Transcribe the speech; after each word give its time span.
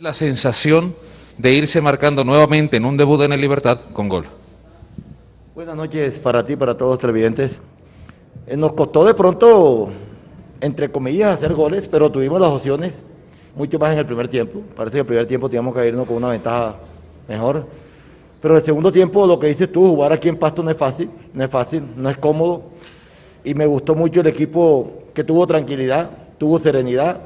La 0.00 0.14
sensación 0.14 0.94
de 1.38 1.54
irse 1.54 1.80
marcando 1.80 2.22
nuevamente 2.22 2.76
en 2.76 2.84
un 2.84 2.96
debut 2.96 3.20
en 3.22 3.32
el 3.32 3.40
Libertad 3.40 3.80
con 3.92 4.08
gol. 4.08 4.26
Buenas 5.56 5.74
noches 5.74 6.20
para 6.20 6.46
ti, 6.46 6.54
para 6.54 6.76
todos 6.76 6.92
los 6.92 6.98
televidentes. 7.00 7.58
Eh, 8.46 8.56
nos 8.56 8.74
costó 8.74 9.04
de 9.04 9.12
pronto, 9.14 9.88
entre 10.60 10.88
comillas, 10.92 11.36
hacer 11.36 11.52
goles, 11.52 11.88
pero 11.88 12.12
tuvimos 12.12 12.40
las 12.40 12.50
opciones 12.50 12.94
mucho 13.56 13.76
más 13.80 13.92
en 13.92 13.98
el 13.98 14.06
primer 14.06 14.28
tiempo. 14.28 14.62
Parece 14.76 14.98
que 14.98 15.00
el 15.00 15.06
primer 15.06 15.26
tiempo 15.26 15.48
teníamos 15.48 15.74
que 15.74 15.88
irnos 15.88 16.06
con 16.06 16.18
una 16.18 16.28
ventaja 16.28 16.76
mejor. 17.26 17.66
Pero 18.40 18.56
el 18.56 18.62
segundo 18.62 18.92
tiempo, 18.92 19.26
lo 19.26 19.36
que 19.36 19.48
dices 19.48 19.72
tú, 19.72 19.88
jugar 19.88 20.12
aquí 20.12 20.28
en 20.28 20.36
Pasto 20.36 20.62
no 20.62 20.70
es 20.70 20.76
fácil, 20.76 21.10
no 21.34 21.42
es 21.42 21.50
fácil, 21.50 21.82
no 21.96 22.08
es 22.08 22.16
cómodo. 22.18 22.62
Y 23.42 23.52
me 23.52 23.66
gustó 23.66 23.96
mucho 23.96 24.20
el 24.20 24.28
equipo 24.28 25.08
que 25.12 25.24
tuvo 25.24 25.44
tranquilidad, 25.44 26.08
tuvo 26.38 26.60
serenidad, 26.60 27.20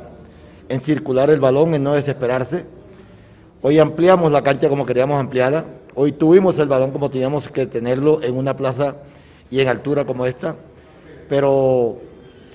en 0.69 0.81
circular 0.81 1.31
el 1.31 1.41
balón, 1.41 1.75
en 1.75 1.83
no 1.83 1.95
desesperarse. 1.95 2.65
Hoy 3.63 3.79
ampliamos 3.79 4.33
la 4.33 4.43
cancha 4.43 4.69
como 4.69 4.87
queríamos 4.87 5.21
ampliarla. 5.21 5.65
Hoy 5.95 6.13
tuvimos 6.13 6.59
el 6.59 6.69
balón 6.69 6.91
como 6.91 7.11
teníamos 7.11 7.49
que 7.49 7.67
tenerlo 7.67 8.23
en 8.23 8.37
una 8.37 8.57
plaza 8.57 8.97
y 9.51 9.61
en 9.61 9.69
altura 9.69 10.05
como 10.05 10.27
esta. 10.27 10.57
Pero 11.29 11.99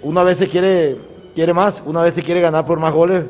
una 0.01 0.23
vez 0.23 0.37
se 0.37 0.47
quiere, 0.47 0.97
quiere 1.33 1.53
más, 1.53 1.81
una 1.85 2.01
vez 2.01 2.13
se 2.13 2.23
quiere 2.23 2.41
ganar 2.41 2.65
por 2.65 2.79
más 2.79 2.93
goles, 2.93 3.23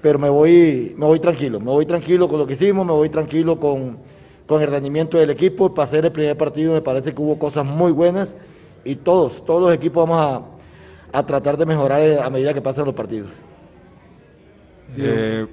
pero 0.00 0.18
me 0.18 0.30
voy, 0.30 0.94
me 0.96 1.06
voy 1.06 1.20
tranquilo. 1.20 1.60
Me 1.60 1.70
voy 1.70 1.84
tranquilo 1.86 2.28
con 2.28 2.38
lo 2.38 2.46
que 2.46 2.54
hicimos, 2.54 2.86
me 2.86 2.92
voy 2.92 3.10
tranquilo 3.10 3.58
con, 3.58 3.98
con 4.46 4.62
el 4.62 4.68
rendimiento 4.68 5.18
del 5.18 5.30
equipo. 5.30 5.74
Para 5.74 5.88
hacer 5.88 6.04
el 6.04 6.12
primer 6.12 6.36
partido 6.36 6.72
me 6.72 6.80
parece 6.80 7.12
que 7.12 7.20
hubo 7.20 7.38
cosas 7.38 7.66
muy 7.66 7.92
buenas 7.92 8.34
y 8.84 8.96
todos, 8.96 9.44
todos 9.44 9.60
los 9.60 9.74
equipos 9.74 10.08
vamos 10.08 10.48
a, 11.12 11.18
a 11.18 11.26
tratar 11.26 11.56
de 11.56 11.66
mejorar 11.66 12.00
a 12.22 12.30
medida 12.30 12.54
que 12.54 12.62
pasan 12.62 12.86
los 12.86 12.94
partidos. 12.94 13.28
Eh, 14.96 15.46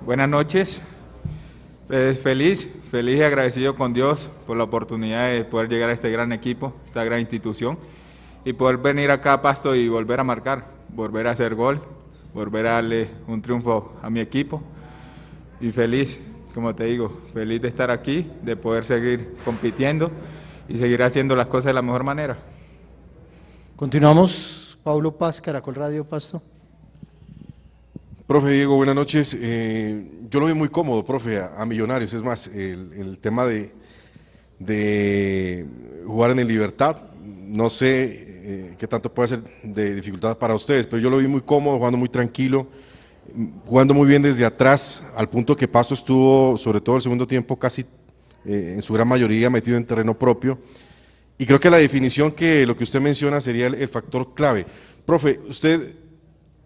buenas 0.00 0.28
noches. 0.28 0.80
Pues 1.88 2.18
feliz, 2.18 2.70
feliz 2.90 3.18
y 3.18 3.22
agradecido 3.22 3.74
con 3.74 3.92
Dios 3.92 4.30
por 4.46 4.56
la 4.56 4.64
oportunidad 4.64 5.30
de 5.30 5.44
poder 5.44 5.68
llegar 5.68 5.90
a 5.90 5.94
este 5.94 6.10
gran 6.10 6.32
equipo, 6.32 6.74
esta 6.86 7.02
gran 7.02 7.20
institución 7.20 7.78
y 8.44 8.52
poder 8.52 8.76
venir 8.76 9.10
acá 9.10 9.32
a 9.32 9.42
Pasto 9.42 9.74
y 9.74 9.88
volver 9.88 10.20
a 10.20 10.24
marcar, 10.24 10.66
volver 10.90 11.26
a 11.26 11.30
hacer 11.32 11.54
gol, 11.54 11.80
volver 12.34 12.66
a 12.66 12.74
darle 12.74 13.10
un 13.26 13.40
triunfo 13.42 13.94
a 14.02 14.10
mi 14.10 14.20
equipo 14.20 14.62
y 15.60 15.72
feliz, 15.72 16.20
como 16.54 16.74
te 16.74 16.84
digo, 16.84 17.22
feliz 17.32 17.60
de 17.62 17.68
estar 17.68 17.90
aquí, 17.90 18.30
de 18.42 18.54
poder 18.56 18.84
seguir 18.84 19.36
compitiendo 19.44 20.10
y 20.68 20.76
seguir 20.76 21.02
haciendo 21.02 21.34
las 21.34 21.46
cosas 21.46 21.66
de 21.66 21.74
la 21.74 21.82
mejor 21.82 22.04
manera. 22.04 22.36
Continuamos, 23.76 24.78
Pablo 24.82 25.16
Paz, 25.16 25.40
Caracol 25.40 25.74
Radio 25.74 26.04
Pasto. 26.04 26.42
Profe 28.28 28.50
Diego, 28.50 28.76
buenas 28.76 28.94
noches. 28.94 29.34
Eh, 29.40 30.04
yo 30.28 30.38
lo 30.38 30.44
veo 30.44 30.54
muy 30.54 30.68
cómodo, 30.68 31.02
profe, 31.02 31.40
a, 31.40 31.64
Millonarios. 31.64 32.12
Es 32.12 32.22
más, 32.22 32.46
el, 32.48 33.18
tema 33.22 33.46
de, 33.46 33.72
jugar 36.04 36.32
en 36.32 36.40
el 36.40 36.46
Libertad, 36.46 37.08
no 37.24 37.70
sé 37.70 38.26
eh, 38.44 38.74
qué 38.78 38.86
tanto 38.86 39.10
puede 39.14 39.28
ser 39.28 39.42
de 39.62 39.94
dificultad 39.94 40.36
para 40.36 40.54
ustedes, 40.54 40.86
pero 40.86 41.00
yo 41.00 41.08
lo 41.08 41.16
vi 41.16 41.26
muy 41.26 41.40
cómodo, 41.40 41.78
jugando 41.78 41.96
muy 41.96 42.10
tranquilo, 42.10 42.66
jugando 43.64 43.94
muy 43.94 44.06
bien 44.06 44.20
desde 44.20 44.44
atrás, 44.44 45.02
al 45.16 45.30
punto 45.30 45.56
que 45.56 45.66
Paso 45.66 45.94
estuvo, 45.94 46.58
sobre 46.58 46.82
todo 46.82 46.96
el 46.96 47.02
segundo 47.02 47.26
tiempo, 47.26 47.58
casi 47.58 47.86
eh, 48.44 48.74
en 48.74 48.82
su 48.82 48.92
gran 48.92 49.08
mayoría 49.08 49.48
metido 49.48 49.78
en 49.78 49.86
terreno 49.86 50.12
propio. 50.12 50.58
Y 51.38 51.46
creo 51.46 51.58
que 51.58 51.70
la 51.70 51.78
definición 51.78 52.32
que 52.32 52.66
lo 52.66 52.76
que 52.76 52.84
usted 52.84 53.00
menciona 53.00 53.40
sería 53.40 53.68
el 53.68 53.88
factor 53.88 54.34
clave. 54.34 54.66
Profe, 55.06 55.40
usted 55.48 56.07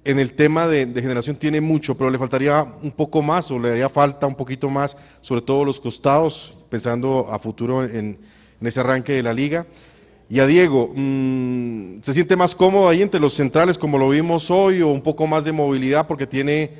en 0.04 0.18
el 0.18 0.34
tema 0.34 0.66
de, 0.66 0.86
generación 1.00 1.36
tiene 1.36 1.60
mucho, 1.60 1.96
pero 1.96 2.10
le 2.10 2.18
faltaría 2.18 2.66
un 2.82 2.90
poco 2.90 3.22
más 3.22 3.50
o 3.50 3.58
le 3.58 3.70
haría 3.70 3.88
falta 3.88 4.26
un 4.26 4.34
poquito 4.34 4.68
más, 4.68 4.96
sobre 5.20 5.42
todo 5.42 5.64
los 5.64 5.78
costados, 5.78 6.54
pensando 6.68 7.28
a 7.30 7.38
futuro 7.38 7.84
en, 7.84 8.18
ese 8.60 8.80
arranque 8.80 9.12
de 9.12 9.22
la 9.22 9.32
liga. 9.32 9.66
Y 10.28 10.40
a 10.40 10.46
Diego, 10.46 10.92
mm, 10.94 12.00
¿se 12.02 12.12
siente 12.12 12.36
más 12.36 12.54
cómodo 12.54 12.88
ahí 12.88 13.02
entre 13.02 13.20
los 13.20 13.34
centrales 13.34 13.76
como 13.76 13.98
lo 13.98 14.08
vimos 14.08 14.50
hoy 14.50 14.80
o 14.80 14.88
un 14.88 15.02
poco 15.02 15.26
más 15.26 15.44
de 15.44 15.52
movilidad 15.52 16.06
porque 16.06 16.26
tiene 16.26 16.70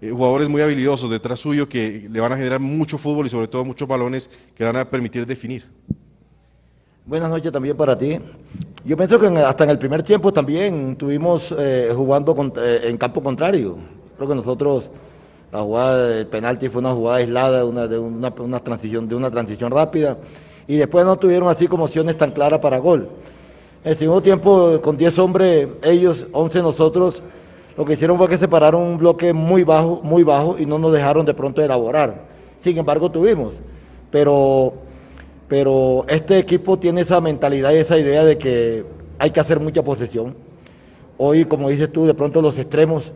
eh, 0.00 0.10
jugadores 0.10 0.48
muy 0.48 0.62
habilidosos 0.62 1.10
detrás 1.10 1.40
suyo 1.40 1.68
que 1.68 2.08
le 2.10 2.20
van 2.20 2.32
a 2.32 2.36
generar 2.36 2.60
mucho 2.60 2.98
fútbol 2.98 3.26
y 3.26 3.28
sobre 3.28 3.48
todo 3.48 3.64
muchos 3.64 3.86
balones 3.86 4.30
que 4.56 4.64
le 4.64 4.72
van 4.72 4.76
a 4.76 4.90
permitir 4.90 5.26
definir? 5.26 5.66
Buenas 7.04 7.30
noches 7.30 7.50
también 7.50 7.76
para 7.76 7.98
ti. 7.98 8.16
Yo 8.84 8.96
pienso 8.96 9.18
que 9.18 9.26
hasta 9.26 9.64
en 9.64 9.70
el 9.70 9.78
primer 9.78 10.04
tiempo 10.04 10.32
también 10.32 10.92
estuvimos 10.92 11.52
eh, 11.58 11.92
jugando 11.92 12.52
eh, 12.58 12.82
en 12.84 12.96
campo 12.96 13.20
contrario. 13.20 13.76
Creo 14.16 14.28
que 14.28 14.34
nosotros, 14.36 14.88
la 15.50 15.62
jugada 15.62 16.06
del 16.06 16.28
penalti 16.28 16.68
fue 16.68 16.78
una 16.78 16.92
jugada 16.92 17.16
aislada, 17.16 17.64
una, 17.64 17.88
de 17.88 17.98
una, 17.98 18.30
transición, 18.60 19.08
de 19.08 19.16
una 19.16 19.32
transición 19.32 19.72
rápida, 19.72 20.16
y 20.68 20.76
después 20.76 21.04
no 21.04 21.16
tuvieron 21.16 21.48
así 21.48 21.66
como 21.66 21.86
opciones 21.86 22.16
tan 22.16 22.30
claras 22.30 22.60
para 22.60 22.78
gol. 22.78 23.08
En 23.82 23.90
el 23.90 23.98
segundo 23.98 24.22
tiempo, 24.22 24.80
con 24.80 24.96
10 24.96 25.18
hombres, 25.18 25.68
ellos, 25.82 26.28
11 26.30 26.62
nosotros, 26.62 27.20
lo 27.76 27.84
que 27.84 27.94
hicieron 27.94 28.16
fue 28.16 28.28
que 28.28 28.38
separaron 28.38 28.80
un 28.80 28.98
bloque 28.98 29.32
muy 29.32 29.64
bajo, 29.64 30.00
muy 30.04 30.22
bajo, 30.22 30.56
y 30.56 30.66
no 30.66 30.78
nos 30.78 30.92
dejaron 30.92 31.26
de 31.26 31.34
pronto 31.34 31.62
elaborar. 31.62 32.26
Sin 32.60 32.78
embargo, 32.78 33.10
tuvimos. 33.10 33.54
Pero 34.12 34.74
pero 35.52 36.06
este 36.08 36.38
equipo 36.38 36.78
tiene 36.78 37.02
esa 37.02 37.20
mentalidad 37.20 37.72
y 37.72 37.76
esa 37.76 37.98
idea 37.98 38.24
de 38.24 38.38
que 38.38 38.86
hay 39.18 39.30
que 39.32 39.38
hacer 39.38 39.60
mucha 39.60 39.82
posesión. 39.82 40.34
Hoy, 41.18 41.44
como 41.44 41.68
dices 41.68 41.92
tú, 41.92 42.06
de 42.06 42.14
pronto 42.14 42.40
los 42.40 42.58
extremos 42.58 43.12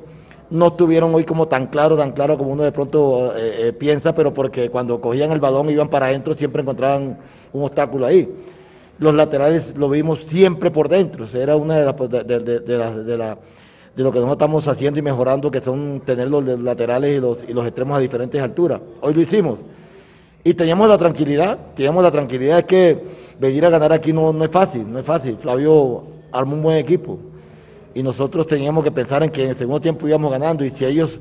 no 0.50 0.66
estuvieron 0.66 1.14
hoy 1.14 1.24
como 1.24 1.48
tan 1.48 1.68
claro, 1.68 1.96
tan 1.96 2.12
claro 2.12 2.36
como 2.36 2.50
uno 2.50 2.62
de 2.62 2.72
pronto 2.72 3.32
eh, 3.34 3.68
eh, 3.68 3.72
piensa, 3.72 4.14
pero 4.14 4.34
porque 4.34 4.68
cuando 4.68 5.00
cogían 5.00 5.32
el 5.32 5.40
balón 5.40 5.70
iban 5.70 5.88
para 5.88 6.08
adentro 6.08 6.34
siempre 6.34 6.60
encontraban 6.60 7.16
un 7.54 7.62
obstáculo 7.64 8.04
ahí. 8.04 8.30
Los 8.98 9.14
laterales 9.14 9.74
lo 9.74 9.88
vimos 9.88 10.18
siempre 10.18 10.70
por 10.70 10.90
dentro, 10.90 11.26
era 11.32 11.56
una 11.56 11.78
de 11.78 11.84
las 11.86 11.96
de, 12.26 12.38
de, 13.06 13.16
lo 13.16 14.12
que 14.12 14.18
nosotros 14.18 14.32
estamos 14.32 14.68
haciendo 14.68 14.98
y 14.98 15.02
mejorando, 15.02 15.50
que 15.50 15.62
son 15.62 16.02
tener 16.04 16.28
los 16.28 16.44
laterales 16.44 17.12
y 17.12 17.50
y 17.50 17.54
los 17.54 17.66
extremos 17.66 17.96
a 17.96 18.00
diferentes 18.00 18.42
alturas. 18.42 18.82
Hoy 19.00 19.14
lo 19.14 19.22
hicimos. 19.22 19.58
Y 20.46 20.54
teníamos 20.54 20.88
la 20.88 20.96
tranquilidad, 20.96 21.58
teníamos 21.74 22.04
la 22.04 22.12
tranquilidad 22.12 22.58
de 22.58 22.64
que 22.66 23.04
venir 23.40 23.66
a 23.66 23.68
ganar 23.68 23.92
aquí 23.92 24.12
no, 24.12 24.32
no 24.32 24.44
es 24.44 24.50
fácil, 24.52 24.88
no 24.88 25.00
es 25.00 25.04
fácil. 25.04 25.36
Flavio 25.38 26.04
armó 26.30 26.54
un 26.54 26.62
buen 26.62 26.76
equipo. 26.76 27.18
Y 27.92 28.00
nosotros 28.00 28.46
teníamos 28.46 28.84
que 28.84 28.92
pensar 28.92 29.24
en 29.24 29.30
que 29.30 29.42
en 29.42 29.50
el 29.50 29.56
segundo 29.56 29.80
tiempo 29.80 30.06
íbamos 30.06 30.30
ganando 30.30 30.64
y 30.64 30.70
si 30.70 30.84
ellos 30.84 31.18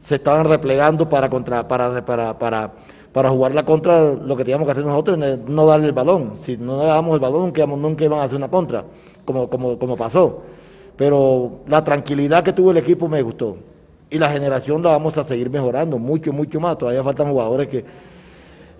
se 0.00 0.14
estaban 0.14 0.46
replegando 0.46 1.06
para 1.06 1.28
contra 1.28 1.68
para 1.68 2.02
para 2.02 2.38
para 2.38 2.72
para 3.12 3.28
jugar 3.28 3.54
la 3.54 3.62
contra 3.62 4.14
lo 4.14 4.34
que 4.38 4.42
teníamos 4.42 4.64
que 4.64 4.72
hacer 4.72 4.86
nosotros 4.86 5.18
es 5.18 5.38
no 5.46 5.66
darle 5.66 5.88
el 5.88 5.92
balón. 5.92 6.38
Si 6.42 6.56
no 6.56 6.78
le 6.78 6.86
damos 6.86 7.12
el 7.12 7.20
balón 7.20 7.42
nunca, 7.42 7.66
nunca 7.66 8.04
iban 8.06 8.20
a 8.20 8.22
hacer 8.22 8.38
una 8.38 8.48
contra 8.48 8.86
como 9.26 9.50
como 9.50 9.78
como 9.78 9.98
pasó. 9.98 10.44
Pero 10.96 11.60
la 11.66 11.84
tranquilidad 11.84 12.42
que 12.42 12.54
tuvo 12.54 12.70
el 12.70 12.78
equipo 12.78 13.06
me 13.06 13.20
gustó. 13.20 13.54
Y 14.08 14.18
la 14.18 14.30
generación 14.30 14.82
la 14.82 14.92
vamos 14.92 15.18
a 15.18 15.24
seguir 15.24 15.50
mejorando 15.50 15.98
mucho 15.98 16.32
mucho 16.32 16.58
más. 16.58 16.78
Todavía 16.78 17.02
faltan 17.02 17.28
jugadores 17.28 17.68
que 17.68 17.84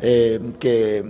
eh, 0.05 0.41
que, 0.59 1.05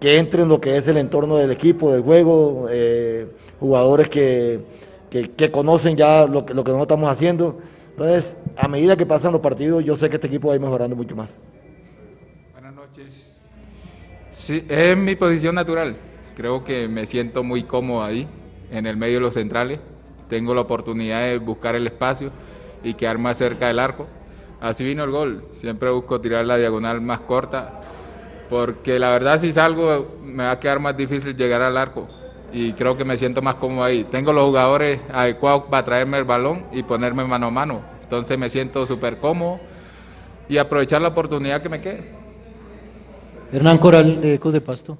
que 0.00 0.18
entre 0.18 0.42
en 0.42 0.48
lo 0.48 0.60
que 0.60 0.76
es 0.76 0.88
el 0.88 0.96
entorno 0.96 1.36
del 1.36 1.52
equipo, 1.52 1.92
del 1.92 2.02
juego, 2.02 2.66
eh, 2.68 3.28
jugadores 3.60 4.08
que, 4.08 4.60
que, 5.08 5.50
conocen 5.52 5.96
ya 5.96 6.26
lo 6.26 6.44
que, 6.44 6.52
lo 6.52 6.64
que 6.64 6.72
nosotros 6.72 6.96
estamos 6.96 7.12
haciendo. 7.12 7.60
Entonces, 7.90 8.36
a 8.56 8.66
medida 8.66 8.96
que 8.96 9.06
pasan 9.06 9.32
los 9.32 9.40
partidos, 9.40 9.84
yo 9.84 9.96
sé 9.96 10.10
que 10.10 10.16
este 10.16 10.26
equipo 10.26 10.48
va 10.48 10.54
a 10.54 10.56
ir 10.56 10.60
mejorando 10.60 10.96
mucho 10.96 11.14
más. 11.14 11.30
Buenas 12.52 12.74
noches. 12.74 13.24
Sí, 14.32 14.64
es 14.68 14.96
mi 14.96 15.14
posición 15.14 15.54
natural. 15.54 15.96
Creo 16.36 16.64
que 16.64 16.88
me 16.88 17.06
siento 17.06 17.44
muy 17.44 17.62
cómodo 17.62 18.02
ahí, 18.02 18.26
en 18.72 18.86
el 18.86 18.96
medio 18.96 19.14
de 19.14 19.20
los 19.20 19.34
centrales. 19.34 19.78
Tengo 20.28 20.54
la 20.54 20.62
oportunidad 20.62 21.22
de 21.22 21.38
buscar 21.38 21.76
el 21.76 21.86
espacio 21.86 22.32
y 22.82 22.94
quedar 22.94 23.18
más 23.18 23.38
cerca 23.38 23.68
del 23.68 23.78
arco. 23.78 24.08
Así 24.60 24.82
vino 24.82 25.04
el 25.04 25.10
gol. 25.12 25.44
Siempre 25.60 25.90
busco 25.90 26.20
tirar 26.20 26.44
la 26.44 26.56
diagonal 26.56 27.00
más 27.00 27.20
corta 27.20 27.80
porque 28.48 28.98
la 28.98 29.10
verdad 29.10 29.40
si 29.40 29.52
salgo 29.52 30.18
me 30.22 30.44
va 30.44 30.52
a 30.52 30.60
quedar 30.60 30.80
más 30.80 30.96
difícil 30.96 31.36
llegar 31.36 31.62
al 31.62 31.76
arco 31.76 32.08
y 32.52 32.72
creo 32.72 32.96
que 32.96 33.04
me 33.04 33.18
siento 33.18 33.42
más 33.42 33.56
cómodo 33.56 33.84
ahí. 33.84 34.04
Tengo 34.04 34.32
los 34.32 34.44
jugadores 34.44 35.00
adecuados 35.12 35.64
para 35.64 35.84
traerme 35.84 36.18
el 36.18 36.24
balón 36.24 36.64
y 36.72 36.82
ponerme 36.82 37.24
mano 37.24 37.46
a 37.46 37.50
mano, 37.50 37.82
entonces 38.02 38.38
me 38.38 38.50
siento 38.50 38.86
súper 38.86 39.18
cómodo 39.18 39.60
y 40.48 40.58
aprovechar 40.58 41.02
la 41.02 41.08
oportunidad 41.08 41.62
que 41.62 41.68
me 41.68 41.80
quede. 41.80 42.10
Hernán 43.52 43.78
Coral 43.78 44.20
de 44.20 44.34
Ecos 44.34 44.52
de 44.52 44.60
Pasto. 44.60 44.98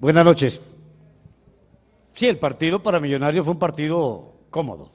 Buenas 0.00 0.24
noches. 0.24 0.60
Sí, 2.12 2.26
el 2.26 2.38
partido 2.38 2.82
para 2.82 3.00
Millonarios 3.00 3.44
fue 3.44 3.54
un 3.54 3.58
partido 3.58 4.32
cómodo, 4.50 4.90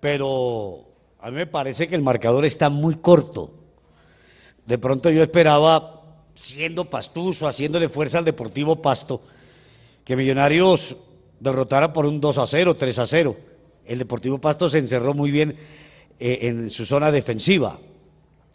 pero 0.00 0.84
a 1.20 1.30
mí 1.30 1.36
me 1.36 1.46
parece 1.46 1.88
que 1.88 1.94
el 1.94 2.02
marcador 2.02 2.44
está 2.44 2.68
muy 2.68 2.96
corto. 2.96 3.55
De 4.66 4.78
pronto 4.78 5.10
yo 5.10 5.22
esperaba, 5.22 6.02
siendo 6.34 6.84
pastuso, 6.84 7.46
haciéndole 7.46 7.88
fuerza 7.88 8.18
al 8.18 8.24
Deportivo 8.24 8.82
Pasto, 8.82 9.22
que 10.04 10.16
Millonarios 10.16 10.96
derrotara 11.38 11.92
por 11.92 12.04
un 12.06 12.20
2 12.20 12.38
a 12.38 12.46
0, 12.46 12.74
3 12.74 12.98
a 12.98 13.06
0. 13.06 13.36
El 13.86 13.98
Deportivo 13.98 14.38
Pasto 14.38 14.68
se 14.68 14.78
encerró 14.78 15.14
muy 15.14 15.30
bien 15.30 15.56
eh, 16.18 16.38
en 16.42 16.68
su 16.68 16.84
zona 16.84 17.12
defensiva. 17.12 17.78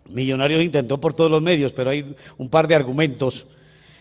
Millonarios 0.10 0.62
intentó 0.62 1.00
por 1.00 1.14
todos 1.14 1.32
los 1.32 1.42
medios, 1.42 1.72
pero 1.72 1.90
hay 1.90 2.16
un 2.38 2.50
par 2.50 2.68
de 2.68 2.76
argumentos, 2.76 3.48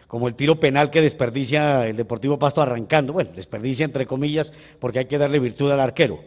como 0.08 0.26
el 0.26 0.34
tiro 0.34 0.58
penal 0.58 0.90
que 0.90 1.00
desperdicia 1.00 1.86
el 1.86 1.96
Deportivo 1.96 2.38
Pasto 2.38 2.60
arrancando, 2.60 3.12
bueno, 3.12 3.30
desperdicia 3.34 3.84
entre 3.84 4.06
comillas, 4.06 4.52
porque 4.80 4.98
hay 4.98 5.06
que 5.06 5.18
darle 5.18 5.38
virtud 5.38 5.70
al 5.70 5.78
arquero. 5.78 6.20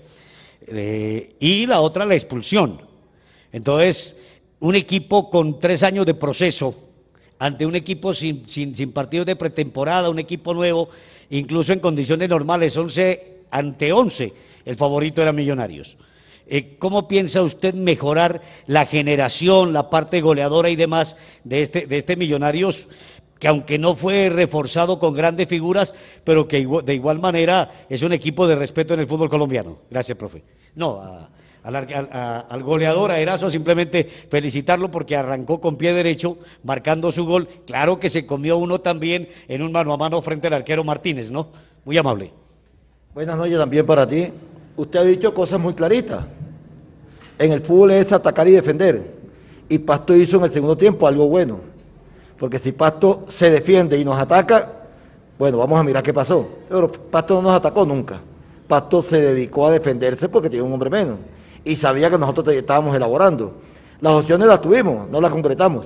Eh, 0.66 1.36
y 1.42 1.66
la 1.66 1.82
otra, 1.82 2.06
la 2.06 2.14
expulsión. 2.14 2.82
Entonces, 3.52 4.16
un 4.64 4.76
equipo 4.76 5.30
con 5.30 5.60
tres 5.60 5.84
años 5.84 6.06
de 6.06 6.14
proceso, 6.14 6.74
ante 7.38 7.66
un 7.66 7.76
equipo 7.76 8.14
sin, 8.14 8.48
sin, 8.48 8.94
partidos 8.94 9.26
de 9.26 9.36
pretemporada, 9.36 10.10
un 10.10 10.20
equipo 10.20 10.54
nuevo, 10.54 10.88
incluso 11.32 11.74
en 11.74 11.82
condiciones 11.82 12.30
normales, 12.30 12.78
11 12.78 13.42
ante 13.52 13.92
11, 13.92 14.34
el 14.64 14.76
favorito 14.78 15.22
era 15.22 15.34
Millonarios. 15.34 15.98
Eh, 16.48 16.78
¿Cómo 16.80 17.10
piensa 17.10 17.42
usted 17.42 17.74
mejorar 17.74 18.40
la 18.66 18.86
generación, 18.86 19.74
la 19.74 19.90
parte 19.90 20.22
goleadora 20.22 20.70
y 20.70 20.78
demás 20.78 21.18
de 21.44 21.62
este, 21.62 21.86
de 21.86 21.98
este 21.98 22.16
Millonarios? 22.16 22.88
Que 23.44 23.50
aunque 23.50 23.78
no 23.78 23.94
fue 23.94 24.30
reforzado 24.30 24.98
con 25.00 25.14
grandes 25.14 25.50
figuras, 25.50 25.94
pero 26.24 26.48
que 26.48 26.66
de 26.86 26.94
igual 26.96 27.20
manera 27.20 27.70
es 27.90 28.02
un 28.02 28.14
equipo 28.14 28.48
de 28.48 28.56
respeto 28.56 28.94
en 28.94 29.02
el 29.02 29.06
fútbol 29.06 29.30
colombiano. 29.30 29.80
Gracias, 29.92 30.18
profe. 30.18 30.42
No, 30.76 31.02
a- 31.02 31.30
al 31.62 32.64
goleador, 32.64 33.12
a 33.12 33.20
Erazo, 33.20 33.50
simplemente 33.50 34.06
felicitarlo 34.06 34.90
porque 34.90 35.18
arrancó 35.18 35.60
con 35.60 35.76
pie 35.76 35.92
derecho, 35.92 36.38
marcando 36.64 37.12
su 37.12 37.26
gol. 37.26 37.50
Claro 37.68 38.00
que 38.00 38.10
se 38.10 38.26
comió 38.26 38.56
uno 38.56 38.80
también 38.80 39.28
en 39.50 39.62
un 39.62 39.74
mano 39.74 39.92
a 39.92 39.98
mano 39.98 40.22
frente 40.22 40.48
al 40.48 40.54
arquero 40.54 40.86
Martínez, 40.86 41.30
¿no? 41.30 41.50
Muy 41.84 41.98
amable. 41.98 42.32
Buenas 43.14 43.36
noches 43.38 43.58
también 43.58 43.86
para 43.86 44.08
ti. 44.08 44.30
Usted 44.78 45.00
ha 45.00 45.04
dicho 45.04 45.34
cosas 45.34 45.60
muy 45.60 45.74
claritas. 45.74 46.24
En 47.38 47.52
el 47.52 47.60
fútbol 47.60 47.92
es 47.92 48.10
atacar 48.14 48.48
y 48.48 48.52
defender. 48.52 49.04
Y 49.68 49.80
Pasto 49.80 50.16
hizo 50.16 50.38
en 50.38 50.46
el 50.46 50.52
segundo 50.54 50.78
tiempo 50.78 51.06
algo 51.08 51.28
bueno. 51.28 51.73
Porque 52.38 52.60
si 52.60 52.72
Pasto 52.72 53.24
se 53.28 53.50
defiende 53.50 53.98
y 53.98 54.06
nos 54.06 54.18
ataca, 54.18 54.72
bueno, 55.38 55.58
vamos 55.58 55.80
a 55.80 55.84
mirar 55.84 56.04
qué 56.04 56.14
pasó. 56.14 56.48
Pero 56.68 56.92
Pasto 56.92 57.36
no 57.36 57.44
nos 57.44 57.54
atacó 57.56 57.86
nunca. 57.86 58.20
Pasto 58.68 59.02
se 59.02 59.22
dedicó 59.22 59.68
a 59.68 59.72
defenderse 59.72 60.30
porque 60.30 60.50
tiene 60.50 60.66
un 60.66 60.74
hombre 60.74 60.90
menos. 60.90 61.18
Y 61.64 61.76
sabía 61.76 62.10
que 62.10 62.18
nosotros 62.18 62.54
estábamos 62.56 62.96
elaborando. 62.96 63.54
Las 64.02 64.14
opciones 64.14 64.48
las 64.48 64.62
tuvimos, 64.62 65.10
no 65.10 65.22
las 65.22 65.32
concretamos. 65.32 65.86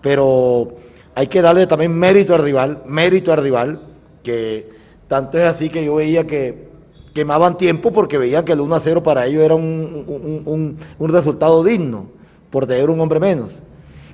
Pero 0.00 0.72
hay 1.14 1.26
que 1.26 1.40
darle 1.42 1.66
también 1.66 1.92
mérito 1.94 2.34
al 2.34 2.42
rival, 2.42 2.82
mérito 2.86 3.32
al 3.32 3.42
rival, 3.42 3.80
que 4.22 4.68
tanto 5.08 5.38
es 5.38 5.44
así 5.44 5.68
que 5.70 5.84
yo 5.84 5.96
veía 5.96 6.26
que 6.26 6.68
quemaban 7.14 7.56
tiempo 7.56 7.90
porque 7.92 8.18
veían 8.18 8.44
que 8.44 8.52
el 8.52 8.60
1 8.60 8.74
a 8.74 8.80
0 8.80 9.02
para 9.02 9.26
ellos 9.26 9.42
era 9.42 9.54
un- 9.54 10.78
un 10.98 11.08
resultado 11.08 11.64
digno, 11.64 12.06
por 12.50 12.66
tener 12.66 12.90
un 12.90 13.00
hombre 13.00 13.18
menos. 13.18 13.60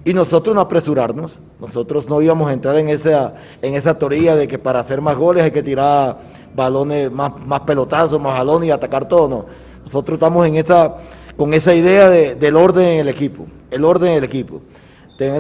Y 0.05 0.13
nosotros 0.13 0.55
no 0.55 0.61
apresurarnos, 0.61 1.39
nosotros 1.61 2.09
no 2.09 2.21
íbamos 2.21 2.49
a 2.49 2.53
entrar 2.53 2.77
en 2.77 2.91
esa, 2.91 3.35
en 3.63 3.75
esa 3.75 3.99
teoría 3.99 4.37
de 4.37 4.47
que 4.47 4.59
para 4.59 4.81
hacer 4.81 5.01
más 5.01 5.17
goles 5.17 5.45
hay 5.45 5.51
que 5.51 5.63
tirar 5.63 6.19
balones, 6.55 7.11
más, 7.11 7.33
más 7.47 7.61
pelotazos, 7.61 8.21
más 8.21 8.37
balones 8.39 8.69
y 8.69 8.71
atacar 8.71 9.09
todo, 9.09 9.29
no. 9.29 9.47
Nosotros 9.85 10.17
estamos 10.17 10.47
en 10.47 10.57
esa, 10.57 10.97
con 11.37 11.55
esa 11.55 11.75
idea 11.75 12.11
de- 12.11 12.35
del 12.35 12.55
orden 12.57 12.87
en 12.87 13.01
el 13.01 13.09
equipo, 13.09 13.47
el 13.71 13.85
orden 13.85 14.11
en 14.13 14.19
el 14.19 14.25
equipo, 14.25 14.61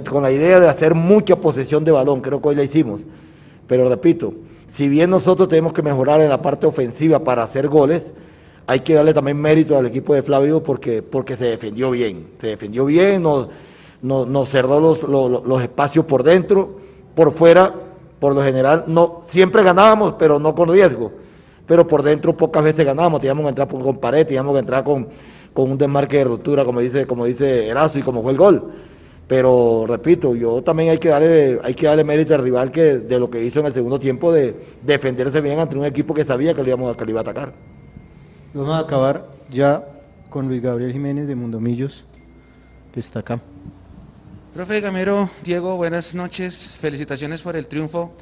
con 0.08 0.22
la 0.22 0.30
idea 0.32 0.58
de 0.60 0.68
hacer 0.68 0.94
mucha 0.94 1.36
posesión 1.36 1.84
de 1.84 1.90
balón, 1.92 2.20
creo 2.22 2.40
que 2.40 2.48
hoy 2.48 2.54
la 2.54 2.62
hicimos. 2.62 3.02
Pero 3.66 3.86
repito, 3.88 4.32
si 4.66 4.88
bien 4.88 5.10
nosotros 5.10 5.48
tenemos 5.48 5.72
que 5.74 5.82
mejorar 5.82 6.20
en 6.22 6.28
la 6.30 6.40
parte 6.40 6.66
ofensiva 6.66 7.18
para 7.18 7.42
hacer 7.42 7.68
goles, 7.68 8.02
hay 8.66 8.80
que 8.80 8.94
darle 8.94 9.12
también 9.12 9.36
mérito 9.36 9.76
al 9.76 9.84
equipo 9.86 10.14
de 10.14 10.22
Flavio 10.22 10.62
porque, 10.62 11.02
porque 11.02 11.36
se 11.36 11.44
defendió 11.44 11.90
bien. 11.90 12.28
Se 12.38 12.46
defendió 12.46 12.86
bien, 12.86 13.22
nos, 13.22 13.48
nos, 14.04 14.28
nos 14.28 14.50
cerró 14.50 14.80
los, 14.80 15.02
los, 15.02 15.62
espacios 15.62 16.04
por 16.04 16.22
dentro, 16.22 16.76
por 17.14 17.32
fuera, 17.32 17.72
por 18.18 18.34
lo 18.34 18.42
general, 18.42 18.84
no, 18.86 19.22
siempre 19.28 19.62
ganábamos, 19.62 20.16
pero 20.18 20.38
no 20.38 20.54
con 20.54 20.68
riesgo. 20.68 21.10
Pero 21.66 21.86
por 21.86 22.02
dentro 22.02 22.36
pocas 22.36 22.62
veces 22.62 22.84
ganábamos, 22.84 23.22
teníamos 23.22 23.44
que 23.44 23.48
entrar 23.48 23.66
con 23.66 23.96
pared, 23.96 24.26
teníamos 24.26 24.52
que 24.52 24.58
entrar 24.58 24.84
con, 24.84 25.08
con 25.54 25.70
un 25.70 25.78
desmarque 25.78 26.18
de 26.18 26.24
ruptura, 26.24 26.66
como 26.66 26.80
dice, 26.80 27.06
como 27.06 27.24
dice 27.24 27.66
Erazo 27.66 27.98
y 27.98 28.02
como 28.02 28.22
fue 28.22 28.32
el 28.32 28.38
gol. 28.38 28.72
Pero 29.26 29.86
repito, 29.88 30.34
yo 30.34 30.62
también 30.62 30.90
hay 30.90 30.98
que 30.98 31.08
darle, 31.08 31.58
hay 31.64 31.72
que 31.72 31.86
darle 31.86 32.04
mérito 32.04 32.34
al 32.34 32.42
rival 32.42 32.70
que 32.70 32.98
de 32.98 33.18
lo 33.18 33.30
que 33.30 33.42
hizo 33.42 33.60
en 33.60 33.66
el 33.66 33.72
segundo 33.72 33.98
tiempo 33.98 34.30
de 34.30 34.54
defenderse 34.82 35.40
bien 35.40 35.58
ante 35.60 35.78
un 35.78 35.86
equipo 35.86 36.12
que 36.12 36.26
sabía 36.26 36.52
que 36.52 36.62
lo, 36.62 36.68
íbamos, 36.68 36.94
que 36.94 37.04
lo 37.06 37.10
iba 37.10 37.20
a 37.20 37.22
atacar. 37.22 37.54
Vamos 38.52 38.68
a 38.68 38.80
acabar 38.80 39.30
ya 39.50 39.82
con 40.28 40.46
Luis 40.46 40.60
Gabriel 40.60 40.92
Jiménez 40.92 41.26
de 41.26 41.34
Mundomillos, 41.34 42.04
que 42.92 43.00
está 43.00 43.20
acá. 43.20 43.40
Profe 44.54 44.80
Gamero, 44.80 45.28
Diego, 45.42 45.76
buenas 45.76 46.14
noches. 46.14 46.78
Felicitaciones 46.80 47.42
por 47.42 47.56
el 47.56 47.66
triunfo. 47.66 48.14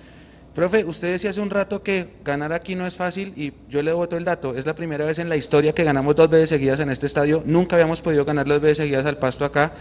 Profe, 0.55 0.83
usted 0.83 1.13
decía 1.13 1.29
hace 1.29 1.43
un 1.43 1.51
rato 1.51 1.83
que 1.83 2.09
ganar 2.25 2.55
aquí 2.55 2.75
no 2.75 2.87
es 2.87 2.97
fácil 2.97 3.35
y 3.37 3.53
yo 3.69 3.83
le 3.83 3.93
voto 3.93 4.17
el 4.17 4.25
dato. 4.25 4.57
Es 4.57 4.65
la 4.65 4.75
primera 4.75 5.05
vez 5.05 5.19
en 5.19 5.29
la 5.29 5.37
historia 5.37 5.75
que 5.75 5.85
ganamos 5.85 6.17
dos 6.17 6.31
veces 6.31 6.49
seguidas 6.49 6.81
en 6.81 6.89
este 6.89 7.05
estadio. 7.05 7.43
Nunca 7.45 7.77
habíamos 7.77 8.01
podido 8.01 8.25
ganar 8.25 8.47
dos 8.47 8.63
veces 8.63 8.79
seguidas 8.79 9.05
al 9.05 9.19
pasto 9.19 9.45
acá. 9.45 9.75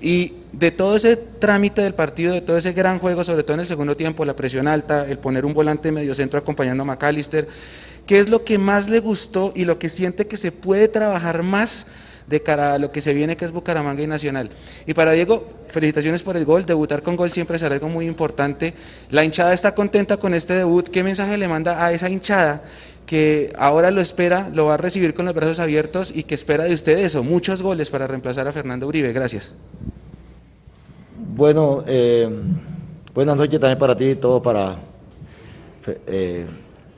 Y 0.00 0.32
de 0.52 0.70
todo 0.70 0.96
ese 0.96 1.14
trámite 1.14 1.82
del 1.82 1.92
partido, 1.92 2.32
de 2.32 2.40
todo 2.40 2.56
ese 2.56 2.72
gran 2.72 2.98
juego, 2.98 3.22
sobre 3.22 3.42
todo 3.42 3.52
en 3.52 3.60
el 3.60 3.66
segundo 3.66 3.94
tiempo, 3.94 4.24
la 4.24 4.34
presión 4.34 4.68
alta, 4.68 5.06
el 5.06 5.18
poner 5.18 5.44
un 5.44 5.52
volante 5.52 5.92
medio 5.92 6.14
centro 6.14 6.40
acompañando 6.40 6.84
a 6.84 6.86
McAllister, 6.86 7.48
¿qué 8.06 8.18
es 8.18 8.30
lo 8.30 8.44
que 8.44 8.56
más 8.56 8.88
le 8.88 9.00
gustó 9.00 9.52
y 9.54 9.66
lo 9.66 9.78
que 9.78 9.90
siente 9.90 10.26
que 10.26 10.38
se 10.38 10.52
puede 10.52 10.88
trabajar 10.88 11.42
más 11.42 11.86
de 12.26 12.42
cara 12.42 12.74
a 12.74 12.78
lo 12.78 12.90
que 12.90 13.00
se 13.00 13.14
viene 13.14 13.36
que 13.36 13.44
es 13.44 13.52
Bucaramanga 13.52 14.02
y 14.02 14.06
Nacional. 14.06 14.50
Y 14.86 14.94
para 14.94 15.12
Diego, 15.12 15.46
felicitaciones 15.68 16.22
por 16.22 16.36
el 16.36 16.44
gol, 16.44 16.66
debutar 16.66 17.02
con 17.02 17.16
gol 17.16 17.30
siempre 17.30 17.58
será 17.58 17.74
algo 17.74 17.88
muy 17.88 18.06
importante. 18.06 18.74
La 19.10 19.24
hinchada 19.24 19.52
está 19.52 19.74
contenta 19.74 20.16
con 20.16 20.34
este 20.34 20.54
debut, 20.54 20.88
¿qué 20.88 21.02
mensaje 21.02 21.36
le 21.38 21.48
manda 21.48 21.84
a 21.84 21.92
esa 21.92 22.08
hinchada 22.08 22.62
que 23.06 23.52
ahora 23.58 23.90
lo 23.90 24.00
espera, 24.00 24.48
lo 24.52 24.66
va 24.66 24.74
a 24.74 24.76
recibir 24.76 25.12
con 25.14 25.26
los 25.26 25.34
brazos 25.34 25.58
abiertos 25.58 26.12
y 26.14 26.22
que 26.22 26.34
espera 26.34 26.64
de 26.64 26.74
usted 26.74 26.98
eso, 26.98 27.22
muchos 27.22 27.62
goles 27.62 27.90
para 27.90 28.06
reemplazar 28.06 28.46
a 28.46 28.52
Fernando 28.52 28.86
Uribe? 28.86 29.12
Gracias. 29.12 29.52
Bueno, 31.34 31.82
eh, 31.86 32.28
buenas 33.14 33.36
noches 33.36 33.58
también 33.58 33.78
para 33.78 33.96
ti 33.96 34.10
y 34.10 34.14
todo 34.14 34.40
para 34.42 34.76
eh, 36.06 36.46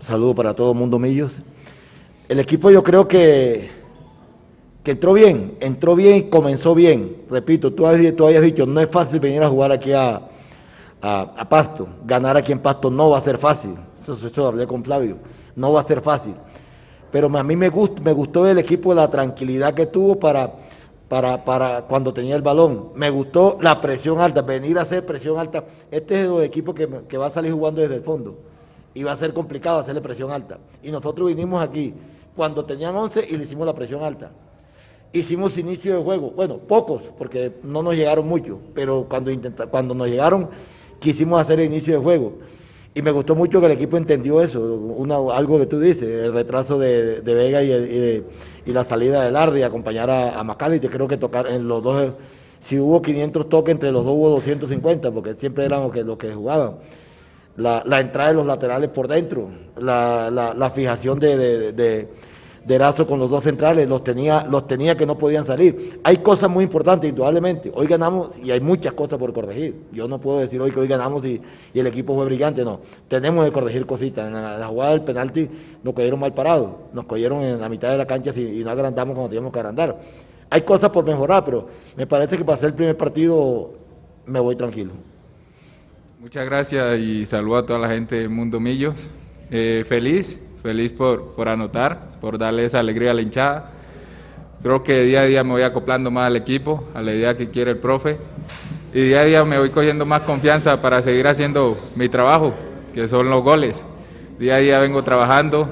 saludo 0.00 0.35
para 0.35 0.55
todo 0.55 0.75
Mundo 0.75 0.99
Millos. 0.99 1.41
El 2.29 2.41
equipo 2.41 2.71
yo 2.71 2.82
creo 2.82 3.09
que, 3.09 3.71
que 4.85 4.93
entró 4.93 5.15
bien, 5.15 5.57
entró 5.61 5.97
bien 5.97 6.17
y 6.17 6.23
comenzó 6.25 6.75
bien. 6.75 7.23
Repito, 7.31 7.73
tú, 7.73 7.87
habías- 7.87 8.43
dicho, 8.43 8.67
no 8.67 8.81
es 8.81 8.88
fácil 8.91 9.19
venir 9.19 9.43
a 9.43 9.49
jugar 9.49 9.73
aquí 9.73 9.93
a, 9.93 10.21
a, 11.00 11.21
a 11.23 11.49
Pasto. 11.49 11.88
Ganar 12.05 12.37
aquí 12.37 12.53
en 12.53 12.61
Pasto 12.61 12.91
no 12.91 13.11
va 13.11 13.19
a 13.19 13.23
ser 13.23 13.38
fácil. 13.38 13.75
Eso, 14.00 14.12
eso 14.26 14.47
hablé 14.47 14.67
con 14.67 14.85
Flavio. 14.85 15.17
No 15.57 15.73
va 15.73 15.81
a 15.81 15.85
ser 15.85 16.03
fácil. 16.03 16.35
Pero 17.11 17.35
a 17.37 17.43
mí 17.43 17.57
me, 17.57 17.71
gust, 17.71 17.99
me 18.00 18.12
gustó 18.12 18.45
del 18.45 18.59
equipo 18.59 18.93
la 18.93 19.09
tranquilidad 19.09 19.73
que 19.73 19.87
tuvo 19.87 20.19
para, 20.21 20.53
para, 21.09 21.43
para 21.45 21.83
cuando 21.83 22.12
tenía 22.12 22.37
el 22.37 22.43
balón. 22.43 22.91
Me 22.95 23.09
gustó 23.09 23.57
la 23.62 23.81
presión 23.81 24.21
alta, 24.21 24.43
venir 24.43 24.79
a 24.79 24.83
hacer 24.83 25.07
presión 25.07 25.38
alta. 25.38 25.64
Este 25.91 26.21
es 26.21 26.26
el 26.26 26.43
equipo 26.43 26.75
que, 26.75 26.87
que 27.09 27.17
va 27.17 27.29
a 27.29 27.31
salir 27.31 27.53
jugando 27.53 27.81
desde 27.81 27.95
el 27.95 28.03
fondo. 28.03 28.37
Y 28.93 29.03
va 29.03 29.12
a 29.12 29.17
ser 29.17 29.33
complicado 29.33 29.79
hacerle 29.79 30.00
presión 30.03 30.31
alta. 30.31 30.59
Y 30.83 30.91
nosotros 30.91 31.29
vinimos 31.29 31.62
aquí 31.62 31.95
cuando 32.37 32.64
tenían 32.67 32.95
11 32.95 33.26
y 33.31 33.37
le 33.38 33.45
hicimos 33.45 33.64
la 33.67 33.75
presión 33.75 34.03
alta. 34.05 34.31
Hicimos 35.14 35.56
inicio 35.59 35.97
de 35.97 36.02
juego, 36.02 36.33
bueno, 36.35 36.59
pocos, 36.59 37.04
porque 37.16 37.52
no 37.62 37.85
nos 37.85 37.94
llegaron 37.94 38.26
mucho, 38.26 38.59
pero 38.75 39.06
cuando, 39.09 39.30
intenta, 39.30 39.68
cuando 39.68 39.94
nos 39.94 40.09
llegaron 40.09 40.49
quisimos 40.99 41.40
hacer 41.40 41.61
inicio 41.61 41.97
de 41.97 42.02
juego. 42.02 42.33
Y 42.97 43.00
me 43.00 43.12
gustó 43.12 43.37
mucho 43.37 43.61
que 43.61 43.66
el 43.66 43.73
equipo 43.73 43.97
entendió 43.97 44.42
eso, 44.42 44.80
algo 45.33 45.59
que 45.61 45.66
tú 45.66 45.78
dices, 45.78 46.02
el 46.02 46.33
retraso 46.33 46.80
de, 46.80 47.21
de 47.21 47.35
Vega 47.35 47.62
y, 47.62 47.68
de- 47.68 48.25
y 48.66 48.73
la 48.73 48.85
salida 48.85 49.23
de 49.25 49.30
Larry, 49.30 49.62
acompañar 49.62 50.11
a, 50.11 50.37
a 50.38 50.42
Macali, 50.42 50.80
te 50.80 50.88
creo 50.88 51.06
que 51.06 51.16
tocar 51.16 51.47
en 51.47 51.68
los 51.68 51.80
dos, 51.80 52.12
si 52.61 52.80
hubo 52.80 53.00
500 53.00 53.49
toques 53.49 53.71
entre 53.71 53.92
los 53.92 54.04
dos 54.04 54.14
hubo 54.16 54.30
250, 54.30 55.12
porque 55.12 55.35
siempre 55.35 55.64
eran 55.64 55.83
los 55.85 55.92
que, 55.92 56.02
los 56.02 56.18
que 56.18 56.35
jugaban. 56.35 56.73
La, 57.56 57.85
la 57.87 58.00
entrada 58.00 58.30
de 58.30 58.35
los 58.35 58.47
laterales 58.47 58.90
por 58.90 59.06
dentro, 59.06 59.49
la, 59.78 60.28
la- 60.33 60.54
la 60.54 60.71
fijación 60.71 61.21
de, 61.21 61.73
de- 62.64 62.68
de 62.68 62.75
Erazo 62.75 63.06
con 63.06 63.18
los 63.18 63.30
dos 63.30 63.44
centrales, 63.44 63.88
los 63.88 64.02
tenía, 64.02 64.44
los 64.44 64.66
tenía 64.66 64.97
que 64.97 65.06
no 65.06 65.16
podían 65.16 65.47
salir. 65.47 66.00
Hay 66.02 66.18
cosas 66.18 66.50
muy 66.50 66.64
importantes, 66.64 67.11
indudablemente. 67.11 67.71
Hoy 67.75 67.87
ganamos 67.87 68.37
y 68.42 68.50
hay 68.50 68.61
muchas 68.61 68.94
cosas 68.94 69.18
por 69.18 69.33
corregir. 69.33 69.75
Yo 69.92 70.09
no 70.09 70.21
puedo 70.21 70.40
decir 70.40 70.61
hoy 70.61 70.71
que 70.71 70.80
hoy 70.80 70.88
ganamos 70.88 71.25
y, 71.25 71.40
el 71.75 71.87
equipo 71.87 72.14
fue 72.14 72.25
brillante, 72.25 72.64
no. 72.64 72.80
Tenemos 73.09 73.44
que 73.44 73.52
corregir 73.52 73.87
cositas. 73.87 74.26
En 74.26 74.35
la, 74.35 74.66
jugada 74.66 74.92
del 74.92 75.02
penalti 75.02 75.49
nos 75.83 75.94
cogieron 75.94 76.21
mal 76.21 76.33
parados, 76.33 76.71
nos 76.92 77.04
cogieron 77.04 77.42
en 77.42 77.61
la 77.61 77.68
mitad 77.68 77.90
de 77.90 77.99
la 77.99 78.06
cancha 78.06 78.33
y, 78.35 78.61
y 78.61 78.64
no 78.64 78.71
agrandamos 78.71 79.14
cuando 79.14 79.28
teníamos 79.28 79.52
que 79.52 79.59
agrandar. 79.59 80.00
Hay 80.50 80.62
cosas 80.62 80.90
por 80.90 81.04
mejorar, 81.04 81.44
pero 81.44 81.68
me 81.97 82.06
parece 82.06 82.37
que 82.38 82.44
para 82.44 82.56
hacer 82.56 82.68
el 82.68 82.75
primer 82.75 82.97
partido 82.97 83.73
me 84.26 84.40
voy 84.40 84.56
tranquilo. 84.56 84.92
Muchas 86.21 86.47
gracias 86.47 86.99
y 87.00 87.26
saludo 87.26 87.56
a 87.56 87.66
toda 87.66 87.78
la 87.80 87.88
gente 87.88 88.16
de 88.16 88.28
Mundo 88.28 88.59
Millos. 88.61 88.94
Eh, 89.50 89.85
feliz, 89.87 90.40
feliz 90.64 90.92
por, 90.92 91.35
por 91.35 91.47
anotar, 91.50 92.18
por 92.23 92.38
darle 92.38 92.64
esa 92.64 92.78
alegría 92.78 93.11
a 93.11 93.14
la 93.14 93.21
hinchada. 93.21 93.71
Creo 94.62 94.83
que 94.83 95.02
día 95.02 95.21
a 95.21 95.25
día 95.26 95.44
me 95.44 95.50
voy 95.50 95.61
acoplando 95.61 96.11
más 96.11 96.26
al 96.26 96.37
equipo, 96.37 96.85
a 96.94 97.02
la 97.02 97.12
idea 97.12 97.37
que 97.37 97.50
quiere 97.50 97.73
el 97.73 97.76
profe. 97.76 98.16
Y 98.94 99.02
día 99.02 99.21
a 99.21 99.25
día 99.25 99.44
me 99.44 99.59
voy 99.59 99.68
cogiendo 99.68 100.06
más 100.06 100.23
confianza 100.23 100.80
para 100.80 101.02
seguir 101.02 101.28
haciendo 101.28 101.76
mi 101.97 102.09
trabajo, 102.09 102.54
que 102.94 103.06
son 103.09 103.28
los 103.28 103.42
goles. 103.42 103.76
Día 104.38 104.54
a 104.54 104.59
día 104.59 104.80
vengo 104.80 105.04
trabajando, 105.04 105.68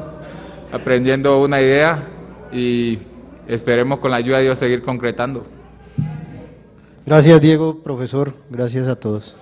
aprendiendo 0.71 1.41
una 1.41 1.63
idea 1.63 2.03
y 2.53 2.99
esperemos 3.49 3.99
con 3.99 4.11
la 4.11 4.19
ayuda 4.19 4.37
de 4.37 4.45
Dios 4.45 4.59
seguir 4.59 4.83
concretando. 4.83 5.47
Gracias 7.07 7.41
Diego, 7.41 7.83
profesor, 7.83 8.35
gracias 8.51 8.89
a 8.89 8.97
todos. 8.97 9.37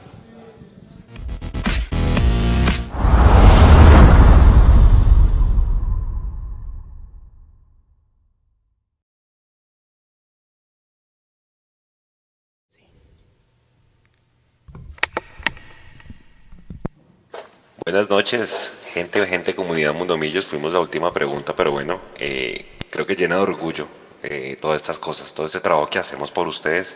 Buenas 17.90 18.08
noches, 18.08 18.70
gente, 18.94 19.26
gente, 19.26 19.52
comunidad 19.52 19.92
Mundomillos. 19.92 20.46
Fuimos 20.46 20.72
la 20.72 20.78
última 20.78 21.12
pregunta, 21.12 21.56
pero 21.56 21.72
bueno, 21.72 22.00
eh, 22.20 22.64
creo 22.88 23.04
que 23.04 23.16
llena 23.16 23.34
de 23.34 23.40
orgullo 23.40 23.88
eh, 24.22 24.56
todas 24.60 24.80
estas 24.80 25.00
cosas, 25.00 25.34
todo 25.34 25.46
este 25.46 25.58
trabajo 25.58 25.88
que 25.88 25.98
hacemos 25.98 26.30
por 26.30 26.46
ustedes. 26.46 26.94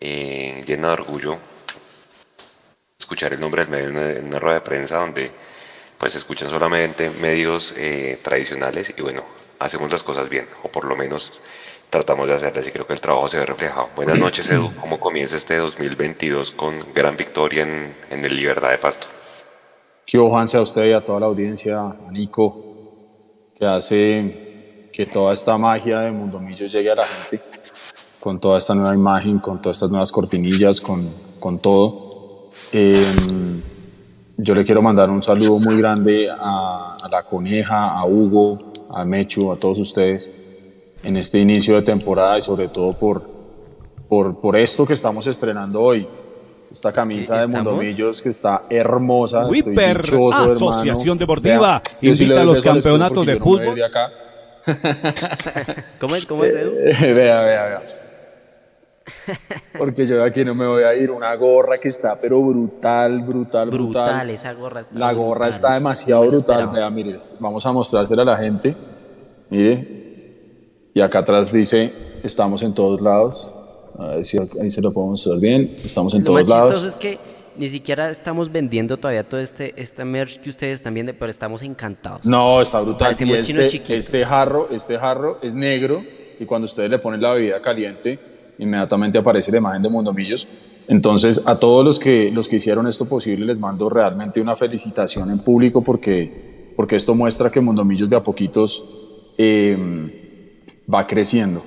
eh, 0.00 0.62
llena 0.64 0.86
de 0.86 0.92
orgullo 0.92 1.38
escuchar 3.00 3.32
el 3.32 3.40
nombre 3.40 3.64
del 3.64 3.70
medio 3.72 3.88
en 3.88 3.96
una, 3.96 4.10
en 4.12 4.26
una 4.26 4.38
rueda 4.38 4.60
de 4.60 4.60
prensa 4.60 4.98
donde 4.98 5.32
pues 5.98 6.14
escuchan 6.14 6.50
solamente 6.50 7.10
medios 7.10 7.74
eh, 7.76 8.16
tradicionales 8.22 8.94
y 8.96 9.02
bueno, 9.02 9.24
hacemos 9.58 9.90
las 9.90 10.04
cosas 10.04 10.28
bien, 10.28 10.46
o 10.62 10.68
por 10.68 10.84
lo 10.84 10.94
menos 10.94 11.40
tratamos 11.90 12.28
de 12.28 12.34
hacerlas 12.34 12.64
y 12.64 12.70
creo 12.70 12.86
que 12.86 12.92
el 12.92 13.00
trabajo 13.00 13.28
se 13.28 13.40
ve 13.40 13.46
reflejado. 13.46 13.88
Buenas 13.96 14.20
noches, 14.20 14.48
Edu. 14.52 14.72
¿Cómo 14.80 15.00
comienza 15.00 15.36
este 15.36 15.56
2022 15.56 16.52
con 16.52 16.78
gran 16.94 17.16
victoria 17.16 17.64
en, 17.64 17.96
en 18.08 18.24
el 18.24 18.36
Libertad 18.36 18.70
de 18.70 18.78
Pasto? 18.78 19.08
Quiero 20.10 20.28
Juanse 20.28 20.56
a 20.56 20.62
usted 20.62 20.86
y 20.86 20.92
a 20.92 21.04
toda 21.04 21.20
la 21.20 21.26
audiencia, 21.26 21.78
a 21.82 22.10
Nico, 22.10 22.52
que 23.56 23.64
hace 23.64 24.88
que 24.92 25.06
toda 25.06 25.32
esta 25.32 25.56
magia 25.56 26.00
de 26.00 26.10
Mundomillo 26.10 26.66
llegue 26.66 26.90
a 26.90 26.96
la 26.96 27.04
gente, 27.04 27.40
con 28.18 28.40
toda 28.40 28.58
esta 28.58 28.74
nueva 28.74 28.92
imagen, 28.92 29.38
con 29.38 29.62
todas 29.62 29.76
estas 29.76 29.90
nuevas 29.90 30.10
cortinillas, 30.10 30.80
con, 30.80 31.08
con 31.38 31.60
todo. 31.60 32.50
Eh, 32.72 33.06
yo 34.36 34.52
le 34.52 34.64
quiero 34.64 34.82
mandar 34.82 35.08
un 35.10 35.22
saludo 35.22 35.60
muy 35.60 35.76
grande 35.76 36.28
a, 36.28 36.92
a 37.00 37.08
la 37.08 37.22
Coneja, 37.22 37.92
a 37.92 38.04
Hugo, 38.04 38.72
a 38.90 39.04
Mechu, 39.04 39.52
a 39.52 39.56
todos 39.56 39.78
ustedes 39.78 40.34
en 41.04 41.18
este 41.18 41.38
inicio 41.38 41.76
de 41.76 41.82
temporada 41.82 42.36
y 42.36 42.40
sobre 42.40 42.66
todo 42.66 42.94
por, 42.94 43.22
por, 44.08 44.40
por 44.40 44.56
esto 44.56 44.84
que 44.84 44.94
estamos 44.94 45.28
estrenando 45.28 45.80
hoy. 45.80 46.08
Esta 46.70 46.92
camisa 46.92 47.36
de. 47.38 47.46
Mundomillos 47.48 48.22
que 48.22 48.28
está 48.28 48.60
hermosa. 48.70 49.48
hermano. 49.48 50.70
Asociación 50.70 51.18
Deportiva, 51.18 51.80
Vea, 51.80 51.82
yo 52.00 52.14
sí 52.14 52.22
invita 52.24 52.42
a 52.42 52.44
los 52.44 52.62
campeonatos 52.62 53.26
de 53.26 53.34
no 53.34 53.40
fútbol. 53.40 53.74
de 53.74 53.84
acá. 53.84 54.12
¿Cómo 56.00 56.16
es? 56.16 56.26
¿Cómo 56.26 56.44
es, 56.44 56.54
Edu? 56.54 56.72
Eh, 56.84 57.12
vea, 57.12 57.40
vea, 57.40 57.64
vea. 57.64 57.82
Porque 59.78 60.06
yo 60.06 60.16
de 60.16 60.24
aquí 60.24 60.44
no 60.44 60.54
me 60.54 60.66
voy 60.66 60.84
a 60.84 60.94
ir. 60.94 61.10
Una 61.10 61.34
gorra 61.34 61.76
que 61.80 61.88
está, 61.88 62.16
pero 62.20 62.40
brutal, 62.42 63.22
brutal, 63.22 63.70
brutal. 63.70 64.04
Brutal, 64.04 64.30
esa 64.30 64.52
gorra 64.52 64.80
está 64.82 64.98
La 64.98 65.12
gorra 65.12 65.46
brutal. 65.46 65.50
está 65.50 65.74
demasiado 65.74 66.24
No 66.24 66.30
brutal. 66.30 66.70
Vea, 66.72 66.90
mire, 66.90 67.18
vamos 67.40 67.66
a 67.66 67.72
mostrársela 67.72 68.22
a 68.22 68.26
la 68.26 68.36
gente. 68.36 68.76
Mire. 69.48 69.98
Y 70.94 71.00
acá 71.00 71.20
atrás 71.20 71.52
dice, 71.52 71.92
estamos 72.22 72.62
en 72.62 72.74
todos 72.74 73.00
lados. 73.00 73.54
A 74.00 74.16
ver 74.16 74.24
si 74.24 74.38
ahí 74.38 74.70
se 74.70 74.80
lo 74.80 74.92
puedo 74.92 75.08
mostrar 75.08 75.38
bien. 75.38 75.76
Estamos 75.84 76.14
en 76.14 76.24
Lo 76.24 76.32
más 76.32 76.44
todos 76.44 76.48
lados. 76.48 76.72
chistoso 76.72 76.88
es 76.88 76.94
que 76.94 77.18
ni 77.58 77.68
siquiera 77.68 78.08
estamos 78.10 78.50
vendiendo 78.50 78.96
todavía 78.96 79.28
todo 79.28 79.40
este, 79.40 79.74
este 79.76 80.04
merch 80.06 80.40
que 80.40 80.48
ustedes 80.48 80.74
están 80.76 80.94
viendo, 80.94 81.12
pero 81.18 81.30
estamos 81.30 81.60
encantados. 81.60 82.24
No, 82.24 82.62
está 82.62 82.80
brutal. 82.80 83.14
Y 83.18 83.32
este, 83.34 83.96
este 83.96 84.24
jarro, 84.24 84.68
este 84.70 84.98
jarro 84.98 85.38
es 85.42 85.54
negro 85.54 86.02
y 86.38 86.46
cuando 86.46 86.64
ustedes 86.64 86.88
le 86.88 86.98
ponen 86.98 87.20
la 87.20 87.34
bebida 87.34 87.60
caliente, 87.60 88.16
inmediatamente 88.58 89.18
aparece 89.18 89.50
la 89.50 89.58
imagen 89.58 89.82
de 89.82 89.90
Mundomillos. 89.90 90.48
Entonces, 90.88 91.42
a 91.44 91.58
todos 91.58 91.84
los 91.84 91.98
que, 91.98 92.30
los 92.32 92.48
que 92.48 92.56
hicieron 92.56 92.86
esto 92.86 93.04
posible, 93.04 93.44
les 93.44 93.58
mando 93.58 93.90
realmente 93.90 94.40
una 94.40 94.56
felicitación 94.56 95.30
en 95.30 95.40
público 95.40 95.84
porque, 95.84 96.72
porque 96.74 96.96
esto 96.96 97.14
muestra 97.14 97.50
que 97.50 97.60
Mundomillos 97.60 98.08
de 98.08 98.16
a 98.16 98.22
poquitos 98.22 98.82
eh, 99.36 99.76
va 100.92 101.06
creciendo. 101.06 101.60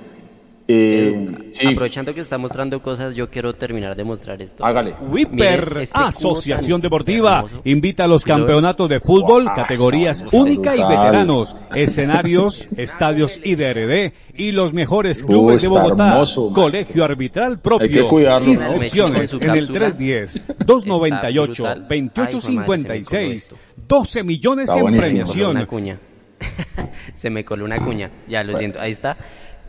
Eh, 0.66 1.26
sí, 1.50 1.66
Aprovechando 1.66 2.14
que 2.14 2.20
está 2.20 2.38
mostrando 2.38 2.80
cosas, 2.80 3.14
yo 3.14 3.28
quiero 3.28 3.52
terminar 3.54 3.94
de 3.94 4.02
mostrar 4.04 4.40
esto. 4.40 4.64
hágale. 4.64 4.94
Wipper, 5.10 5.66
Miren, 5.66 5.82
este 5.82 5.98
Asociación 5.98 6.80
Deportiva, 6.80 7.40
hermoso. 7.40 7.60
invita 7.64 8.04
a 8.04 8.06
los 8.06 8.24
campeonatos 8.24 8.88
de 8.88 8.98
fútbol, 8.98 9.44
Guau, 9.44 9.56
categorías 9.56 10.32
única 10.32 10.74
y 10.74 10.80
veteranos, 10.80 11.54
escenarios, 11.74 12.66
estadios 12.78 13.38
IDRD 13.44 14.12
y 14.36 14.52
los 14.52 14.72
mejores 14.72 15.22
clubes 15.22 15.62
de 15.62 15.68
Bogotá. 15.68 16.12
hermoso. 16.12 16.50
Colegio 16.54 17.04
arbitral 17.04 17.58
propio. 17.60 17.84
Hay 17.84 17.90
que 17.90 18.08
cuidarlo, 18.08 18.46
¿no? 18.46 18.52
Inscripciones 18.52 19.30
su 19.30 19.36
en 19.36 19.50
el 19.50 19.66
cápsula. 19.66 19.78
310 19.80 20.34
Está 20.48 20.64
298 20.64 21.62
brutal. 21.62 21.86
Ay, 21.90 21.98
hijo 21.98 22.14
de 22.14 22.14
madre, 22.14 22.40
se 22.40 22.52
me 22.52 22.64
2856 22.64 23.48
coló 23.50 23.60
12 23.86 24.22
millones 24.24 24.64
Está 24.66 24.78
en 24.78 24.82
buenísimo. 24.82 25.26
Se 25.26 25.34
me 25.36 25.44
coló 25.44 25.50
una 25.50 25.66
premiación. 25.66 25.66
cuña. 25.66 25.98
Se 27.14 27.30
me 27.30 27.44
coló 27.44 27.64
una 27.64 27.78
cuña. 27.78 28.10
Ya, 28.28 28.42
lo 28.42 28.56
siento. 28.58 28.80
Ahí 28.80 28.90
está. 28.90 29.16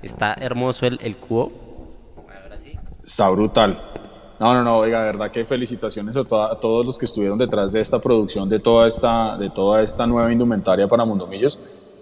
Está 0.05 0.35
hermoso 0.39 0.85
el, 0.85 0.99
el 1.01 1.17
cubo. 1.17 1.51
Está 3.03 3.27
brutal. 3.29 3.81
No, 4.39 4.53
no, 4.53 4.63
no, 4.63 4.77
oiga, 4.77 4.99
de 4.99 5.05
verdad 5.07 5.31
que 5.31 5.45
felicitaciones 5.45 6.15
a, 6.15 6.19
a 6.19 6.59
todos 6.59 6.85
los 6.85 6.99
que 6.99 7.05
estuvieron 7.05 7.39
detrás 7.39 7.71
de 7.71 7.81
esta 7.81 7.97
producción, 7.97 8.47
de 8.47 8.59
toda 8.59 8.87
esta, 8.87 9.35
de 9.37 9.49
toda 9.49 9.81
esta 9.81 10.05
nueva 10.05 10.31
indumentaria 10.31 10.87
para 10.87 11.05
Mundomillos. 11.05 11.59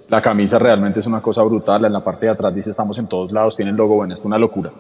La 0.10 0.22
camisa 0.22 0.60
realmente 0.60 1.00
es 1.00 1.08
una 1.08 1.22
cosa 1.22 1.44
brutal, 1.44 1.86
en 1.86 1.94
la 1.94 2.04
parte 2.04 2.26
de 2.26 2.34
atrás 2.34 2.54
dice 2.54 2.72
estamos 2.72 2.98
en 2.98 3.08
todos 3.08 3.32
lados, 3.32 3.56
tiene 3.56 3.72
el 3.72 3.78
logo, 3.78 3.96
bueno, 3.96 4.14
es 4.14 4.26
una 4.26 4.38
locura. 4.38 4.72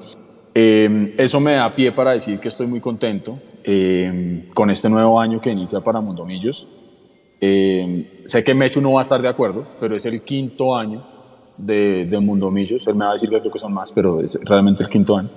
Eh, 0.53 1.15
eso 1.17 1.39
me 1.39 1.53
da 1.53 1.69
pie 1.69 1.93
para 1.93 2.11
decir 2.11 2.39
que 2.39 2.49
estoy 2.49 2.67
muy 2.67 2.81
contento 2.81 3.37
eh, 3.65 4.49
con 4.53 4.69
este 4.69 4.89
nuevo 4.89 5.19
año 5.19 5.39
que 5.39 5.49
inicia 5.49 5.79
para 5.79 6.01
Mundomillos. 6.01 6.67
Eh, 7.39 8.11
sé 8.25 8.43
que 8.43 8.53
Mechu 8.53 8.81
no 8.81 8.93
va 8.93 8.99
a 8.99 9.03
estar 9.03 9.21
de 9.21 9.29
acuerdo, 9.29 9.65
pero 9.79 9.95
es 9.95 10.05
el 10.05 10.21
quinto 10.23 10.75
año 10.75 11.12
de, 11.59 12.05
de 12.05 12.19
Mundomillos. 12.19 12.87
Él 12.87 12.93
me 12.95 13.05
va 13.05 13.11
a 13.11 13.13
decir 13.13 13.29
que 13.29 13.39
creo 13.39 13.51
que 13.51 13.59
son 13.59 13.73
más, 13.73 13.91
pero 13.91 14.21
es 14.21 14.39
realmente 14.43 14.83
el 14.83 14.89
quinto 14.89 15.17
año. 15.17 15.29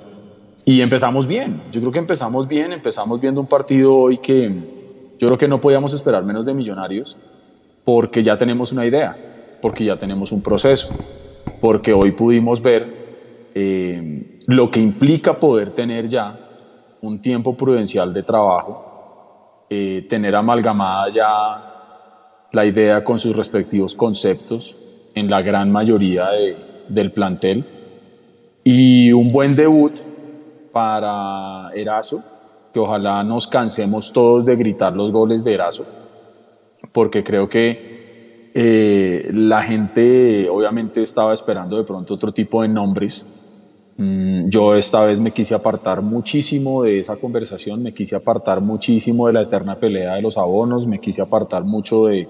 Y 0.64 0.80
empezamos 0.80 1.28
bien, 1.28 1.61
yo 1.70 1.80
creo 1.80 1.92
que 1.92 2.00
empezamos 2.00 2.49
bien, 2.49 2.73
empezamos 2.73 3.20
viendo 3.20 3.40
un 3.40 3.46
partido 3.46 3.96
hoy 3.96 4.18
que 4.18 4.49
yo 5.16 5.28
creo 5.28 5.38
que 5.38 5.46
no 5.46 5.61
podíamos 5.61 5.94
esperar 5.94 6.25
menos 6.25 6.44
de 6.44 6.54
Millonarios 6.54 7.18
porque 7.85 8.23
ya 8.23 8.37
tenemos 8.37 8.73
una 8.73 8.85
idea, 8.85 9.16
porque 9.62 9.85
ya 9.85 9.96
tenemos 9.96 10.32
un 10.32 10.42
proceso, 10.42 10.88
porque 11.61 11.92
hoy 11.92 12.11
pudimos 12.11 12.61
ver 12.61 13.50
eh, 13.54 14.38
lo 14.49 14.68
que 14.68 14.80
implica 14.80 15.38
poder 15.38 15.70
tener 15.70 16.08
ya 16.08 16.37
un 17.00 17.23
tiempo 17.23 17.56
prudencial 17.56 18.12
de 18.12 18.25
trabajo, 18.25 19.64
eh, 19.70 20.04
tener 20.08 20.35
amalgamada 20.35 21.11
ya 21.11 21.62
la 22.52 22.64
idea 22.64 23.04
con 23.04 23.20
sus 23.20 23.37
respectivos 23.37 23.94
conceptos 23.94 24.75
en 25.16 25.28
la 25.30 25.40
gran 25.42 25.73
mayoría 25.73 26.28
de- 26.28 26.56
del 26.88 27.11
plantel 27.11 27.64
y 28.62 29.11
un 29.12 29.32
buen 29.32 29.56
debut 29.56 29.92
para 30.73 31.70
Erazo, 31.75 32.23
que 32.73 32.78
ojalá 32.78 33.25
nos 33.25 33.49
cansemos 33.49 34.12
todos 34.12 34.44
de 34.44 34.54
gritar 34.56 34.92
los 34.94 35.11
goles 35.11 35.42
de 35.42 35.54
Erazo, 35.54 35.85
porque 36.92 37.25
creo 37.25 37.49
que 37.49 37.96
eh, 38.58 39.28
la 39.32 39.62
gente 39.62 40.49
obviamente 40.49 41.02
estaba 41.02 41.35
esperando 41.35 41.76
de 41.76 41.85
pronto 41.85 42.14
otro 42.14 42.32
tipo 42.32 42.62
de 42.62 42.68
nombres. 42.68 43.26
Mm, 43.99 44.49
Yo 44.49 44.75
esta 44.75 45.04
vez 45.04 45.18
me 45.18 45.30
quise 45.30 45.54
apartar 45.54 46.00
muchísimo 46.02 46.82
de 46.82 46.99
esa 47.00 47.16
conversación, 47.16 47.82
me 47.82 47.92
quise 47.92 48.16
apartar 48.16 48.61
muchísimo 48.61 49.26
de 49.26 49.32
la 49.35 49.42
eterna 49.42 49.78
pelea 49.78 50.14
de 50.14 50.23
los 50.23 50.37
abonos, 50.38 50.87
me 50.87 50.99
quise 51.00 51.20
apartar 51.23 51.64
mucho 51.64 52.06
de, 52.06 52.28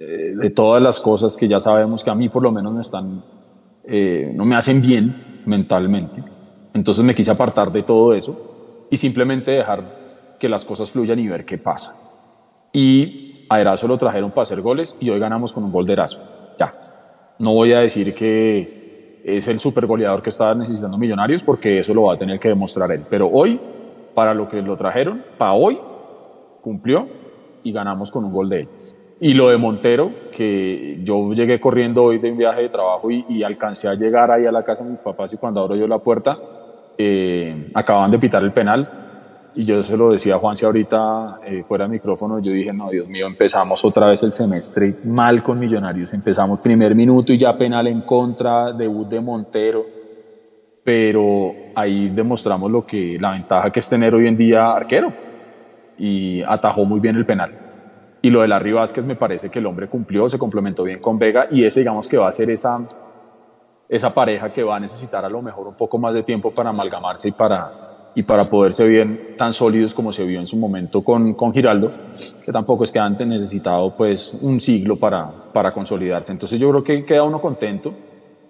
eh, 0.00 0.32
de 0.34 0.50
todas 0.50 0.82
las 0.82 1.00
cosas 1.00 1.36
que 1.36 1.46
ya 1.46 1.60
sabemos 1.60 2.02
que 2.02 2.10
a 2.10 2.14
mí 2.14 2.28
por 2.28 2.42
lo 2.42 2.50
menos 2.50 2.72
me 2.72 2.80
están, 2.80 3.22
eh, 3.84 4.32
no 4.34 4.44
me 4.44 4.56
hacen 4.56 4.80
bien 4.80 5.14
mentalmente. 5.46 6.22
Entonces 6.72 7.04
me 7.04 7.14
quise 7.14 7.30
apartar 7.30 7.70
de 7.70 7.82
todo 7.82 8.14
eso 8.14 8.86
y 8.90 8.96
simplemente 8.96 9.52
dejar 9.52 10.36
que 10.38 10.48
las 10.48 10.64
cosas 10.64 10.90
fluyan 10.90 11.18
y 11.18 11.28
ver 11.28 11.44
qué 11.44 11.58
pasa. 11.58 11.94
Y 12.72 13.32
a 13.48 13.60
Erazo 13.60 13.86
lo 13.86 13.96
trajeron 13.96 14.30
para 14.30 14.42
hacer 14.42 14.60
goles 14.60 14.96
y 14.98 15.08
hoy 15.10 15.20
ganamos 15.20 15.52
con 15.52 15.62
un 15.62 15.70
gol 15.70 15.86
de 15.86 15.92
Erazo. 15.92 16.20
Ya. 16.58 16.70
No 17.38 17.54
voy 17.54 17.72
a 17.72 17.80
decir 17.80 18.14
que 18.14 19.20
es 19.24 19.48
el 19.48 19.60
super 19.60 19.86
goleador 19.86 20.22
que 20.22 20.30
estaba 20.30 20.54
necesitando 20.54 20.98
Millonarios 20.98 21.42
porque 21.42 21.78
eso 21.78 21.94
lo 21.94 22.02
va 22.04 22.14
a 22.14 22.18
tener 22.18 22.40
que 22.40 22.48
demostrar 22.48 22.90
él. 22.92 23.02
Pero 23.08 23.28
hoy, 23.28 23.58
para 24.14 24.34
lo 24.34 24.48
que 24.48 24.60
lo 24.60 24.76
trajeron, 24.76 25.22
para 25.38 25.52
hoy, 25.52 25.78
cumplió 26.62 27.06
y 27.62 27.72
ganamos 27.72 28.10
con 28.10 28.24
un 28.24 28.32
gol 28.32 28.48
de 28.48 28.60
él. 28.60 28.68
Y 29.20 29.34
lo 29.34 29.48
de 29.48 29.56
Montero, 29.56 30.10
que 30.32 31.00
yo 31.02 31.32
llegué 31.32 31.58
corriendo 31.60 32.04
hoy 32.04 32.18
de 32.18 32.32
un 32.32 32.38
viaje 32.38 32.62
de 32.62 32.68
trabajo 32.68 33.10
y, 33.10 33.24
y 33.28 33.42
alcancé 33.42 33.88
a 33.88 33.94
llegar 33.94 34.30
ahí 34.30 34.46
a 34.46 34.52
la 34.52 34.62
casa 34.62 34.84
de 34.84 34.90
mis 34.90 34.98
papás 34.98 35.32
y 35.32 35.36
cuando 35.36 35.60
abro 35.60 35.76
yo 35.76 35.86
la 35.86 35.98
puerta, 35.98 36.36
eh, 36.96 37.66
acaban 37.74 38.10
de 38.10 38.18
pitar 38.18 38.42
el 38.42 38.52
penal. 38.52 38.86
Y 39.56 39.62
yo 39.62 39.82
se 39.84 39.96
lo 39.96 40.10
decía 40.10 40.34
a 40.34 40.38
Juanse 40.38 40.66
ahorita 40.66 41.38
eh, 41.46 41.64
fuera 41.66 41.84
de 41.84 41.92
micrófono, 41.92 42.40
yo 42.40 42.50
dije, 42.50 42.72
no, 42.72 42.90
Dios 42.90 43.06
mío, 43.08 43.24
empezamos 43.28 43.84
otra 43.84 44.06
vez 44.06 44.20
el 44.24 44.32
semestre 44.32 44.96
mal 45.06 45.44
con 45.44 45.60
Millonarios, 45.60 46.12
empezamos 46.12 46.60
primer 46.60 46.96
minuto 46.96 47.32
y 47.32 47.38
ya 47.38 47.52
penal 47.52 47.86
en 47.86 48.00
contra, 48.00 48.72
debut 48.72 49.06
de 49.08 49.20
Montero, 49.20 49.80
pero 50.82 51.54
ahí 51.76 52.08
demostramos 52.08 52.68
lo 52.68 52.84
que, 52.84 53.16
la 53.20 53.30
ventaja 53.30 53.70
que 53.70 53.78
es 53.78 53.88
tener 53.88 54.12
hoy 54.14 54.26
en 54.26 54.36
día 54.36 54.72
arquero. 54.72 55.12
Y 55.96 56.42
atajó 56.42 56.84
muy 56.84 56.98
bien 56.98 57.14
el 57.14 57.24
penal. 57.24 57.50
Y 58.24 58.30
lo 58.30 58.40
de 58.40 58.48
Larry 58.48 58.72
Vázquez 58.72 59.04
me 59.04 59.16
parece 59.16 59.50
que 59.50 59.58
el 59.58 59.66
hombre 59.66 59.86
cumplió, 59.86 60.26
se 60.30 60.38
complementó 60.38 60.82
bien 60.82 60.98
con 60.98 61.18
Vega 61.18 61.44
y 61.50 61.62
ese 61.62 61.80
digamos 61.80 62.08
que 62.08 62.16
va 62.16 62.26
a 62.26 62.32
ser 62.32 62.48
esa, 62.48 62.78
esa 63.86 64.14
pareja 64.14 64.48
que 64.48 64.64
va 64.64 64.76
a 64.76 64.80
necesitar 64.80 65.22
a 65.26 65.28
lo 65.28 65.42
mejor 65.42 65.66
un 65.68 65.74
poco 65.74 65.98
más 65.98 66.14
de 66.14 66.22
tiempo 66.22 66.50
para 66.50 66.70
amalgamarse 66.70 67.28
y 67.28 67.32
para, 67.32 67.70
y 68.14 68.22
para 68.22 68.44
poderse 68.44 68.88
bien 68.88 69.36
tan 69.36 69.52
sólidos 69.52 69.92
como 69.92 70.10
se 70.10 70.24
vio 70.24 70.40
en 70.40 70.46
su 70.46 70.56
momento 70.56 71.04
con, 71.04 71.34
con 71.34 71.52
Giraldo, 71.52 71.86
que 72.42 72.50
tampoco 72.50 72.84
es 72.84 72.92
que 72.92 72.98
antes 72.98 73.26
necesitado 73.26 73.94
pues 73.94 74.32
un 74.40 74.58
siglo 74.58 74.96
para, 74.96 75.30
para 75.52 75.70
consolidarse. 75.70 76.32
Entonces 76.32 76.58
yo 76.58 76.70
creo 76.70 76.82
que 76.82 77.02
queda 77.02 77.24
uno 77.24 77.42
contento. 77.42 77.90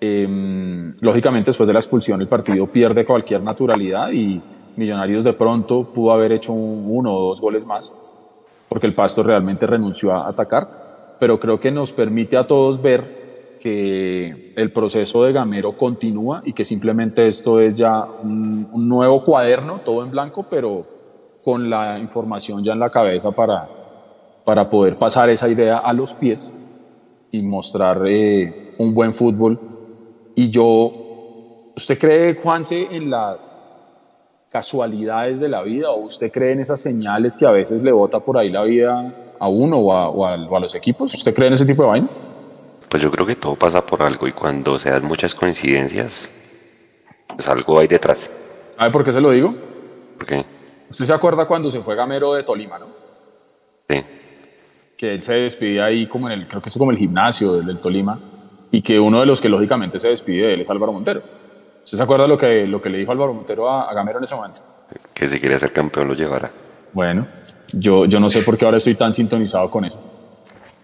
Eh, 0.00 0.92
lógicamente 1.00 1.46
después 1.46 1.66
de 1.66 1.72
la 1.72 1.80
expulsión 1.80 2.20
el 2.20 2.28
partido 2.28 2.68
pierde 2.68 3.04
cualquier 3.04 3.42
naturalidad 3.42 4.12
y 4.12 4.40
Millonarios 4.76 5.24
de 5.24 5.32
pronto 5.32 5.84
pudo 5.84 6.12
haber 6.12 6.30
hecho 6.32 6.52
un, 6.52 6.84
uno 6.86 7.14
o 7.14 7.28
dos 7.28 7.40
goles 7.40 7.64
más 7.64 7.94
porque 8.68 8.86
el 8.86 8.94
Pasto 8.94 9.22
realmente 9.22 9.66
renunció 9.66 10.12
a 10.12 10.28
atacar, 10.28 11.16
pero 11.18 11.38
creo 11.38 11.60
que 11.60 11.70
nos 11.70 11.92
permite 11.92 12.36
a 12.36 12.46
todos 12.46 12.80
ver 12.80 13.24
que 13.64 14.52
el 14.56 14.72
proceso 14.72 15.24
de 15.24 15.32
Gamero 15.32 15.72
continúa 15.72 16.42
y 16.44 16.52
que 16.52 16.66
simplemente 16.66 17.26
esto 17.26 17.60
es 17.60 17.78
ya 17.78 18.04
un, 18.04 18.68
nuevo 18.86 19.24
cuaderno, 19.24 19.78
todo 19.82 20.04
en 20.04 20.10
blanco, 20.10 20.44
pero 20.50 20.86
con 21.42 21.70
la 21.70 21.98
información 21.98 22.62
ya 22.62 22.74
en 22.74 22.80
la 22.80 22.90
cabeza 22.90 23.30
para, 23.30 23.66
para 24.44 24.68
poder 24.68 24.96
pasar 24.96 25.30
esa 25.30 25.48
idea 25.48 25.78
a 25.78 25.94
los 25.94 26.12
pies 26.12 26.52
y 27.32 27.42
mostrar 27.42 28.02
eh, 28.06 28.74
un 28.76 28.92
buen 28.92 29.14
fútbol. 29.14 29.58
Y 30.34 30.50
yo, 30.50 30.90
¿usted 31.74 31.98
cree, 31.98 32.34
Juanse, 32.34 32.88
en 32.90 33.08
las 33.08 33.63
casualidades 34.54 35.40
de 35.40 35.48
la 35.48 35.62
vida 35.62 35.90
o 35.90 35.98
usted 36.02 36.30
cree 36.30 36.52
en 36.52 36.60
esas 36.60 36.80
señales 36.80 37.36
que 37.36 37.44
a 37.44 37.50
veces 37.50 37.82
le 37.82 37.90
bota 37.90 38.20
por 38.20 38.38
ahí 38.38 38.50
la 38.50 38.62
vida 38.62 39.12
a 39.40 39.48
uno 39.48 39.78
o 39.78 39.92
a, 39.92 40.06
o 40.06 40.24
a, 40.24 40.36
o 40.36 40.56
a 40.56 40.60
los 40.60 40.76
equipos? 40.76 41.12
¿Usted 41.12 41.34
cree 41.34 41.48
en 41.48 41.54
ese 41.54 41.66
tipo 41.66 41.82
de 41.82 41.88
vainas? 41.88 42.24
Pues 42.88 43.02
yo 43.02 43.10
creo 43.10 43.26
que 43.26 43.34
todo 43.34 43.56
pasa 43.56 43.84
por 43.84 44.00
algo 44.00 44.28
y 44.28 44.32
cuando 44.32 44.78
se 44.78 44.90
dan 44.90 45.04
muchas 45.06 45.34
coincidencias, 45.34 46.32
pues 47.26 47.48
algo 47.48 47.80
hay 47.80 47.88
detrás. 47.88 48.30
¿Sabe 48.78 48.92
por 48.92 49.04
qué 49.04 49.12
se 49.12 49.20
lo 49.20 49.32
digo? 49.32 49.48
¿Por 50.16 50.24
qué? 50.24 50.44
¿Usted 50.88 51.04
se 51.04 51.12
acuerda 51.12 51.46
cuando 51.46 51.68
se 51.68 51.80
fue 51.80 51.96
Gamero 51.96 52.34
de 52.34 52.44
Tolima, 52.44 52.78
no? 52.78 52.86
Sí. 53.88 54.04
Que 54.96 55.14
él 55.14 55.20
se 55.20 55.34
despide 55.34 55.82
ahí 55.82 56.06
como 56.06 56.30
en 56.30 56.38
el, 56.38 56.46
creo 56.46 56.62
que 56.62 56.68
es 56.68 56.78
como 56.78 56.92
el 56.92 56.96
gimnasio 56.96 57.54
del, 57.54 57.66
del 57.66 57.80
Tolima, 57.80 58.16
y 58.70 58.82
que 58.82 59.00
uno 59.00 59.18
de 59.18 59.26
los 59.26 59.40
que 59.40 59.48
lógicamente 59.48 59.98
se 59.98 60.10
despide 60.10 60.46
de 60.46 60.54
él 60.54 60.60
es 60.60 60.70
Álvaro 60.70 60.92
Montero. 60.92 61.43
¿Usted 61.84 61.98
se 61.98 62.02
acuerda 62.02 62.26
lo 62.26 62.38
que, 62.38 62.66
lo 62.66 62.80
que 62.80 62.88
le 62.88 62.98
dijo 62.98 63.12
Álvaro 63.12 63.34
Montero 63.34 63.68
a, 63.68 63.90
a 63.90 63.94
Gamero 63.94 64.18
en 64.18 64.24
ese 64.24 64.34
momento? 64.34 64.62
Que 65.12 65.28
si 65.28 65.38
quería 65.38 65.58
ser 65.58 65.72
campeón 65.72 66.08
lo 66.08 66.14
llevara. 66.14 66.50
Bueno, 66.92 67.22
yo, 67.74 68.06
yo 68.06 68.20
no 68.20 68.30
sé 68.30 68.42
por 68.42 68.56
qué 68.56 68.64
ahora 68.64 68.78
estoy 68.78 68.94
tan 68.94 69.12
sintonizado 69.12 69.70
con 69.70 69.84
eso. 69.84 70.10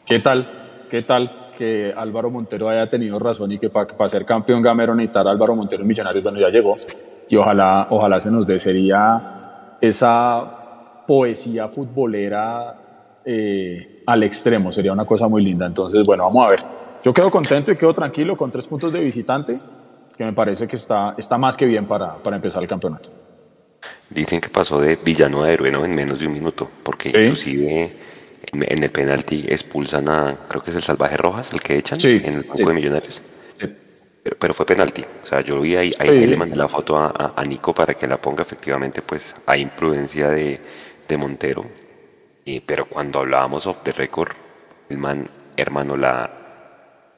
¿Qué 0.06 0.18
tal? 0.18 0.44
¿Qué 0.90 1.00
tal 1.02 1.30
que 1.56 1.92
Álvaro 1.96 2.30
Montero 2.30 2.68
haya 2.68 2.88
tenido 2.88 3.18
razón 3.18 3.52
y 3.52 3.58
que 3.58 3.68
para 3.68 3.86
pa 3.86 4.08
ser 4.08 4.24
campeón 4.24 4.62
Gamero 4.62 4.94
necesitar 4.94 5.28
a 5.28 5.30
Álvaro 5.30 5.54
Montero 5.54 5.82
en 5.82 5.88
Millonarios, 5.88 6.24
bueno, 6.24 6.40
ya 6.40 6.48
llegó. 6.48 6.74
Y 7.28 7.36
ojalá, 7.36 7.86
ojalá 7.90 8.18
se 8.18 8.30
nos 8.30 8.46
dé, 8.46 8.58
sería 8.58 9.18
esa 9.80 10.54
poesía 11.06 11.68
futbolera 11.68 12.72
eh, 13.24 14.02
al 14.06 14.22
extremo, 14.22 14.72
sería 14.72 14.92
una 14.92 15.04
cosa 15.04 15.28
muy 15.28 15.44
linda. 15.44 15.66
Entonces, 15.66 16.04
bueno, 16.04 16.24
vamos 16.24 16.46
a 16.46 16.50
ver. 16.50 16.60
Yo 17.04 17.12
quedo 17.12 17.30
contento 17.30 17.72
y 17.72 17.76
quedo 17.76 17.92
tranquilo 17.92 18.36
con 18.36 18.50
tres 18.50 18.66
puntos 18.66 18.92
de 18.92 19.00
visitante, 19.00 19.56
que 20.20 20.26
me 20.26 20.34
parece 20.34 20.68
que 20.68 20.76
está, 20.76 21.14
está 21.16 21.38
más 21.38 21.56
que 21.56 21.64
bien 21.64 21.86
para, 21.86 22.16
para 22.16 22.36
empezar 22.36 22.62
el 22.62 22.68
campeonato. 22.68 23.08
Dicen 24.10 24.38
que 24.38 24.50
pasó 24.50 24.78
de 24.78 24.96
villano 24.96 25.44
a 25.44 25.50
héroe 25.50 25.70
¿no? 25.70 25.82
en 25.82 25.94
menos 25.94 26.20
de 26.20 26.26
un 26.26 26.34
minuto, 26.34 26.70
porque 26.82 27.08
¿Sí? 27.08 27.20
inclusive 27.22 27.90
en, 28.52 28.62
en, 28.70 28.84
el 28.84 28.90
penalti 28.90 29.46
expulsan 29.48 30.10
a, 30.10 30.36
creo 30.46 30.62
que 30.62 30.72
es 30.72 30.76
el 30.76 30.82
Salvaje 30.82 31.16
Rojas, 31.16 31.48
el 31.54 31.62
que 31.62 31.78
echan 31.78 31.98
sí, 31.98 32.20
en 32.22 32.34
el 32.34 32.42
banco 32.42 32.56
sí. 32.58 32.64
de 32.66 32.74
Millonarios. 32.74 33.22
Pero, 34.22 34.36
pero, 34.38 34.52
fue 34.52 34.66
penalti, 34.66 35.02
o 35.24 35.26
sea, 35.26 35.40
yo 35.40 35.58
vi 35.58 35.76
ahí, 35.76 35.90
ahí 35.98 36.26
le 36.26 36.36
mandé 36.36 36.54
la 36.54 36.68
foto 36.68 36.98
a, 36.98 37.06
a, 37.06 37.32
a, 37.40 37.44
Nico 37.46 37.72
para 37.72 37.94
que 37.94 38.06
la 38.06 38.20
ponga, 38.20 38.42
efectivamente, 38.42 39.00
pues 39.00 39.34
hay 39.46 39.62
imprudencia 39.62 40.28
de, 40.28 40.60
de 41.08 41.16
Montero, 41.16 41.64
y, 42.44 42.60
pero 42.60 42.84
cuando 42.84 43.20
hablábamos 43.20 43.66
of 43.66 43.78
the 43.84 43.92
record, 43.92 44.32
el 44.90 44.98
man, 44.98 45.26
hermano, 45.56 45.96
la, 45.96 46.30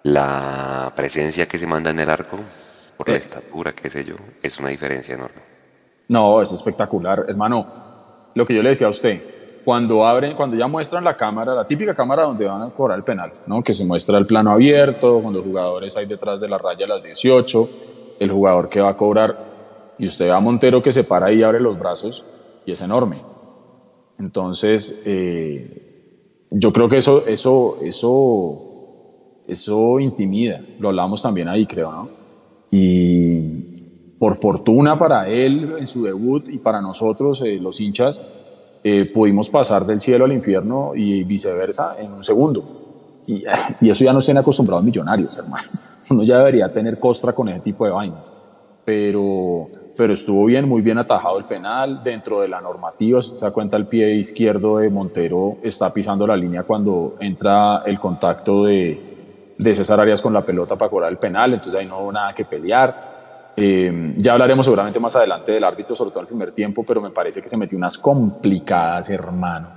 la 0.05 0.93
presencia 0.95 1.49
que 1.49 1.59
se 1.59 1.67
manda 1.67 1.91
en 1.91 1.99
el 1.99 2.09
arco, 2.09 2.39
por 3.05 3.09
la 3.09 3.17
estatura, 3.17 3.73
qué 3.73 3.91
sé 3.91 4.05
yo, 4.05 4.15
es 4.43 4.59
una 4.59 4.69
diferencia 4.69 5.15
enorme. 5.15 5.41
No, 6.09 6.41
es 6.43 6.53
espectacular, 6.53 7.25
hermano. 7.29 7.65
Lo 8.35 8.47
que 8.47 8.55
yo 8.55 8.63
le 8.63 8.71
decía 8.71 8.87
a 8.87 8.91
usted, 8.91 9.21
cuando 9.65 10.07
abren, 10.07 10.37
cuando 10.37 10.57
ya 10.57 10.67
muestran 10.67 11.05
la 11.05 11.17
cámara, 11.17 11.55
la 11.55 11.65
típica 11.65 11.95
cámara 11.95 12.23
donde 12.23 12.47
van 12.47 12.63
a 12.63 12.71
cobrar 12.71 12.99
el 12.99 13.05
penal, 13.05 13.31
¿no? 13.47 13.63
Que 13.63 13.75
se 13.75 13.85
muestra 13.85 14.19
el 14.19 14.27
plano 14.27 14.51
abierto, 14.51 15.23
con 15.23 15.33
los 15.33 15.45
jugadores 15.45 15.97
ahí 15.97 16.07
detrás 16.07 16.41
de 16.41 16.49
la 16.49 16.59
raya 16.59 16.87
a 16.87 16.89
las 16.89 17.03
18, 17.03 17.69
el 18.21 18.31
jugador 18.31 18.69
que 18.69 18.81
va 18.81 18.91
a 18.91 18.97
cobrar, 18.97 19.35
y 19.99 20.07
usted 20.07 20.27
ve 20.27 20.33
a 20.33 20.41
Montero 20.41 20.83
que 20.83 20.93
se 20.93 21.05
para 21.05 21.27
ahí 21.27 21.39
y 21.39 21.43
abre 21.43 21.61
los 21.61 21.79
brazos, 21.79 22.27
y 22.65 22.73
es 22.73 22.83
enorme. 22.83 23.17
Entonces, 24.19 25.03
eh, 25.05 26.49
yo 26.51 26.73
creo 26.73 26.89
que 26.89 26.99
eso, 26.99 27.27
eso, 27.27 27.79
eso, 27.83 28.61
eso 29.47 30.01
intimida. 30.01 30.59
Lo 30.79 30.89
hablamos 30.89 31.23
también 31.23 31.49
ahí, 31.49 31.65
creo, 31.65 31.91
¿no? 31.91 32.22
Y 32.73 33.41
por 34.19 34.35
fortuna 34.35 34.99
para 34.99 35.27
él 35.27 35.75
en 35.79 35.87
su 35.87 36.03
debut 36.03 36.49
y 36.49 36.59
para 36.59 36.81
nosotros, 36.81 37.43
eh, 37.43 37.61
los 37.61 37.81
hinchas, 37.81 38.43
eh, 38.83 39.11
pudimos 39.13 39.49
pasar 39.51 39.87
del 39.87 40.01
cielo 40.01 40.25
al 40.25 40.33
infierno 40.33 40.93
y 40.95 41.23
viceversa 41.25 41.97
en 42.01 42.13
un 42.13 42.25
segundo. 42.25 42.65
Y, 43.27 43.45
y 43.81 43.91
eso 43.91 44.05
ya 44.05 44.13
no 44.13 44.19
estén 44.19 44.39
acostumbrados 44.39 44.85
millonarios, 44.85 45.39
hermano. 45.39 45.69
Uno 46.11 46.23
ya 46.25 46.39
debería 46.39 46.73
tener 46.73 46.99
costra 46.99 47.33
con 47.33 47.49
ese 47.49 47.61
tipo 47.61 47.85
de 47.85 47.91
vainas. 47.93 48.43
Pero, 48.85 49.65
pero 49.97 50.13
estuvo 50.13 50.45
bien, 50.47 50.69
muy 50.69 50.83
bien 50.83 50.99
atajado 50.99 51.39
el 51.39 51.45
penal. 51.45 52.03
Dentro 52.03 52.41
de 52.41 52.49
la 52.49 52.61
normativa, 52.61 53.23
si 53.23 53.37
se 53.37 53.45
da 53.45 53.53
cuenta, 53.53 53.77
el 53.77 53.87
pie 53.87 54.15
izquierdo 54.17 54.79
de 54.79 54.91
Montero 54.91 55.53
está 55.63 55.93
pisando 55.93 56.27
la 56.27 56.37
línea 56.37 56.65
cuando 56.65 57.13
entra 57.21 57.83
el 57.87 58.01
contacto 58.01 58.65
de, 58.65 58.99
de 59.59 59.75
César 59.75 60.01
Arias 60.01 60.21
con 60.21 60.33
la 60.33 60.43
pelota 60.43 60.77
para 60.77 60.91
cobrar 60.91 61.11
el 61.11 61.19
penal. 61.19 61.55
Entonces 61.55 61.81
ahí 61.81 61.87
no 61.87 61.99
hubo 61.99 62.13
nada 62.13 62.33
que 62.33 62.45
pelear. 62.45 62.95
Eh, 63.57 64.15
ya 64.17 64.33
hablaremos 64.33 64.65
seguramente 64.65 64.99
más 64.99 65.15
adelante 65.15 65.53
del 65.53 65.65
árbitro, 65.65 65.95
sobre 65.95 66.11
todo 66.11 66.21
en 66.21 66.25
el 66.25 66.29
primer 66.29 66.53
tiempo, 66.53 66.85
pero 66.85 67.01
me 67.01 67.11
parece 67.11 67.43
que 67.43 67.49
se 67.49 67.57
metió 67.57 67.77
unas 67.77 67.99
complicadas, 67.99 69.11
hermano. 69.11 69.69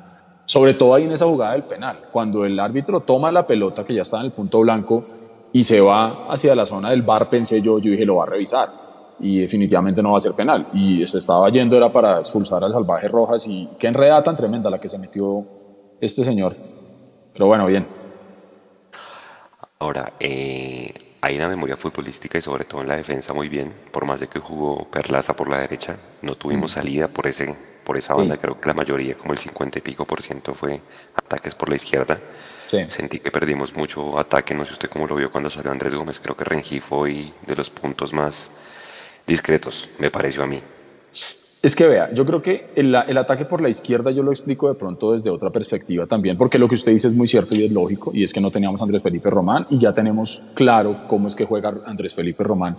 Sobre 0.45 0.73
todo 0.73 0.93
ahí 0.93 1.03
en 1.03 1.11
esa 1.11 1.25
jugada 1.25 1.53
del 1.53 1.63
penal, 1.63 1.99
cuando 2.11 2.45
el 2.45 2.59
árbitro 2.59 2.99
toma 3.01 3.31
la 3.31 3.45
pelota 3.45 3.83
que 3.83 3.93
ya 3.93 4.03
está 4.03 4.19
en 4.19 4.25
el 4.25 4.31
punto 4.31 4.59
blanco 4.59 5.03
y 5.51 5.63
se 5.63 5.81
va 5.81 6.05
hacia 6.29 6.55
la 6.55 6.65
zona 6.65 6.91
del 6.91 7.01
bar, 7.01 7.27
pensé 7.29 7.61
yo, 7.61 7.79
yo 7.79 7.91
dije, 7.91 8.05
lo 8.05 8.17
va 8.17 8.23
a 8.23 8.27
revisar 8.27 8.69
y 9.19 9.39
definitivamente 9.39 10.03
no 10.03 10.11
va 10.11 10.17
a 10.17 10.21
ser 10.21 10.33
penal. 10.33 10.67
Y 10.73 11.05
se 11.05 11.17
estaba 11.17 11.49
yendo, 11.49 11.77
era 11.77 11.89
para 11.89 12.19
expulsar 12.19 12.63
al 12.63 12.73
salvaje 12.73 13.07
Rojas 13.07 13.45
y 13.47 13.67
qué 13.79 13.87
enredada 13.87 14.21
tan 14.23 14.35
tremenda 14.35 14.69
la 14.69 14.79
que 14.79 14.87
se 14.87 14.97
metió 14.97 15.43
este 15.99 16.23
señor. 16.23 16.51
Pero 17.33 17.47
bueno, 17.47 17.65
bien. 17.65 17.85
Ahora, 19.85 20.13
eh, 20.19 20.91
hay 21.21 21.35
una 21.35 21.47
memoria 21.47 21.77
futbolística 21.77 22.39
y 22.39 22.41
sobre 22.41 22.65
todo 22.65 22.81
en 22.81 22.87
la 22.87 22.97
defensa 22.97 23.33
muy 23.33 23.49
bien, 23.49 23.71
por 23.91 24.03
más 24.03 24.19
de 24.19 24.27
que 24.27 24.39
jugó 24.39 24.89
Perlaza 24.89 25.35
por 25.35 25.47
la 25.47 25.59
derecha, 25.59 25.95
no 26.23 26.33
tuvimos 26.33 26.71
salida 26.71 27.07
por 27.07 27.27
ese 27.27 27.55
por 27.83 27.95
esa 27.99 28.15
banda, 28.15 28.33
sí. 28.33 28.41
creo 28.41 28.59
que 28.59 28.67
la 28.67 28.73
mayoría, 28.73 29.15
como 29.15 29.33
el 29.33 29.37
50 29.37 29.77
y 29.77 29.81
pico 29.83 30.05
por 30.05 30.23
ciento 30.23 30.55
fue 30.55 30.81
ataques 31.13 31.53
por 31.53 31.69
la 31.69 31.75
izquierda. 31.75 32.19
Sí. 32.65 32.83
Sentí 32.89 33.19
que 33.19 33.29
perdimos 33.29 33.75
mucho 33.75 34.17
ataque, 34.17 34.55
no 34.55 34.65
sé 34.65 34.73
usted 34.73 34.89
cómo 34.89 35.05
lo 35.05 35.15
vio 35.15 35.31
cuando 35.31 35.51
salió 35.51 35.71
Andrés 35.71 35.93
Gómez, 35.93 36.19
creo 36.19 36.35
que 36.35 36.45
Rengifo 36.45 37.01
fue 37.01 37.31
de 37.45 37.55
los 37.55 37.69
puntos 37.69 38.11
más 38.11 38.49
discretos, 39.27 39.87
me 39.99 40.09
pareció 40.09 40.41
a 40.41 40.47
mí. 40.47 40.63
Es 41.61 41.75
que 41.75 41.87
vea, 41.87 42.13
yo 42.13 42.25
creo 42.27 42.43
que 42.43 42.67
el, 42.75 42.93
ataque 42.93 43.45
por 43.45 43.59
la 43.59 43.69
izquierda 43.69 44.11
yo 44.11 44.21
lo 44.21 44.31
explico 44.31 44.67
de 44.67 44.75
pronto 44.75 45.13
desde 45.13 45.31
otra 45.31 45.49
perspectiva 45.49 46.05
también, 46.05 46.37
porque 46.37 46.59
lo 46.59 46.67
que 46.67 46.75
usted 46.75 46.91
dice 46.91 47.07
es 47.07 47.15
muy 47.15 47.27
cierto 47.27 47.55
y 47.55 47.63
es 47.65 47.71
lógico, 47.71 48.11
y 48.13 48.23
es 48.23 48.31
que 48.33 48.39
no 48.39 48.51
teníamos 48.51 48.81
a 48.81 48.83
Andrés 48.83 49.01
Felipe 49.01 49.31
Román 49.31 49.65
y 49.71 49.79
ya 49.79 49.91
tenemos 49.91 50.41
claro 50.53 50.95
cómo 51.07 51.27
es 51.27 51.35
que 51.35 51.45
juega 51.45 51.73
Andrés 51.87 52.13
Felipe 52.13 52.43
Román 52.43 52.75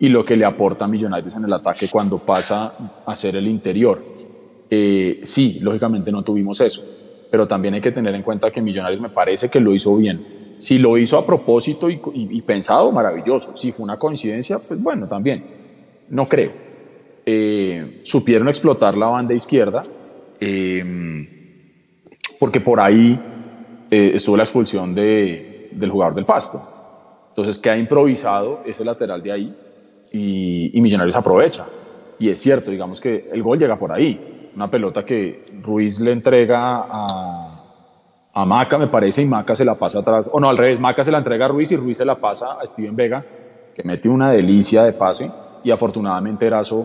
y 0.00 0.08
lo 0.08 0.24
que 0.24 0.36
le 0.36 0.44
aporta 0.44 0.86
a 0.86 0.88
Millonarios 0.88 1.34
en 1.36 1.44
el 1.44 1.52
ataque 1.52 1.86
cuando 1.88 2.18
pasa 2.18 2.72
a 3.06 3.14
ser 3.14 3.36
el 3.36 3.46
interior. 3.46 4.02
Eh, 4.68 5.20
sí, 5.22 5.60
lógicamente 5.62 6.10
no 6.10 6.22
tuvimos 6.24 6.60
eso, 6.60 6.82
pero 7.30 7.46
también 7.46 7.74
hay 7.74 7.80
que 7.80 7.92
tener 7.92 8.16
en 8.16 8.22
cuenta 8.24 8.50
que 8.50 8.60
Millonarios 8.60 9.00
me 9.00 9.10
parece 9.10 9.48
que 9.48 9.60
lo 9.60 9.72
hizo 9.72 9.94
bien. 9.94 10.20
Si 10.58 10.78
lo 10.78 10.98
hizo 10.98 11.18
a 11.18 11.24
propósito 11.24 11.88
y- 11.88 12.00
y 12.14 12.42
pensado, 12.42 12.90
maravilloso. 12.90 13.56
Si 13.56 13.70
fue 13.70 13.84
una 13.84 13.98
coincidencia, 13.98 14.56
pues 14.58 14.82
bueno, 14.82 15.06
también. 15.06 15.44
No 16.10 16.26
creo. 16.26 16.50
Eh, 17.26 17.92
supieron 18.04 18.48
explotar 18.48 18.96
la 18.96 19.06
banda 19.06 19.32
izquierda, 19.32 19.82
eh, 20.40 20.84
porque 22.38 22.60
por 22.60 22.80
ahí 22.80 23.18
eh, 23.90 24.12
estuvo 24.14 24.36
la 24.36 24.42
expulsión 24.42 24.94
de, 24.94 25.40
del 25.72 25.90
jugador 25.90 26.14
del 26.14 26.24
Pasto. 26.24 26.58
Entonces 27.30 27.58
queda 27.58 27.76
improvisado 27.76 28.60
ese 28.66 28.84
lateral 28.84 29.22
de 29.22 29.32
ahí 29.32 29.48
y, 30.12 30.76
y 30.76 30.80
Millonarios 30.80 31.16
aprovecha. 31.16 31.66
Y 32.18 32.28
es 32.28 32.38
cierto, 32.38 32.70
digamos 32.70 33.00
que 33.00 33.22
el 33.32 33.42
gol 33.42 33.58
llega 33.58 33.78
por 33.78 33.90
ahí. 33.90 34.20
Una 34.54 34.68
pelota 34.68 35.04
que 35.04 35.44
Ruiz 35.62 36.00
le 36.00 36.12
entrega 36.12 36.86
a, 36.88 37.38
a 38.34 38.44
Maca, 38.44 38.78
me 38.78 38.86
parece, 38.86 39.22
y 39.22 39.24
Maca 39.24 39.56
se 39.56 39.64
la 39.64 39.74
pasa 39.74 40.00
atrás. 40.00 40.28
O 40.32 40.40
no, 40.40 40.48
al 40.48 40.58
revés, 40.58 40.78
Maca 40.78 41.02
se 41.02 41.10
la 41.10 41.18
entrega 41.18 41.46
a 41.46 41.48
Ruiz 41.48 41.72
y 41.72 41.76
Ruiz 41.76 41.98
se 41.98 42.04
la 42.04 42.16
pasa 42.16 42.58
a 42.60 42.66
Steven 42.66 42.94
Vega, 42.94 43.18
que 43.74 43.82
mete 43.82 44.08
una 44.08 44.30
delicia 44.30 44.84
de 44.84 44.92
pase. 44.92 45.30
Y 45.64 45.70
afortunadamente 45.70 46.46
Erazo 46.46 46.84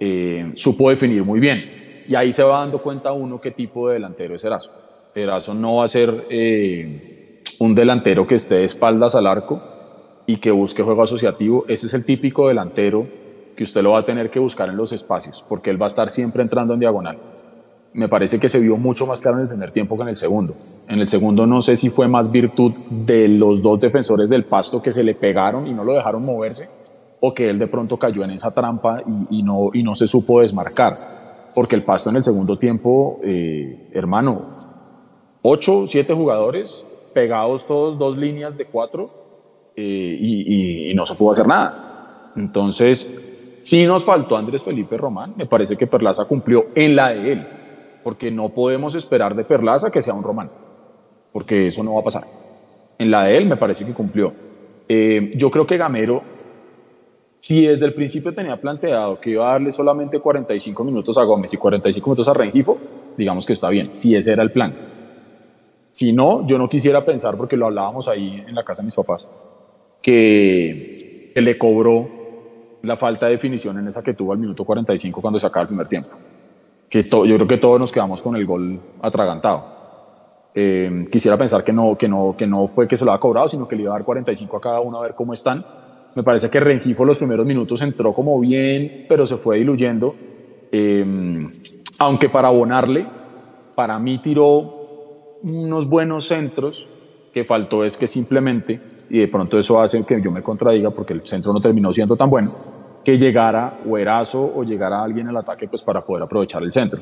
eh, 0.00 0.52
supo 0.56 0.90
definir 0.90 1.22
muy 1.22 1.38
bien. 1.38 1.62
Y 2.08 2.14
ahí 2.16 2.32
se 2.32 2.42
va 2.42 2.60
dando 2.60 2.78
cuenta 2.78 3.12
uno 3.12 3.38
qué 3.40 3.50
tipo 3.50 3.88
de 3.88 3.94
delantero 3.94 4.34
es 4.34 4.44
Erazo. 4.44 4.72
Erazo 5.14 5.54
no 5.54 5.76
va 5.76 5.84
a 5.84 5.88
ser 5.88 6.26
eh, 6.30 7.00
un 7.60 7.74
delantero 7.74 8.26
que 8.26 8.34
esté 8.34 8.56
de 8.56 8.64
espaldas 8.64 9.14
al 9.14 9.26
arco 9.26 9.60
y 10.26 10.36
que 10.36 10.50
busque 10.50 10.82
juego 10.82 11.02
asociativo. 11.02 11.64
Ese 11.68 11.86
es 11.86 11.94
el 11.94 12.04
típico 12.04 12.48
delantero 12.48 13.06
que 13.56 13.64
usted 13.64 13.82
lo 13.82 13.92
va 13.92 14.00
a 14.00 14.02
tener 14.02 14.30
que 14.30 14.38
buscar 14.38 14.68
en 14.68 14.76
los 14.76 14.92
espacios, 14.92 15.44
porque 15.48 15.70
él 15.70 15.80
va 15.80 15.86
a 15.86 15.88
estar 15.88 16.08
siempre 16.08 16.42
entrando 16.42 16.74
en 16.74 16.80
diagonal. 16.80 17.18
Me 17.92 18.08
parece 18.08 18.40
que 18.40 18.48
se 18.48 18.58
vio 18.58 18.76
mucho 18.76 19.06
más 19.06 19.20
claro 19.20 19.36
en 19.36 19.44
el 19.44 19.48
primer 19.48 19.70
tiempo 19.70 19.96
que 19.96 20.02
en 20.02 20.08
el 20.08 20.16
segundo. 20.16 20.54
En 20.88 20.98
el 20.98 21.06
segundo 21.06 21.46
no 21.46 21.62
sé 21.62 21.76
si 21.76 21.90
fue 21.90 22.08
más 22.08 22.30
virtud 22.32 22.74
de 23.06 23.28
los 23.28 23.62
dos 23.62 23.78
defensores 23.78 24.28
del 24.28 24.44
pasto 24.44 24.82
que 24.82 24.90
se 24.90 25.04
le 25.04 25.14
pegaron 25.14 25.68
y 25.68 25.74
no 25.74 25.84
lo 25.84 25.94
dejaron 25.94 26.24
moverse, 26.24 26.64
o 27.26 27.32
que 27.32 27.48
él 27.48 27.58
de 27.58 27.66
pronto 27.66 27.96
cayó 27.96 28.22
en 28.22 28.30
esa 28.30 28.50
trampa 28.50 29.02
y, 29.30 29.42
no, 29.42 29.70
y 29.72 29.82
no 29.82 29.94
se 29.94 30.06
supo 30.06 30.40
desmarcar. 30.40 30.94
Porque 31.54 31.74
el 31.74 31.82
pasto 31.82 32.10
en 32.10 32.16
el 32.16 32.24
segundo 32.24 32.58
tiempo, 32.58 33.20
eh, 33.24 33.78
hermano, 33.92 34.42
ocho, 35.42 35.86
siete 35.88 36.12
jugadores 36.12 36.84
pegados 37.14 37.64
todos, 37.66 37.96
dos 37.96 38.16
líneas 38.16 38.58
de 38.58 38.64
cuatro, 38.64 39.06
eh, 39.76 40.18
y 40.20 40.92
no 40.94 41.06
se 41.06 41.14
pudo 41.14 41.30
hacer 41.30 41.46
nada. 41.46 42.32
Entonces, 42.36 43.60
sí 43.62 43.86
nos 43.86 44.04
faltó 44.04 44.36
Andrés 44.36 44.62
Felipe 44.62 44.96
Román, 44.96 45.32
me 45.36 45.46
parece 45.46 45.76
que 45.76 45.86
Perlaza 45.86 46.24
cumplió 46.26 46.64
en 46.74 46.96
la 46.96 47.14
de 47.14 47.32
él, 47.32 47.40
porque 48.02 48.30
no 48.30 48.50
podemos 48.50 48.94
esperar 48.94 49.34
de 49.34 49.44
Perlaza 49.44 49.90
que 49.90 50.02
sea 50.02 50.12
un 50.14 50.22
Román, 50.22 50.50
porque 51.32 51.68
eso 51.68 51.82
no 51.82 51.94
va 51.94 52.00
a 52.00 52.04
pasar. 52.04 52.24
En 52.98 53.10
la 53.10 53.24
de 53.24 53.38
él 53.38 53.48
me 53.48 53.56
parece 53.56 53.84
que 53.86 53.92
cumplió. 53.92 54.28
Eh, 54.88 55.30
yo 55.36 55.50
creo 55.50 55.66
que 55.66 55.76
Gamero, 55.76 56.22
si 57.44 57.66
desde 57.66 57.84
el 57.84 57.92
principio 57.92 58.32
tenía 58.32 58.56
planteado 58.56 59.16
que 59.16 59.28
iba 59.32 59.46
a 59.46 59.52
darle 59.52 59.70
solamente 59.70 60.18
45 60.18 60.82
minutos 60.82 61.18
a 61.18 61.24
Gómez 61.24 61.52
y 61.52 61.58
45 61.58 62.08
minutos 62.10 62.26
a 62.26 62.32
Rengifo, 62.32 62.78
digamos 63.18 63.44
que 63.44 63.52
está 63.52 63.68
bien, 63.68 63.94
si 63.94 64.16
ese 64.16 64.32
era 64.32 64.42
el 64.42 64.50
plan. 64.50 64.72
Si 65.92 66.14
no, 66.14 66.46
yo 66.46 66.56
no 66.56 66.70
quisiera 66.70 67.04
pensar, 67.04 67.36
porque 67.36 67.58
lo 67.58 67.66
hablábamos 67.66 68.08
ahí 68.08 68.42
en 68.48 68.54
la 68.54 68.64
casa 68.64 68.80
de 68.80 68.86
mis 68.86 68.94
papás, 68.94 69.28
que, 70.00 71.30
que 71.34 71.40
le 71.42 71.58
cobró 71.58 72.08
la 72.80 72.96
falta 72.96 73.26
de 73.26 73.32
definición 73.32 73.78
en 73.78 73.88
esa 73.88 74.02
que 74.02 74.14
tuvo 74.14 74.32
al 74.32 74.38
minuto 74.38 74.64
45 74.64 75.20
cuando 75.20 75.38
se 75.38 75.46
acaba 75.46 75.62
el 75.62 75.68
primer 75.68 75.86
tiempo. 75.86 76.12
Que 76.88 77.04
to- 77.04 77.26
yo 77.26 77.34
creo 77.36 77.46
que 77.48 77.58
todos 77.58 77.78
nos 77.78 77.92
quedamos 77.92 78.22
con 78.22 78.36
el 78.36 78.46
gol 78.46 78.80
atragantado. 79.02 79.64
Eh, 80.54 81.06
quisiera 81.12 81.36
pensar 81.36 81.62
que 81.62 81.74
no, 81.74 81.94
que, 81.98 82.08
no, 82.08 82.28
que 82.38 82.46
no 82.46 82.68
fue 82.68 82.88
que 82.88 82.96
se 82.96 83.04
lo 83.04 83.10
había 83.12 83.20
cobrado, 83.20 83.48
sino 83.50 83.68
que 83.68 83.76
le 83.76 83.82
iba 83.82 83.92
a 83.92 83.96
dar 83.98 84.04
45 84.06 84.56
a 84.56 84.60
cada 84.62 84.80
uno 84.80 84.98
a 84.98 85.02
ver 85.02 85.14
cómo 85.14 85.34
están. 85.34 85.58
Me 86.16 86.22
parece 86.22 86.48
que 86.48 86.60
Rengifo 86.60 87.04
los 87.04 87.18
primeros 87.18 87.44
minutos 87.44 87.82
entró 87.82 88.12
como 88.12 88.38
bien, 88.40 88.86
pero 89.08 89.26
se 89.26 89.36
fue 89.36 89.58
diluyendo. 89.58 90.12
Eh, 90.70 91.32
aunque 91.98 92.28
para 92.28 92.48
abonarle, 92.48 93.04
para 93.74 93.98
mí 93.98 94.18
tiró 94.18 95.38
unos 95.42 95.88
buenos 95.88 96.26
centros, 96.26 96.86
que 97.32 97.44
faltó 97.44 97.84
es 97.84 97.96
que 97.96 98.06
simplemente, 98.06 98.78
y 99.10 99.18
de 99.18 99.28
pronto 99.28 99.58
eso 99.58 99.80
hace 99.80 100.00
que 100.02 100.22
yo 100.22 100.30
me 100.30 100.42
contradiga 100.42 100.90
porque 100.90 101.12
el 101.12 101.20
centro 101.20 101.52
no 101.52 101.60
terminó 101.60 101.90
siendo 101.92 102.16
tan 102.16 102.30
bueno, 102.30 102.48
que 103.04 103.18
llegara 103.18 103.80
o 103.88 103.98
Erazo 103.98 104.52
o 104.54 104.62
llegara 104.62 105.02
alguien 105.02 105.28
al 105.28 105.36
ataque 105.36 105.68
pues 105.68 105.82
para 105.82 106.00
poder 106.04 106.22
aprovechar 106.22 106.62
el 106.62 106.72
centro. 106.72 107.00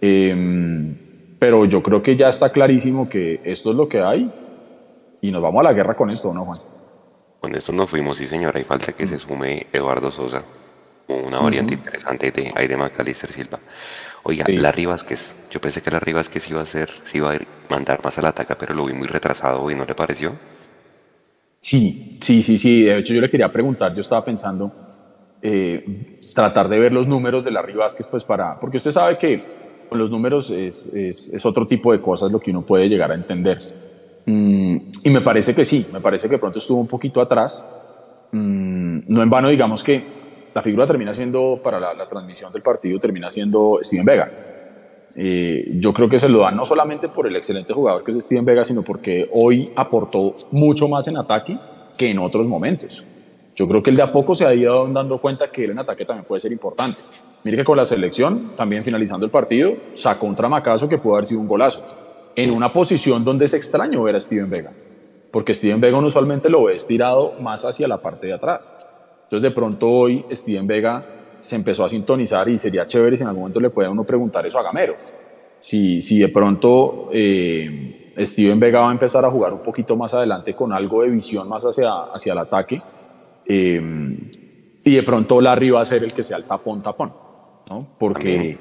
Eh, 0.00 0.94
pero 1.38 1.64
yo 1.66 1.82
creo 1.82 2.02
que 2.02 2.16
ya 2.16 2.28
está 2.28 2.50
clarísimo 2.50 3.08
que 3.08 3.40
esto 3.44 3.70
es 3.70 3.76
lo 3.76 3.86
que 3.86 4.00
hay 4.00 4.24
y 5.20 5.30
nos 5.30 5.42
vamos 5.42 5.60
a 5.60 5.64
la 5.64 5.72
guerra 5.72 5.94
con 5.94 6.08
esto, 6.10 6.32
¿no, 6.32 6.44
Juan? 6.44 6.58
Con 7.44 7.54
esto 7.54 7.72
nos 7.74 7.90
fuimos, 7.90 8.16
sí 8.16 8.26
señora, 8.26 8.58
hay 8.58 8.64
falta 8.64 8.92
que 8.94 9.06
se 9.06 9.18
sume 9.18 9.66
Eduardo 9.70 10.10
Sosa, 10.10 10.42
una 11.08 11.40
variante 11.40 11.74
interesante 11.74 12.30
de 12.30 12.50
Aire 12.56 12.74
Macalister 12.74 13.30
Silva. 13.30 13.58
Oiga, 14.22 14.46
Sí. 14.46 14.56
Larry 14.56 14.86
Vázquez, 14.86 15.34
yo 15.50 15.60
pensé 15.60 15.82
que 15.82 15.90
Larry 15.90 16.14
Vázquez 16.14 16.48
iba 16.48 16.62
a 16.62 16.66
ser, 16.66 16.88
se 17.04 17.18
iba 17.18 17.32
a 17.32 17.34
ir- 17.34 17.46
mandar 17.68 18.02
más 18.02 18.16
al 18.16 18.24
ataque, 18.24 18.54
pero 18.58 18.72
lo 18.72 18.86
vi 18.86 18.94
muy 18.94 19.06
retrasado 19.06 19.70
y 19.70 19.74
no 19.74 19.84
le 19.84 19.94
pareció. 19.94 20.32
Sí, 21.60 22.16
sí, 22.22 22.42
sí, 22.42 22.56
sí. 22.56 22.84
De 22.84 22.96
hecho, 23.00 23.12
yo 23.12 23.20
le 23.20 23.28
quería 23.28 23.52
preguntar, 23.52 23.92
yo 23.92 24.00
estaba 24.00 24.24
pensando 24.24 24.64
eh, 25.42 25.76
tratar 26.34 26.66
de 26.70 26.78
ver 26.78 26.92
los 26.92 27.06
números 27.06 27.44
de 27.44 27.50
Larry 27.50 27.74
Vázquez, 27.74 28.06
pues 28.06 28.24
para, 28.24 28.54
porque 28.58 28.78
usted 28.78 28.90
sabe 28.90 29.18
que 29.18 29.38
con 29.90 29.98
los 29.98 30.10
números 30.10 30.48
es, 30.48 30.86
es, 30.94 31.28
es 31.34 31.44
otro 31.44 31.66
tipo 31.66 31.92
de 31.92 32.00
cosas 32.00 32.32
lo 32.32 32.40
que 32.40 32.52
uno 32.52 32.62
puede 32.62 32.88
llegar 32.88 33.12
a 33.12 33.14
entender. 33.14 33.58
Mm, 34.26 34.76
y 35.04 35.10
me 35.10 35.20
parece 35.20 35.54
que 35.54 35.64
sí, 35.64 35.86
me 35.92 36.00
parece 36.00 36.28
que 36.28 36.38
pronto 36.38 36.58
estuvo 36.58 36.80
un 36.80 36.86
poquito 36.86 37.20
atrás. 37.20 37.64
Mm, 38.32 39.00
no 39.08 39.22
en 39.22 39.30
vano, 39.30 39.48
digamos 39.48 39.82
que 39.82 40.06
la 40.54 40.62
figura 40.62 40.86
termina 40.86 41.12
siendo, 41.12 41.60
para 41.62 41.80
la, 41.80 41.94
la 41.94 42.08
transmisión 42.08 42.50
del 42.50 42.62
partido, 42.62 42.98
termina 42.98 43.30
siendo 43.30 43.78
Steven 43.82 44.04
Vega. 44.04 44.28
Eh, 45.16 45.68
yo 45.80 45.92
creo 45.92 46.08
que 46.08 46.18
se 46.18 46.28
lo 46.28 46.40
dan 46.40 46.56
no 46.56 46.64
solamente 46.64 47.08
por 47.08 47.26
el 47.26 47.36
excelente 47.36 47.72
jugador 47.72 48.02
que 48.02 48.10
es 48.10 48.24
Steven 48.24 48.44
Vega, 48.44 48.64
sino 48.64 48.82
porque 48.82 49.28
hoy 49.32 49.68
aportó 49.76 50.34
mucho 50.50 50.88
más 50.88 51.06
en 51.06 51.16
ataque 51.16 51.54
que 51.96 52.10
en 52.10 52.18
otros 52.18 52.46
momentos. 52.46 53.10
Yo 53.54 53.68
creo 53.68 53.80
que 53.80 53.90
él 53.90 53.96
de 53.96 54.02
a 54.02 54.10
poco 54.10 54.34
se 54.34 54.44
ha 54.44 54.52
ido 54.52 54.88
dando 54.88 55.18
cuenta 55.18 55.46
que 55.46 55.62
él 55.62 55.70
en 55.70 55.78
ataque 55.78 56.04
también 56.04 56.26
puede 56.26 56.40
ser 56.40 56.50
importante. 56.50 56.98
Mire 57.44 57.58
que 57.58 57.64
con 57.64 57.76
la 57.76 57.84
selección, 57.84 58.52
también 58.56 58.82
finalizando 58.82 59.24
el 59.24 59.30
partido, 59.30 59.74
sacó 59.94 60.26
un 60.26 60.34
tramacazo 60.34 60.88
que 60.88 60.98
pudo 60.98 61.14
haber 61.14 61.26
sido 61.26 61.40
un 61.40 61.46
golazo. 61.46 61.84
En 62.36 62.50
una 62.50 62.72
posición 62.72 63.24
donde 63.24 63.44
es 63.44 63.54
extraño 63.54 64.02
ver 64.02 64.16
a 64.16 64.20
Steven 64.20 64.50
Vega. 64.50 64.72
Porque 65.30 65.54
Steven 65.54 65.80
Vega 65.80 65.98
usualmente 65.98 66.48
lo 66.48 66.64
ves 66.64 66.86
tirado 66.86 67.34
más 67.40 67.64
hacia 67.64 67.88
la 67.88 67.98
parte 68.00 68.26
de 68.26 68.34
atrás. 68.34 68.74
Entonces 69.24 69.42
de 69.42 69.50
pronto 69.50 69.88
hoy 69.88 70.22
Steven 70.30 70.66
Vega 70.66 70.96
se 71.40 71.56
empezó 71.56 71.84
a 71.84 71.88
sintonizar 71.88 72.48
y 72.48 72.58
sería 72.58 72.86
chévere 72.86 73.16
si 73.16 73.22
en 73.22 73.28
algún 73.28 73.42
momento 73.42 73.60
le 73.60 73.70
puede 73.70 73.88
uno 73.88 74.04
preguntar 74.04 74.46
eso 74.46 74.58
a 74.58 74.62
Gamero. 74.62 74.94
Si, 75.58 76.00
si 76.00 76.18
de 76.18 76.28
pronto 76.28 77.08
eh, 77.12 78.12
Steven 78.18 78.58
Vega 78.60 78.80
va 78.80 78.90
a 78.90 78.92
empezar 78.92 79.24
a 79.24 79.30
jugar 79.30 79.52
un 79.52 79.62
poquito 79.62 79.96
más 79.96 80.14
adelante 80.14 80.54
con 80.54 80.72
algo 80.72 81.02
de 81.02 81.10
visión 81.10 81.48
más 81.48 81.64
hacia, 81.64 81.90
hacia 82.14 82.32
el 82.32 82.38
ataque 82.38 82.76
eh, 83.46 84.06
y 84.84 84.94
de 84.94 85.02
pronto 85.02 85.40
Larry 85.40 85.70
va 85.70 85.82
a 85.82 85.84
ser 85.84 86.04
el 86.04 86.12
que 86.12 86.22
sea 86.22 86.36
el 86.36 86.44
tapón 86.44 86.82
tapón, 86.82 87.10
¿no? 87.68 87.78
Porque, 87.98 88.56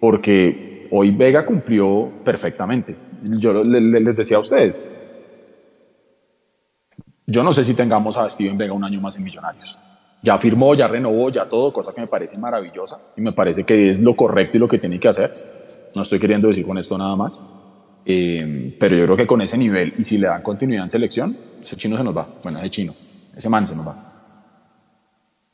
porque 0.00 0.88
hoy 0.90 1.10
Vega 1.12 1.46
cumplió 1.46 2.08
perfectamente. 2.24 3.07
Yo 3.22 3.52
le- 3.52 3.80
le- 3.80 4.00
les 4.00 4.16
decía 4.16 4.36
a 4.36 4.40
ustedes, 4.40 4.88
yo 7.26 7.42
no 7.44 7.52
sé 7.52 7.64
si 7.64 7.74
tengamos 7.74 8.16
a 8.16 8.28
Steven 8.30 8.56
Vega 8.56 8.72
un 8.72 8.84
año 8.84 9.00
más 9.00 9.16
en 9.16 9.24
Millonarios. 9.24 9.78
Ya 10.22 10.36
firmó, 10.38 10.74
ya 10.74 10.88
renovó, 10.88 11.30
ya 11.30 11.48
todo, 11.48 11.72
cosa 11.72 11.92
que 11.92 12.00
me 12.00 12.06
parece 12.06 12.36
maravillosa 12.38 12.98
y 13.16 13.20
me 13.20 13.32
parece 13.32 13.64
que 13.64 13.88
es 13.88 14.00
lo 14.00 14.16
correcto 14.16 14.56
y 14.56 14.60
lo 14.60 14.66
que 14.68 14.78
tiene 14.78 14.98
que 14.98 15.08
hacer. 15.08 15.30
No 15.94 16.02
estoy 16.02 16.18
queriendo 16.18 16.48
decir 16.48 16.66
con 16.66 16.78
esto 16.78 16.96
nada 16.96 17.14
más. 17.14 17.40
Eh, 18.04 18.74
pero 18.80 18.96
yo 18.96 19.04
creo 19.04 19.16
que 19.16 19.26
con 19.26 19.40
ese 19.42 19.58
nivel 19.58 19.86
y 19.88 19.90
si 20.04 20.16
le 20.18 20.26
dan 20.28 20.42
continuidad 20.42 20.84
en 20.84 20.90
selección, 20.90 21.30
ese 21.60 21.76
chino 21.76 21.96
se 21.96 22.04
nos 22.04 22.16
va. 22.16 22.24
Bueno, 22.42 22.58
ese 22.58 22.70
chino, 22.70 22.94
ese 23.36 23.48
man 23.48 23.68
se 23.68 23.76
nos 23.76 23.86
va. 23.86 23.94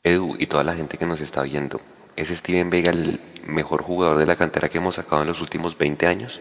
Edu 0.03 0.35
y 0.39 0.47
toda 0.47 0.63
la 0.63 0.75
gente 0.75 0.97
que 0.97 1.05
nos 1.05 1.19
está 1.19 1.41
viendo, 1.43 1.81
¿es 2.15 2.29
Steven 2.29 2.69
Vega 2.69 2.91
el 2.91 3.19
mejor 3.47 3.81
jugador 3.83 4.17
de 4.17 4.25
la 4.25 4.35
cantera 4.37 4.69
que 4.69 4.77
hemos 4.77 4.95
sacado 4.95 5.23
en 5.23 5.27
los 5.27 5.41
últimos 5.41 5.77
20 5.77 6.07
años? 6.07 6.39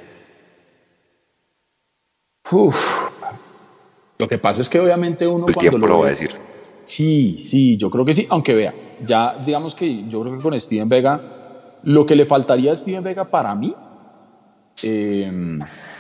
Uf. 2.55 3.11
Lo 4.19 4.29
que 4.29 4.39
pasa 4.39 4.63
es 4.63 4.69
que 4.69 4.79
obviamente 4.79 5.27
uno 5.27 5.49
El 5.49 5.55
cuando 5.55 5.71
tiempo 5.71 5.87
lo 5.87 5.99
va 6.01 6.07
a 6.07 6.11
decir. 6.11 6.31
Sí, 6.85 7.41
sí, 7.43 7.77
yo 7.77 7.91
creo 7.91 8.05
que 8.05 8.15
sí, 8.15 8.27
aunque 8.31 8.55
vea, 8.55 8.73
ya 9.05 9.35
digamos 9.45 9.75
que 9.75 10.07
yo 10.09 10.21
creo 10.21 10.37
que 10.37 10.43
con 10.43 10.59
Steven 10.61 10.89
Vega, 10.89 11.15
lo 11.83 12.07
que 12.07 12.15
le 12.15 12.27
faltaría 12.27 12.73
a 12.73 12.77
Steven 12.77 13.03
Vega 13.03 13.25
para 13.25 13.55
mí, 13.55 13.75
eh, 14.83 15.57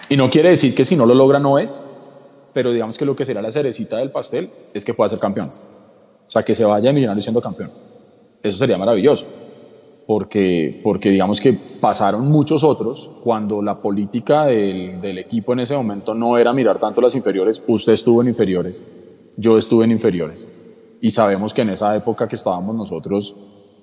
y 0.09 0.17
no 0.17 0.29
quiere 0.29 0.51
decir 0.51 0.75
que 0.75 0.85
si 0.85 0.95
no 0.95 1.07
lo 1.07 1.15
logra 1.15 1.39
no 1.41 1.59
es, 1.59 1.83
pero 2.53 2.71
digamos 2.71 2.97
que 2.99 3.05
lo 3.05 3.17
que 3.17 3.25
será 3.25 3.43
la 3.43 3.51
cerecita 3.51 3.97
del 3.97 4.11
pastel 4.11 4.51
es 4.73 4.85
que 4.85 4.95
pueda 4.95 5.09
ser 5.09 5.19
campeón. 5.19 5.49
O 5.49 6.31
sea, 6.31 6.43
que 6.43 6.55
se 6.55 6.65
vaya 6.65 6.89
de 6.89 6.93
Millonarios 6.95 7.25
siendo 7.25 7.41
campeón. 7.41 7.71
Eso 8.43 8.59
sería 8.59 8.77
maravilloso. 8.77 9.29
Porque, 10.07 10.81
porque 10.83 11.11
digamos 11.11 11.41
que 11.41 11.55
pasaron 11.81 12.29
muchos 12.29 12.63
otros 12.63 13.17
cuando 13.23 13.63
la 13.63 13.77
política 13.77 14.47
del, 14.47 15.01
del 15.01 15.19
equipo 15.19 15.53
en 15.53 15.61
ese 15.61 15.77
momento 15.77 16.15
no 16.15 16.37
era 16.37 16.53
mirar 16.53 16.79
tanto 16.79 17.01
las 17.01 17.15
inferiores, 17.15 17.63
usted 17.69 17.95
estuvo 17.95 18.21
en 18.23 18.29
inferiores, 18.29 18.87
yo 19.37 19.57
estuve 19.57 19.85
en 19.85 19.93
inferiores 19.93 20.49
y 21.01 21.11
sabemos 21.11 21.53
que 21.55 21.63
en 21.63 21.71
esa 21.71 21.97
época 21.97 22.27
que 22.27 22.37
estábamos 22.37 22.75
nosotros 22.75 23.37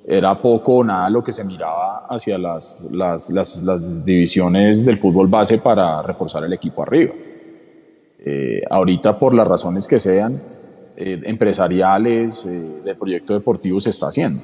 era 0.07 0.33
poco 0.33 0.77
o 0.77 0.83
nada 0.83 1.09
lo 1.09 1.23
que 1.23 1.33
se 1.33 1.43
miraba 1.43 2.05
hacia 2.09 2.37
las, 2.37 2.87
las, 2.91 3.29
las, 3.29 3.61
las 3.61 4.05
divisiones 4.05 4.85
del 4.85 4.97
fútbol 4.97 5.27
base 5.27 5.57
para 5.59 6.01
reforzar 6.01 6.43
el 6.43 6.53
equipo 6.53 6.81
arriba. 6.81 7.13
Eh, 8.23 8.61
ahorita 8.69 9.17
por 9.17 9.35
las 9.35 9.47
razones 9.47 9.87
que 9.87 9.99
sean, 9.99 10.39
eh, 10.95 11.19
empresariales, 11.25 12.45
eh, 12.45 12.81
de 12.83 12.95
proyecto 12.95 13.33
deportivo 13.33 13.79
se 13.79 13.91
está 13.91 14.07
haciendo. 14.07 14.41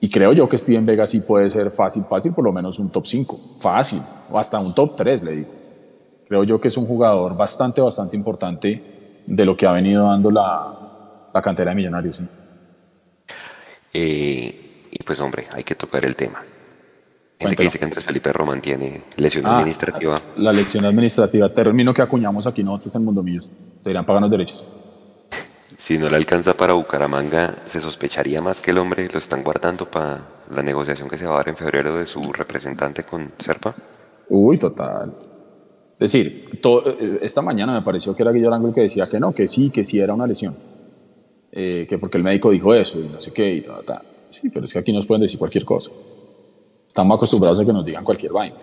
Y 0.00 0.08
creo 0.08 0.32
yo 0.32 0.46
que 0.46 0.58
Steven 0.58 0.84
Vega 0.84 1.06
sí 1.06 1.20
puede 1.20 1.48
ser 1.48 1.70
fácil, 1.70 2.02
fácil, 2.04 2.32
por 2.32 2.44
lo 2.44 2.52
menos 2.52 2.78
un 2.78 2.88
top 2.90 3.06
5, 3.06 3.40
fácil, 3.60 4.02
o 4.30 4.38
hasta 4.38 4.58
un 4.58 4.74
top 4.74 4.94
3, 4.96 5.22
le 5.22 5.32
digo. 5.32 5.48
Creo 6.28 6.44
yo 6.44 6.58
que 6.58 6.68
es 6.68 6.76
un 6.76 6.86
jugador 6.86 7.36
bastante, 7.36 7.80
bastante 7.80 8.16
importante 8.16 9.22
de 9.26 9.44
lo 9.44 9.56
que 9.56 9.66
ha 9.66 9.72
venido 9.72 10.04
dando 10.06 10.30
la, 10.30 11.28
la 11.32 11.42
cantera 11.42 11.70
de 11.70 11.76
Millonarios. 11.76 12.16
¿sí? 12.16 12.24
Eh, 13.92 14.88
y 14.90 15.02
pues 15.02 15.20
hombre, 15.20 15.46
hay 15.52 15.64
que 15.64 15.74
tocar 15.74 16.04
el 16.04 16.14
tema. 16.16 16.40
Gente 17.38 17.54
Cuéntelo. 17.54 17.56
que 17.56 17.62
dice 17.64 17.78
que 17.78 17.84
Andrés 17.84 18.04
Felipe 18.04 18.32
Román 18.32 18.60
tiene 18.62 19.02
lesión 19.16 19.44
Ah, 19.46 19.58
administrativa. 19.58 20.20
La 20.38 20.52
lección 20.52 20.84
administrativa, 20.84 21.48
término 21.50 21.92
que 21.92 22.02
acuñamos 22.02 22.46
aquí 22.46 22.62
nosotros 22.64 22.94
en 22.94 23.04
Mundo 23.04 23.22
Millos. 23.22 23.50
Deberían 23.84 24.04
pagarnos 24.06 24.30
derechos. 24.30 24.76
Si 25.86 25.96
no 25.98 26.08
le 26.10 26.16
alcanza 26.16 26.52
para 26.56 26.72
Bucaramanga, 26.72 27.62
se 27.70 27.80
sospecharía 27.80 28.42
más 28.42 28.60
que 28.60 28.72
el 28.72 28.78
hombre 28.78 29.08
lo 29.08 29.20
están 29.20 29.44
guardando 29.44 29.88
para 29.88 30.20
la 30.50 30.60
negociación 30.60 31.08
que 31.08 31.16
se 31.16 31.26
va 31.26 31.34
a 31.34 31.36
dar 31.36 31.48
en 31.50 31.56
febrero 31.56 31.96
de 31.96 32.08
su 32.08 32.20
representante 32.32 33.04
con 33.04 33.30
Serpa. 33.38 33.72
Uy, 34.28 34.58
total. 34.58 35.12
Es 35.92 35.98
decir, 36.12 36.60
to- 36.60 36.82
eh, 36.90 37.20
esta 37.22 37.40
mañana 37.40 37.72
me 37.72 37.82
pareció 37.82 38.16
que 38.16 38.24
era 38.24 38.32
Guillermo 38.32 38.66
el 38.66 38.74
que 38.74 38.80
decía 38.80 39.04
que 39.08 39.20
no, 39.20 39.32
que 39.32 39.46
sí, 39.46 39.70
que 39.70 39.84
sí 39.84 40.00
era 40.00 40.12
una 40.12 40.26
lesión. 40.26 40.56
Eh, 41.52 41.86
que 41.88 41.98
porque 41.98 42.18
el 42.18 42.24
médico 42.24 42.50
dijo 42.50 42.74
eso 42.74 42.98
y 42.98 43.06
no 43.08 43.20
sé 43.20 43.32
qué 43.32 43.54
y 43.54 43.60
ta, 43.62 43.80
ta. 43.86 44.02
Sí, 44.28 44.50
pero 44.50 44.64
es 44.64 44.72
que 44.72 44.80
aquí 44.80 44.92
nos 44.92 45.06
pueden 45.06 45.22
decir 45.22 45.38
cualquier 45.38 45.64
cosa. 45.64 45.92
Estamos 46.88 47.16
acostumbrados 47.16 47.60
a 47.60 47.64
que 47.64 47.72
nos 47.72 47.84
digan 47.84 48.02
cualquier 48.02 48.32
vaina. 48.32 48.56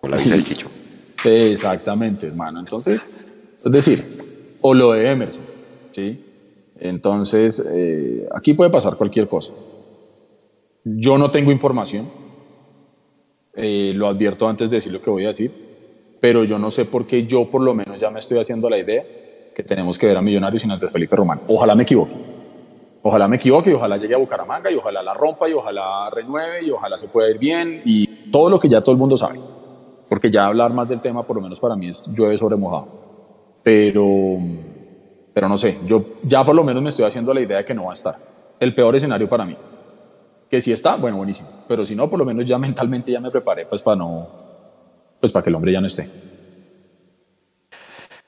Con 0.00 0.10
la 0.12 0.16
vida 0.16 0.30
del 0.30 0.42
Chicho. 0.42 0.66
Sí, 0.66 1.28
exactamente, 1.52 2.26
hermano. 2.28 2.58
Entonces, 2.60 3.28
es 3.58 3.70
decir, 3.70 4.02
o 4.62 4.72
lo 4.72 4.92
de 4.92 5.08
Emerson, 5.08 5.42
¿sí? 5.92 6.24
Entonces, 6.80 7.62
eh, 7.66 8.28
aquí 8.34 8.54
puede 8.54 8.70
pasar 8.70 8.96
cualquier 8.96 9.28
cosa. 9.28 9.52
Yo 10.84 11.18
no 11.18 11.30
tengo 11.30 11.50
información, 11.52 12.08
eh, 13.54 13.92
lo 13.94 14.06
advierto 14.06 14.48
antes 14.48 14.70
de 14.70 14.76
decir 14.76 14.92
lo 14.92 15.02
que 15.02 15.10
voy 15.10 15.24
a 15.24 15.28
decir, 15.28 15.52
pero 16.20 16.44
yo 16.44 16.58
no 16.58 16.70
sé 16.70 16.84
por 16.84 17.06
qué 17.06 17.26
yo 17.26 17.50
por 17.50 17.60
lo 17.60 17.74
menos 17.74 18.00
ya 18.00 18.10
me 18.10 18.20
estoy 18.20 18.38
haciendo 18.38 18.70
la 18.70 18.78
idea 18.78 19.04
que 19.54 19.62
tenemos 19.62 19.98
que 19.98 20.06
ver 20.06 20.16
a 20.16 20.22
Millonarios 20.22 20.62
sin 20.62 20.70
antes 20.70 20.92
Felipe 20.92 21.16
Román. 21.16 21.38
Ojalá 21.48 21.74
me 21.74 21.82
equivoque. 21.82 22.12
Ojalá 23.02 23.28
me 23.28 23.36
equivoque 23.36 23.70
y 23.70 23.74
ojalá 23.74 23.96
llegue 23.96 24.14
a 24.14 24.18
Bucaramanga 24.18 24.70
y 24.70 24.76
ojalá 24.76 25.02
la 25.02 25.14
rompa 25.14 25.48
y 25.48 25.52
ojalá 25.52 26.08
renueve 26.14 26.64
y 26.64 26.70
ojalá 26.70 26.98
se 26.98 27.08
pueda 27.08 27.30
ir 27.30 27.38
bien 27.38 27.80
y 27.84 28.06
todo 28.30 28.50
lo 28.50 28.60
que 28.60 28.68
ya 28.68 28.80
todo 28.80 28.92
el 28.92 28.98
mundo 28.98 29.16
sabe. 29.16 29.40
Porque 30.08 30.30
ya 30.30 30.46
hablar 30.46 30.72
más 30.72 30.88
del 30.88 31.00
tema, 31.00 31.22
por 31.22 31.36
lo 31.36 31.42
menos 31.42 31.60
para 31.60 31.76
mí, 31.76 31.88
es 31.88 32.06
llueve 32.16 32.38
sobre 32.38 32.56
mojado. 32.56 32.86
Pero, 33.62 34.38
pero 35.38 35.48
no 35.48 35.56
sé, 35.56 35.78
yo 35.86 36.04
ya 36.24 36.44
por 36.44 36.52
lo 36.56 36.64
menos 36.64 36.82
me 36.82 36.88
estoy 36.88 37.04
haciendo 37.04 37.32
la 37.32 37.40
idea 37.40 37.58
de 37.58 37.64
que 37.64 37.72
no 37.72 37.84
va 37.84 37.90
a 37.90 37.94
estar. 37.94 38.16
El 38.58 38.74
peor 38.74 38.96
escenario 38.96 39.28
para 39.28 39.44
mí. 39.44 39.56
Que 40.50 40.60
si 40.60 40.72
está, 40.72 40.96
bueno, 40.96 41.16
buenísimo. 41.16 41.48
Pero 41.68 41.84
si 41.86 41.94
no, 41.94 42.10
por 42.10 42.18
lo 42.18 42.24
menos 42.24 42.44
ya 42.44 42.58
mentalmente 42.66 43.12
ya 43.12 43.20
me 43.20 43.30
preparé 43.30 43.64
pues 43.64 43.80
para 43.80 43.94
no, 43.98 44.30
pues 45.20 45.30
para 45.30 45.44
que 45.44 45.50
el 45.50 45.54
hombre 45.54 45.70
ya 45.70 45.80
no 45.80 45.86
esté. 45.86 46.10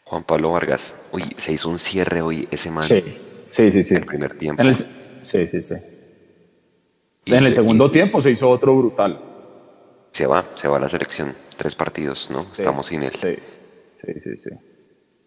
Juan 0.05 0.23
Pablo 0.23 0.53
Vargas. 0.53 0.95
Uy, 1.11 1.25
se 1.37 1.53
hizo 1.53 1.69
un 1.69 1.81
cierre 1.81 2.23
hoy 2.23 2.47
ese 2.49 2.71
man. 2.71 2.85
Sí, 2.85 3.03
sí, 3.45 3.73
sí. 3.73 3.83
sí. 3.83 3.97
El 3.97 4.07
primer 4.07 4.39
tiempo. 4.39 4.63
En 4.63 4.69
el- 4.69 4.77
sí, 5.23 5.49
sí, 5.49 5.63
sí. 5.63 5.75
En 7.27 7.45
el 7.45 7.53
segundo 7.53 7.91
tiempo 7.91 8.21
se 8.21 8.31
hizo 8.31 8.49
otro 8.49 8.77
brutal. 8.77 9.21
Se 10.13 10.27
va, 10.27 10.45
se 10.55 10.69
va 10.69 10.77
a 10.77 10.81
la 10.81 10.89
selección. 10.89 11.35
Tres 11.57 11.75
partidos, 11.75 12.31
¿no? 12.31 12.45
Sí, 12.53 12.63
Estamos 12.63 12.87
sin 12.87 13.03
él. 13.03 13.17
Sí, 13.21 13.35
sí, 13.97 14.21
sí. 14.21 14.37
sí. 14.37 14.51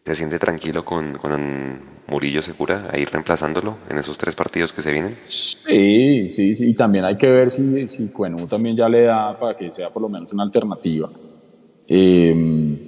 ¿Se 0.05 0.15
siente 0.15 0.37
tranquilo 0.37 0.83
con, 0.83 1.17
con 1.17 1.79
Murillo 2.07 2.41
Segura 2.41 2.89
ahí 2.91 3.05
reemplazándolo 3.05 3.77
en 3.89 3.97
esos 3.99 4.17
tres 4.17 4.35
partidos 4.35 4.73
que 4.73 4.81
se 4.81 4.91
vienen? 4.91 5.15
Sí, 5.25 6.27
sí, 6.29 6.55
sí. 6.55 6.69
Y 6.69 6.75
también 6.75 7.05
hay 7.05 7.15
que 7.15 7.29
ver 7.29 7.49
si, 7.49 7.87
si 7.87 8.09
Cuenú 8.09 8.45
también 8.47 8.75
ya 8.75 8.89
le 8.89 9.03
da 9.03 9.39
para 9.39 9.53
que 9.53 9.71
sea 9.71 9.89
por 9.91 10.01
lo 10.01 10.09
menos 10.09 10.33
una 10.33 10.43
alternativa. 10.43 11.07
Eh, 11.87 12.79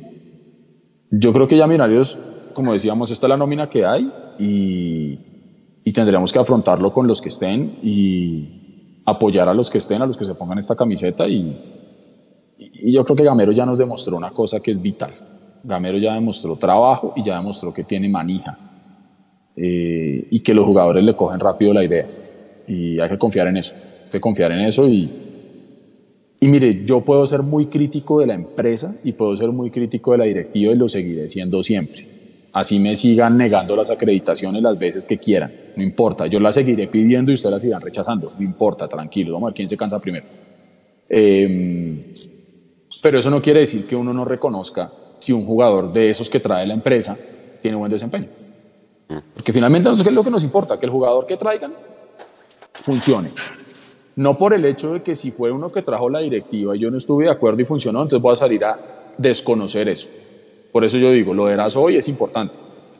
yo 1.09 1.31
creo 1.31 1.47
que 1.47 1.55
ya 1.55 1.67
Millonarios, 1.67 2.17
como 2.53 2.73
decíamos, 2.73 3.09
esta 3.11 3.27
es 3.27 3.29
la 3.29 3.37
nómina 3.37 3.69
que 3.69 3.85
hay 3.87 4.05
y, 4.37 5.17
y 5.85 5.93
tendremos 5.93 6.33
que 6.33 6.39
afrontarlo 6.39 6.91
con 6.91 7.07
los 7.07 7.21
que 7.21 7.29
estén 7.29 7.77
y 7.81 8.97
apoyar 9.05 9.47
a 9.47 9.53
los 9.53 9.69
que 9.69 9.77
estén, 9.77 10.01
a 10.01 10.05
los 10.05 10.17
que 10.17 10.25
se 10.25 10.35
pongan 10.35 10.59
esta 10.59 10.75
camiseta 10.75 11.25
y, 11.27 11.49
y 12.57 12.91
yo 12.91 13.05
creo 13.05 13.15
que 13.15 13.23
Gamero 13.23 13.53
ya 13.53 13.65
nos 13.65 13.79
demostró 13.79 14.17
una 14.17 14.31
cosa 14.31 14.59
que 14.59 14.71
es 14.71 14.81
vital. 14.81 15.13
Gamero 15.65 15.97
ya 15.97 16.13
demostró 16.13 16.55
trabajo 16.55 17.13
y 17.15 17.23
ya 17.23 17.37
demostró 17.37 17.73
que 17.73 17.83
tiene 17.83 18.07
manija 18.07 18.57
eh, 19.55 20.27
y 20.29 20.39
que 20.41 20.53
los 20.53 20.65
jugadores 20.65 21.03
le 21.03 21.15
cogen 21.15 21.39
rápido 21.39 21.73
la 21.73 21.83
idea. 21.83 22.05
Y 22.67 22.99
hay 22.99 23.09
que 23.09 23.17
confiar 23.17 23.47
en 23.47 23.57
eso, 23.57 23.75
hay 24.05 24.11
que 24.11 24.19
confiar 24.19 24.51
en 24.51 24.61
eso 24.61 24.87
y, 24.87 25.09
y 26.41 26.47
mire, 26.47 26.83
yo 26.85 27.01
puedo 27.01 27.25
ser 27.25 27.41
muy 27.41 27.65
crítico 27.65 28.19
de 28.19 28.27
la 28.27 28.33
empresa 28.35 28.95
y 29.03 29.13
puedo 29.13 29.35
ser 29.37 29.49
muy 29.49 29.71
crítico 29.71 30.11
de 30.11 30.17
la 30.19 30.25
directiva 30.25 30.73
y 30.73 30.77
lo 30.77 30.87
seguiré 30.87 31.29
siendo 31.29 31.63
siempre. 31.63 32.03
Así 32.53 32.79
me 32.79 32.95
sigan 32.95 33.37
negando 33.37 33.75
las 33.75 33.89
acreditaciones 33.89 34.61
las 34.61 34.79
veces 34.79 35.05
que 35.05 35.17
quieran, 35.17 35.51
no 35.75 35.83
importa, 35.83 36.25
yo 36.27 36.39
las 36.39 36.55
seguiré 36.55 36.87
pidiendo 36.87 37.31
y 37.31 37.35
ustedes 37.35 37.51
las 37.53 37.63
irán 37.65 37.81
rechazando, 37.81 38.27
no 38.39 38.45
importa, 38.45 38.87
tranquilo, 38.87 39.33
vamos 39.33 39.47
a 39.47 39.49
ver 39.49 39.55
quién 39.55 39.67
se 39.67 39.75
cansa 39.75 39.99
primero. 39.99 40.23
Eh, 41.09 41.99
pero 43.05 43.19
eso 43.19 43.29
no 43.29 43.39
quiere 43.39 43.59
decir 43.59 43.85
que 43.85 43.95
uno 43.95 44.11
no 44.15 44.25
reconozca 44.25 44.89
si 45.19 45.31
un 45.31 45.45
jugador 45.45 45.93
de 45.93 46.09
esos 46.09 46.27
que 46.27 46.39
trae 46.39 46.65
la 46.65 46.73
empresa 46.73 47.15
tiene 47.61 47.77
buen 47.77 47.91
desempeño. 47.91 48.25
Porque 49.31 49.53
finalmente 49.53 49.91
es 49.91 50.11
lo 50.11 50.23
que 50.23 50.31
nos 50.31 50.43
importa, 50.43 50.79
que 50.79 50.87
el 50.87 50.91
jugador 50.91 51.27
que 51.27 51.37
traigan 51.37 51.71
funcione. 52.73 53.29
No 54.15 54.35
por 54.35 54.55
el 54.55 54.65
hecho 54.65 54.93
de 54.93 55.03
que 55.03 55.13
si 55.13 55.29
fue 55.29 55.51
uno 55.51 55.71
que 55.71 55.83
trajo 55.83 56.09
la 56.09 56.17
directiva 56.17 56.75
y 56.75 56.79
yo 56.79 56.89
no 56.89 56.97
estuve 56.97 57.25
de 57.25 57.29
acuerdo 57.29 57.61
y 57.61 57.65
funcionó, 57.65 58.01
entonces 58.01 58.23
voy 58.23 58.33
a 58.33 58.37
salir 58.37 58.65
a 58.65 58.79
desconocer 59.19 59.87
eso. 59.87 60.07
Por 60.71 60.83
eso 60.83 60.97
yo 60.97 61.11
digo, 61.11 61.31
lo 61.35 61.45
de 61.45 61.61
hoy 61.75 61.97
es 61.97 62.07
importante, 62.07 62.57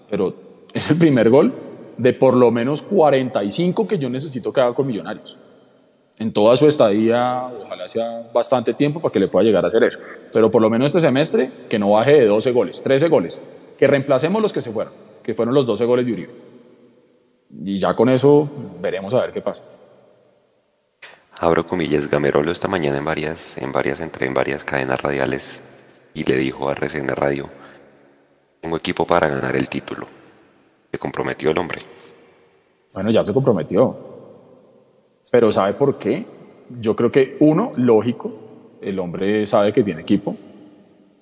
pero 0.08 0.36
es 0.72 0.88
el 0.92 1.00
primer 1.00 1.32
gol 1.32 1.52
de 1.98 2.14
por 2.14 2.36
lo 2.36 2.52
menos 2.52 2.84
45 2.84 3.88
que 3.88 3.98
yo 3.98 4.08
necesito 4.12 4.54
que 4.54 4.62
haga 4.62 4.74
con 4.74 4.86
Millonarios. 4.86 5.36
En 6.18 6.32
toda 6.32 6.56
su 6.56 6.68
estadía, 6.68 7.46
ojalá 7.66 7.88
sea 7.88 8.30
bastante 8.34 8.74
tiempo 8.74 9.02
para 9.02 9.12
que 9.12 9.20
le 9.20 9.28
pueda 9.28 9.46
llegar 9.46 9.66
a 9.66 9.68
hacer 9.68 9.84
eso. 9.84 10.00
Pero 10.32 10.50
por 10.50 10.62
lo 10.62 10.70
menos 10.70 10.88
este 10.88 11.02
semestre, 11.02 11.52
que 11.70 11.78
no 11.78 11.90
baje 11.90 12.14
de 12.14 12.28
12 12.28 12.52
goles, 12.52 12.82
13 12.82 13.10
goles. 13.10 13.40
Que 13.78 13.88
reemplacemos 13.88 14.42
los 14.42 14.54
que 14.54 14.62
se 14.62 14.72
fueron, 14.72 14.94
que 15.22 15.34
fueron 15.34 15.54
los 15.54 15.66
12 15.66 15.84
goles 15.84 16.06
de 16.06 16.14
Uribe. 16.14 16.34
Y 17.52 17.78
ya 17.78 17.94
con 17.94 18.10
eso 18.10 18.50
veremos 18.80 19.14
a 19.14 19.22
ver 19.22 19.34
qué 19.34 19.42
pasa. 19.42 19.82
Abro 21.38 21.68
comillas, 21.68 22.10
Gamerolo 22.10 22.52
esta 22.52 22.70
mañana 22.70 22.98
en 22.98 23.04
varias, 23.04 23.58
en 23.58 23.74
varias, 23.74 24.00
entre 24.00 24.26
en 24.26 24.34
varias 24.34 24.64
cadenas 24.64 25.02
radiales 25.02 25.62
y 26.14 26.24
le 26.24 26.38
dijo 26.38 26.70
a 26.70 26.72
RCN 26.72 27.10
Radio, 27.10 27.50
tengo 28.62 28.78
equipo 28.78 29.06
para 29.06 29.28
ganar 29.28 29.56
el 29.56 29.68
título. 29.68 30.08
Se 30.90 30.98
comprometió 30.98 31.52
el 31.52 31.58
hombre. 31.58 31.82
Bueno, 32.94 33.10
ya 33.10 33.22
se 33.22 33.34
comprometió. 33.34 34.15
Pero 35.32 35.50
¿sabe 35.50 35.74
por 35.74 35.98
qué? 35.98 36.24
Yo 36.82 36.96
creo 36.96 37.10
que 37.10 37.36
uno, 37.40 37.72
lógico, 37.78 38.30
el 38.82 39.00
hombre 39.00 39.46
sabe 39.46 39.72
que 39.74 39.84
tiene 39.84 40.02
equipo, 40.02 40.34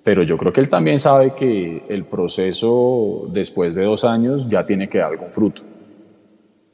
pero 0.03 0.23
yo 0.23 0.37
creo 0.37 0.51
que 0.51 0.61
él 0.61 0.69
también 0.69 0.99
sabe 0.99 1.33
que 1.33 1.83
el 1.89 2.05
proceso 2.05 3.23
después 3.29 3.75
de 3.75 3.83
dos 3.83 4.03
años 4.03 4.47
ya 4.49 4.65
tiene 4.65 4.89
que 4.89 4.97
dar 4.99 5.11
algún 5.11 5.29
fruto. 5.29 5.61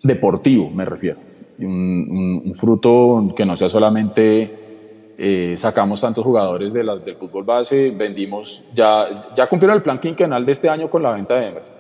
Deportivo, 0.04 0.70
me 0.72 0.86
refiero. 0.86 1.18
Un- 1.60 2.42
un 2.46 2.56
fruto 2.56 3.24
que 3.36 3.46
no 3.46 3.58
sea 3.58 3.68
solamente 3.68 4.48
eh, 5.18 5.56
sacamos 5.58 6.00
tantos 6.00 6.24
jugadores 6.24 6.72
de 6.72 6.84
las, 6.84 7.04
del 7.04 7.18
fútbol 7.18 7.44
base, 7.44 7.90
vendimos, 7.92 8.64
ya, 8.74 9.08
ya 9.36 9.46
cumplieron 9.48 9.76
el 9.76 9.84
plan 9.84 9.98
quinquenal 9.98 10.46
de 10.46 10.52
este 10.54 10.70
año 10.70 10.90
con 10.90 11.04
la 11.04 11.12
venta 11.14 11.36
de 11.36 11.50
Emerson. 11.50 11.74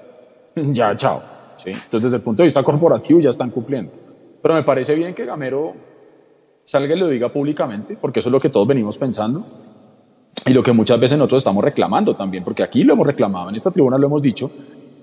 ya, 0.74 0.94
chao. 0.98 1.18
¿sí? 1.56 1.70
Entonces, 1.70 2.12
desde 2.12 2.18
el 2.18 2.24
punto 2.24 2.42
de 2.44 2.48
vista 2.48 2.62
corporativo, 2.62 3.22
ya 3.22 3.30
están 3.30 3.50
cumpliendo. 3.52 3.92
Pero 4.42 4.54
me 4.54 4.64
parece 4.64 4.96
bien 4.96 5.14
que 5.14 5.26
Gamero 5.26 5.74
salga 6.64 6.96
y 6.96 7.00
lo 7.00 7.08
diga 7.08 7.32
públicamente, 7.32 7.98
porque 8.00 8.20
eso 8.20 8.30
es 8.30 8.34
lo 8.34 8.40
que 8.40 8.50
todos 8.50 8.68
venimos 8.68 8.98
pensando 8.98 9.42
y 10.46 10.54
lo 10.54 10.62
que 10.62 10.72
muchas 10.72 11.00
veces 11.00 11.18
nosotros 11.18 11.42
estamos 11.42 11.64
reclamando 11.64 12.16
también, 12.16 12.44
porque 12.44 12.64
aquí 12.64 12.84
lo 12.84 12.94
hemos 12.94 13.08
reclamado, 13.08 13.50
en 13.50 13.56
esta 13.56 13.72
tribuna 13.72 13.98
lo 13.98 14.08
hemos 14.08 14.22
dicho, 14.22 14.52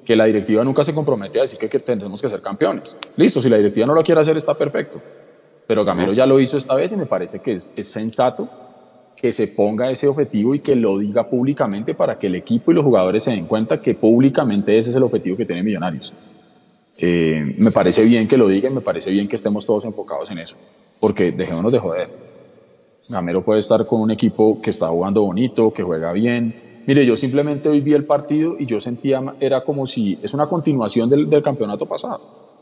que 0.04 0.14
la 0.14 0.24
directiva 0.24 0.62
nunca 0.62 0.84
se 0.84 0.94
compromete 0.94 1.40
a 1.40 1.42
decir 1.42 1.58
que, 1.58 1.68
que 1.68 1.80
tenemos 1.80 2.22
que 2.22 2.28
ser 2.28 2.40
campeones. 2.40 2.96
Listo, 3.16 3.42
si 3.42 3.48
la 3.48 3.56
directiva 3.56 3.86
no 3.86 3.94
lo 3.94 4.04
quiere 4.04 4.20
hacer, 4.20 4.36
está 4.36 4.54
perfecto. 4.54 5.02
Pero 5.66 5.84
Gamero 5.84 6.12
ya 6.12 6.26
lo 6.26 6.38
hizo 6.38 6.56
esta 6.56 6.76
vez 6.76 6.92
y 6.92 6.96
me 6.96 7.06
parece 7.06 7.40
que 7.40 7.52
es, 7.52 7.72
es 7.76 7.88
sensato 7.88 8.48
que 9.20 9.32
se 9.32 9.48
ponga 9.48 9.90
ese 9.90 10.06
objetivo 10.06 10.54
y 10.54 10.60
que 10.60 10.76
lo 10.76 10.96
diga 10.96 11.28
públicamente 11.28 11.94
para 11.94 12.18
que 12.18 12.28
el 12.28 12.36
equipo 12.36 12.70
y 12.70 12.74
los 12.74 12.84
jugadores 12.84 13.24
se 13.24 13.32
den 13.32 13.46
cuenta 13.46 13.80
que 13.80 13.94
públicamente 13.94 14.78
ese 14.78 14.90
es 14.90 14.96
el 14.96 15.02
objetivo 15.02 15.36
que 15.36 15.44
tiene 15.44 15.62
Millonarios. 15.62 16.12
Eh, 17.00 17.54
me 17.58 17.70
parece 17.70 18.02
bien 18.02 18.26
que 18.26 18.36
lo 18.36 18.48
diga 18.48 18.70
y 18.70 18.74
me 18.74 18.80
parece 18.80 19.10
bien 19.10 19.28
que 19.28 19.36
estemos 19.36 19.66
todos 19.66 19.84
enfocados 19.84 20.30
en 20.30 20.38
eso, 20.38 20.56
porque 21.00 21.30
dejémonos 21.32 21.72
de 21.72 21.78
joder. 21.78 22.06
Gamero 23.08 23.44
puede 23.44 23.60
estar 23.60 23.86
con 23.86 24.00
un 24.00 24.10
equipo 24.10 24.60
que 24.60 24.70
está 24.70 24.88
jugando 24.88 25.22
bonito, 25.22 25.70
que 25.70 25.82
juega 25.82 26.12
bien. 26.12 26.82
Mire, 26.86 27.04
yo 27.04 27.16
simplemente 27.16 27.68
hoy 27.68 27.80
vi 27.80 27.94
el 27.94 28.04
partido 28.04 28.56
y 28.58 28.66
yo 28.66 28.80
sentía, 28.80 29.20
era 29.40 29.64
como 29.64 29.86
si 29.86 30.18
es 30.22 30.32
una 30.34 30.46
continuación 30.46 31.08
del, 31.08 31.28
del 31.28 31.42
campeonato 31.42 31.86
pasado, 31.86 32.16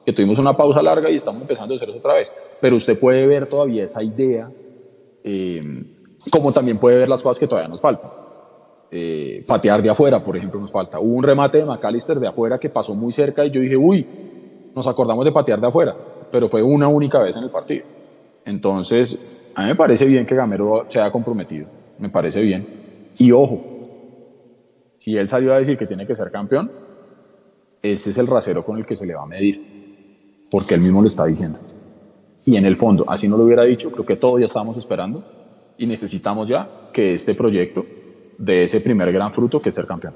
que 0.05 0.12
tuvimos 0.12 0.38
una 0.38 0.57
pausa 0.57 0.83
larga 0.83 1.11
y 1.11 1.16
estamos 1.16 1.42
empezando 1.42 1.75
a 1.75 1.77
hacer 1.77 1.90
eso 1.90 1.99
otra 1.99 2.14
vez. 2.14 2.55
Pero 2.61 2.77
usted 2.77 2.99
puede 2.99 3.27
ver 3.27 3.47
todavía 3.47 3.85
esa 3.85 4.03
idea, 4.03 4.47
eh, 5.23 5.61
como 6.31 6.53
también 6.53 6.79
puede 6.79 6.99
ver 6.99 7.09
las 7.09 7.23
cosas 7.23 7.38
que 7.38 7.47
todavía 7.47 7.68
nos 7.68 7.81
faltan. 7.81 8.23
Eh, 8.96 9.42
patear 9.44 9.83
de 9.83 9.90
afuera, 9.90 10.22
por 10.22 10.37
ejemplo, 10.37 10.61
nos 10.61 10.70
falta. 10.70 11.00
Hubo 11.00 11.16
un 11.16 11.22
remate 11.24 11.59
de 11.59 11.64
McAllister 11.64 12.20
de 12.20 12.28
afuera 12.28 12.59
que 12.59 12.70
pasó 12.70 12.94
muy 12.94 13.12
cerca 13.12 13.44
y 13.44 13.50
yo 13.50 13.61
dije, 13.61 13.76
uy, 13.76 14.07
nos 14.72 14.87
acordamos 14.87 15.24
de 15.24 15.33
patear 15.33 15.61
de 15.61 15.66
afuera, 15.66 15.92
pero 16.30 16.46
fue 16.46 16.62
una 16.62 16.87
única 16.87 17.18
vez 17.18 17.35
en 17.35 17.42
el 17.42 17.50
partido. 17.50 17.85
Entonces, 18.44 19.50
a 19.57 19.62
mí 19.62 19.68
me 19.70 19.74
parece 19.74 20.04
bien 20.04 20.24
que 20.24 20.37
Gamero 20.37 20.87
se 20.87 21.00
haya 21.00 21.11
comprometido, 21.11 21.66
me 22.00 22.09
parece 22.09 22.40
bien. 22.40 22.64
Y 23.18 23.33
ojo, 23.33 23.64
si 25.00 25.16
él 25.16 25.28
salió 25.28 25.54
a 25.54 25.59
decir 25.59 25.76
que 25.76 25.87
tiene 25.87 26.07
que 26.07 26.14
ser 26.14 26.30
campeón, 26.30 26.70
ese 27.83 28.11
es 28.11 28.16
el 28.16 28.28
rasero 28.28 28.64
con 28.64 28.78
el 28.78 28.87
que 28.87 28.94
se 28.94 29.07
le 29.07 29.16
va 29.16 29.24
a 29.24 29.26
medir, 29.26 29.57
porque 30.52 30.74
él 30.74 30.83
mismo 30.83 31.02
lo 31.02 31.09
está 31.09 31.24
diciendo. 31.24 31.59
Y 32.46 32.59
en 32.59 32.64
el 32.64 32.76
fondo, 32.76 33.04
así 33.09 33.26
no 33.26 33.37
lo 33.37 33.42
hubiera 33.42 33.64
dicho, 33.64 33.90
creo 33.90 34.07
que 34.07 34.14
todos 34.14 34.38
ya 34.38 34.46
estábamos 34.46 34.76
esperando 34.76 35.24
y 35.78 35.85
necesitamos 35.88 36.48
ya 36.48 36.68
que 36.92 37.14
este 37.14 37.35
proyecto 37.35 37.83
dé 38.38 38.64
ese 38.64 38.81
primer 38.81 39.12
gran 39.12 39.33
fruto 39.33 39.61
que 39.61 39.68
es 39.68 39.75
ser 39.75 39.87
campeón. 39.87 40.14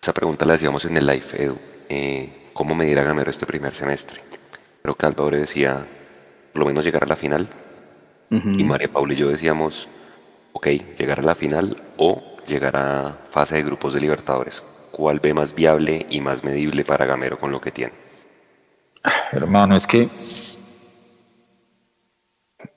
Esa 0.00 0.12
pregunta 0.12 0.44
la 0.44 0.54
hacíamos 0.54 0.84
en 0.84 0.96
el 0.96 1.06
live, 1.06 1.24
Edu. 1.36 1.58
Eh, 1.88 2.50
¿Cómo 2.52 2.74
medir 2.74 2.98
a 2.98 3.04
Gamero 3.04 3.30
este 3.30 3.46
primer 3.46 3.74
semestre? 3.74 4.20
Creo 4.82 4.94
que 4.94 5.06
Álvaro 5.06 5.36
decía, 5.36 5.86
por 6.52 6.60
lo 6.60 6.66
menos 6.66 6.84
llegar 6.84 7.04
a 7.04 7.08
la 7.08 7.16
final. 7.16 7.48
Y 8.30 8.64
María 8.64 8.88
Paula 8.88 9.12
y 9.12 9.16
yo 9.18 9.28
decíamos, 9.28 9.88
ok, 10.52 10.66
llegar 10.98 11.20
a 11.20 11.22
la 11.22 11.34
final 11.34 11.76
o 11.98 12.22
llegar 12.46 12.76
a 12.76 13.18
fase 13.30 13.56
de 13.56 13.62
grupos 13.62 13.92
de 13.92 14.00
Libertadores. 14.00 14.62
¿Cuál 14.90 15.20
ve 15.20 15.34
más 15.34 15.54
viable 15.54 16.06
y 16.08 16.20
más 16.20 16.42
medible 16.42 16.84
para 16.84 17.04
Gamero 17.04 17.38
con 17.38 17.52
lo 17.52 17.60
que 17.60 17.72
tiene? 17.72 17.92
Hermano, 19.32 19.76
es 19.76 19.86
que 19.86 20.08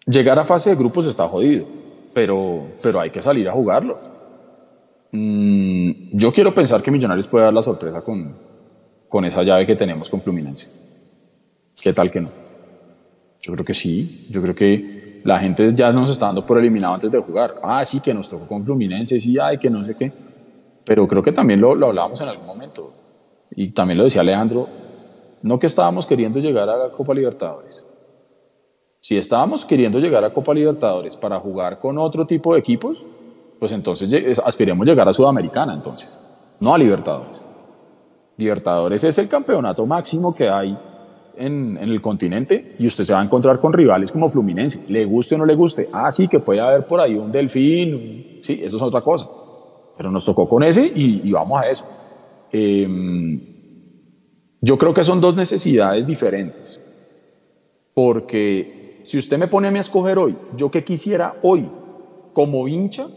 llegar 0.06 0.40
a 0.40 0.46
fase 0.46 0.72
de 0.72 0.76
grupos 0.76 1.06
está 1.08 1.28
jodido, 1.28 1.68
pero, 2.16 2.70
pero 2.82 3.02
hay 3.02 3.10
que 3.10 3.22
salir 3.22 3.50
a 3.50 3.52
jugarlo. 3.52 3.94
Mm, 5.12 5.92
yo 6.14 6.32
quiero 6.32 6.54
pensar 6.54 6.82
que 6.82 6.90
Millonarios 6.90 7.28
puede 7.28 7.44
dar 7.44 7.54
la 7.54 7.62
sorpresa 7.62 8.02
con, 8.02 8.34
con 9.10 9.26
esa 9.26 9.44
llave 9.44 9.66
que 9.66 9.76
tenemos 9.76 10.10
con 10.10 10.22
Fluminense. 10.22 10.80
¿Qué 11.84 11.92
tal 11.92 12.10
que 12.10 12.22
no? 12.22 12.30
Yo 13.42 13.52
creo 13.52 13.66
que 13.66 13.74
sí, 13.74 14.30
yo 14.32 14.42
creo 14.42 14.56
que 14.56 15.20
la 15.26 15.38
gente 15.40 15.76
ya 15.76 15.92
nos 15.92 16.10
está 16.10 16.28
dando 16.28 16.46
por 16.46 16.58
eliminado 16.58 16.94
antes 16.94 17.12
de 17.12 17.20
jugar. 17.20 17.56
Ah, 17.62 17.84
sí, 17.84 18.00
que 18.00 18.14
nos 18.14 18.30
tocó 18.30 18.48
con 18.48 18.64
Fluminense, 18.64 19.20
sí, 19.20 19.38
ay, 19.38 19.58
que 19.58 19.70
no 19.70 19.84
sé 19.84 19.96
qué. 19.96 20.08
Pero 20.86 21.06
creo 21.10 21.22
que 21.22 21.34
también 21.34 21.60
lo, 21.60 21.76
lo 21.76 21.88
hablábamos 21.88 22.22
en 22.22 22.30
algún 22.30 22.46
momento. 22.46 22.94
Y 23.58 23.72
también 23.72 23.98
lo 23.98 24.06
decía 24.06 24.22
Alejandro, 24.22 24.70
no 25.42 25.60
que 25.60 25.68
estábamos 25.68 26.08
queriendo 26.08 26.40
llegar 26.40 26.70
a 26.70 26.78
la 26.78 26.90
Copa 26.92 27.14
Libertadores. 27.14 27.84
Si 29.06 29.16
estábamos 29.16 29.66
queriendo 29.66 30.00
llegar 30.00 30.26
a 30.26 30.32
Copa 30.32 30.52
Libertadores 30.52 31.16
para 31.16 31.40
jugar 31.40 31.78
con 31.78 32.00
otro 32.00 32.26
tipo 32.26 32.56
de 32.56 32.60
equipos, 32.60 33.06
pues 33.60 33.72
entonces 33.72 34.40
aspiremos 34.44 34.88
llegar 34.88 35.08
a 35.08 35.14
Sudamericana, 35.14 35.76
entonces, 35.76 36.26
no 36.60 36.74
a 36.74 36.78
Libertadores. 36.80 37.54
Libertadores 38.36 39.04
es 39.04 39.16
el 39.20 39.28
campeonato 39.28 39.86
máximo 39.86 40.34
que 40.34 40.50
hay 40.50 40.76
en, 41.38 41.78
en 41.78 41.92
el 41.92 42.02
continente 42.02 42.60
y 42.80 42.88
usted 42.88 43.06
se 43.06 43.14
va 43.14 43.22
a 43.22 43.24
encontrar 43.24 43.60
con 43.60 43.74
rivales 43.74 44.12
como 44.12 44.28
Fluminense, 44.28 44.92
le 44.92 45.06
guste 45.06 45.36
o 45.36 45.38
no 45.38 45.46
le 45.46 45.54
guste. 45.54 45.86
Ah, 45.94 46.12
sí, 46.12 46.28
que 46.28 46.40
puede 46.40 46.62
haber 46.62 46.82
por 46.82 47.00
ahí 47.00 47.14
un 47.14 47.32
Delfín, 47.32 48.42
sí, 48.42 48.60
eso 48.64 48.78
es 48.78 48.82
otra 48.82 49.02
cosa. 49.02 49.28
Pero 49.98 50.10
nos 50.10 50.26
tocó 50.26 50.48
con 50.48 50.64
ese 50.64 50.92
y, 50.96 51.32
vamos 51.32 51.62
a 51.62 51.68
eso. 51.68 51.86
Em, 52.52 53.40
yo 54.62 54.76
creo 54.80 54.96
que 54.96 55.04
son 55.04 55.22
dos 55.22 55.36
necesidades 55.36 56.08
diferentes. 56.08 56.82
Porque 57.94 58.84
si 59.06 59.20
usted 59.20 59.38
me 59.38 59.48
pone 59.48 59.68
a 59.68 59.72
mí 59.72 59.78
a 59.78 59.82
escoger 59.82 60.18
hoy, 60.18 60.36
yo 60.56 60.72
que 60.72 60.84
quisiera 60.84 61.32
hoy, 61.44 61.68
como 62.34 62.68
hincha, 62.68 63.08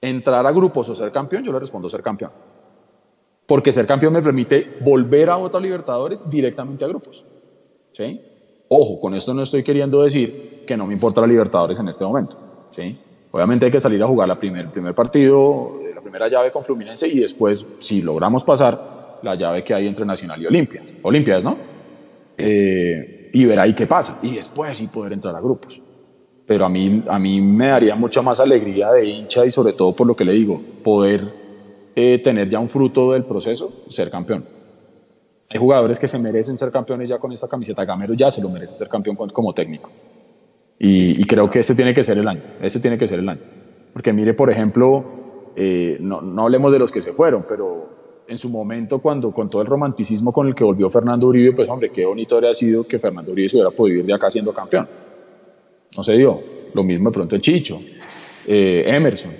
entrar 0.00 0.46
a 0.46 0.52
grupos 0.52 0.88
o 0.88 0.94
ser 0.94 1.10
campeón, 1.10 1.42
yo 1.42 1.52
le 1.52 1.58
respondo 1.58 1.90
ser 1.90 2.02
campeón. 2.02 2.30
Porque 3.46 3.72
ser 3.72 3.84
campeón 3.84 4.12
me 4.12 4.22
permite 4.22 4.68
volver 4.80 5.28
a 5.28 5.38
otra 5.38 5.58
Libertadores 5.58 6.30
directamente 6.30 6.84
a 6.84 6.88
grupos. 6.88 7.24
¿sí? 7.90 8.20
Ojo, 8.68 9.00
con 9.00 9.14
esto 9.14 9.34
no 9.34 9.42
estoy 9.42 9.64
queriendo 9.64 10.04
decir 10.04 10.62
que 10.64 10.76
no 10.76 10.86
me 10.86 10.94
importa 10.94 11.20
la 11.20 11.26
Libertadores 11.26 11.80
en 11.80 11.88
este 11.88 12.04
momento. 12.04 12.36
¿sí? 12.70 12.96
Obviamente 13.32 13.66
hay 13.66 13.72
que 13.72 13.80
salir 13.80 14.00
a 14.04 14.06
jugar 14.06 14.28
la 14.28 14.36
primer, 14.36 14.66
el 14.66 14.70
primer 14.70 14.94
partido, 14.94 15.80
eh, 15.80 15.92
la 15.92 16.00
primera 16.00 16.28
llave 16.28 16.52
con 16.52 16.62
Fluminense 16.62 17.08
y 17.08 17.18
después, 17.18 17.68
si 17.80 18.02
logramos 18.02 18.44
pasar, 18.44 18.80
la 19.22 19.34
llave 19.34 19.64
que 19.64 19.74
hay 19.74 19.88
entre 19.88 20.06
Nacional 20.06 20.40
y 20.40 20.46
Olimpia. 20.46 20.84
Olimpia 21.02 21.38
es, 21.38 21.42
¿no? 21.42 21.56
Eh, 22.38 23.13
y 23.34 23.44
ver 23.44 23.60
ahí 23.60 23.74
qué 23.74 23.86
pasa. 23.86 24.18
Y 24.22 24.36
después 24.36 24.78
sí 24.78 24.86
poder 24.86 25.12
entrar 25.12 25.34
a 25.34 25.40
grupos. 25.40 25.80
Pero 26.46 26.64
a 26.64 26.68
mí, 26.68 27.02
a 27.08 27.18
mí 27.18 27.40
me 27.40 27.68
daría 27.68 27.96
mucha 27.96 28.22
más 28.22 28.38
alegría 28.38 28.90
de 28.92 29.08
hincha 29.08 29.44
y 29.44 29.50
sobre 29.50 29.72
todo 29.72 29.94
por 29.94 30.06
lo 30.06 30.14
que 30.14 30.24
le 30.24 30.32
digo, 30.32 30.62
poder 30.82 31.34
eh, 31.96 32.20
tener 32.22 32.48
ya 32.48 32.60
un 32.60 32.68
fruto 32.68 33.12
del 33.12 33.24
proceso, 33.24 33.72
ser 33.90 34.08
campeón. 34.10 34.44
Hay 35.52 35.58
jugadores 35.58 35.98
que 35.98 36.06
se 36.06 36.18
merecen 36.18 36.56
ser 36.56 36.70
campeones 36.70 37.08
ya 37.08 37.18
con 37.18 37.32
esta 37.32 37.48
camiseta. 37.48 37.84
Gamero 37.84 38.14
ya 38.14 38.30
se 38.30 38.40
lo 38.40 38.50
merece 38.50 38.76
ser 38.76 38.88
campeón 38.88 39.16
como 39.16 39.52
técnico. 39.52 39.90
Y, 40.78 41.20
y 41.20 41.24
creo 41.24 41.50
que 41.50 41.58
ese 41.58 41.74
tiene 41.74 41.92
que 41.92 42.04
ser 42.04 42.18
el 42.18 42.28
año. 42.28 42.40
Ese 42.60 42.78
tiene 42.78 42.96
que 42.96 43.08
ser 43.08 43.18
el 43.18 43.28
año. 43.28 43.42
Porque 43.92 44.12
mire, 44.12 44.34
por 44.34 44.48
ejemplo, 44.48 45.04
eh, 45.56 45.98
no, 46.00 46.20
no 46.20 46.42
hablemos 46.42 46.72
de 46.72 46.78
los 46.78 46.92
que 46.92 47.02
se 47.02 47.12
fueron, 47.12 47.44
pero 47.48 47.90
en 48.26 48.38
su 48.38 48.48
momento, 48.48 48.98
cuando 49.00 49.30
con 49.32 49.50
todo 49.50 49.62
el 49.62 49.68
romanticismo 49.68 50.32
con 50.32 50.46
el 50.48 50.54
que 50.54 50.64
volvió 50.64 50.88
Fernando 50.88 51.28
Uribe, 51.28 51.52
pues 51.52 51.68
hombre, 51.68 51.90
qué 51.90 52.04
bonito 52.06 52.36
habría 52.36 52.54
sido 52.54 52.84
que 52.86 52.98
Fernando 52.98 53.32
Uribe 53.32 53.48
se 53.48 53.56
hubiera 53.56 53.70
podido 53.70 53.98
ir 54.00 54.06
de 54.06 54.14
acá 54.14 54.30
siendo 54.30 54.52
campeón. 54.52 54.88
No 55.96 56.02
se 56.02 56.12
dio. 56.16 56.40
Lo 56.74 56.82
mismo 56.82 57.10
de 57.10 57.14
pronto 57.14 57.36
el 57.36 57.42
Chicho, 57.42 57.78
eh, 58.46 58.84
Emerson. 58.86 59.32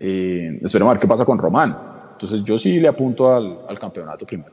Eh, 0.00 0.58
esperemos 0.62 0.90
a 0.90 0.94
ver 0.94 1.00
qué 1.00 1.06
pasa 1.08 1.24
con 1.24 1.38
Román. 1.38 1.74
Entonces 2.12 2.44
yo 2.44 2.58
sí 2.58 2.78
le 2.78 2.88
apunto 2.88 3.34
al, 3.34 3.58
al 3.68 3.78
campeonato 3.78 4.24
primero. 4.24 4.50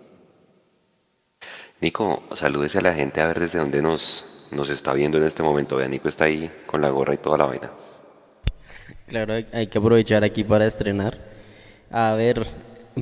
Nico, 1.79 2.23
salúdese 2.35 2.79
a 2.79 2.81
la 2.81 2.93
gente 2.93 3.21
a 3.21 3.27
ver 3.27 3.39
desde 3.39 3.59
dónde 3.59 3.81
nos, 3.81 4.25
nos 4.51 4.69
está 4.69 4.93
viendo 4.93 5.17
en 5.17 5.23
este 5.23 5.41
momento. 5.43 5.77
Vea, 5.77 5.87
Nico 5.87 6.09
está 6.09 6.25
ahí 6.25 6.49
con 6.67 6.81
la 6.81 6.89
gorra 6.89 7.13
y 7.13 7.17
toda 7.17 7.37
la 7.37 7.45
vaina. 7.45 7.71
Claro, 9.07 9.33
hay- 9.33 9.47
hay 9.51 9.67
que 9.67 9.77
aprovechar 9.77 10.23
aquí 10.23 10.43
para 10.43 10.65
estrenar. 10.67 11.17
A 11.89 12.13
ver, 12.13 12.45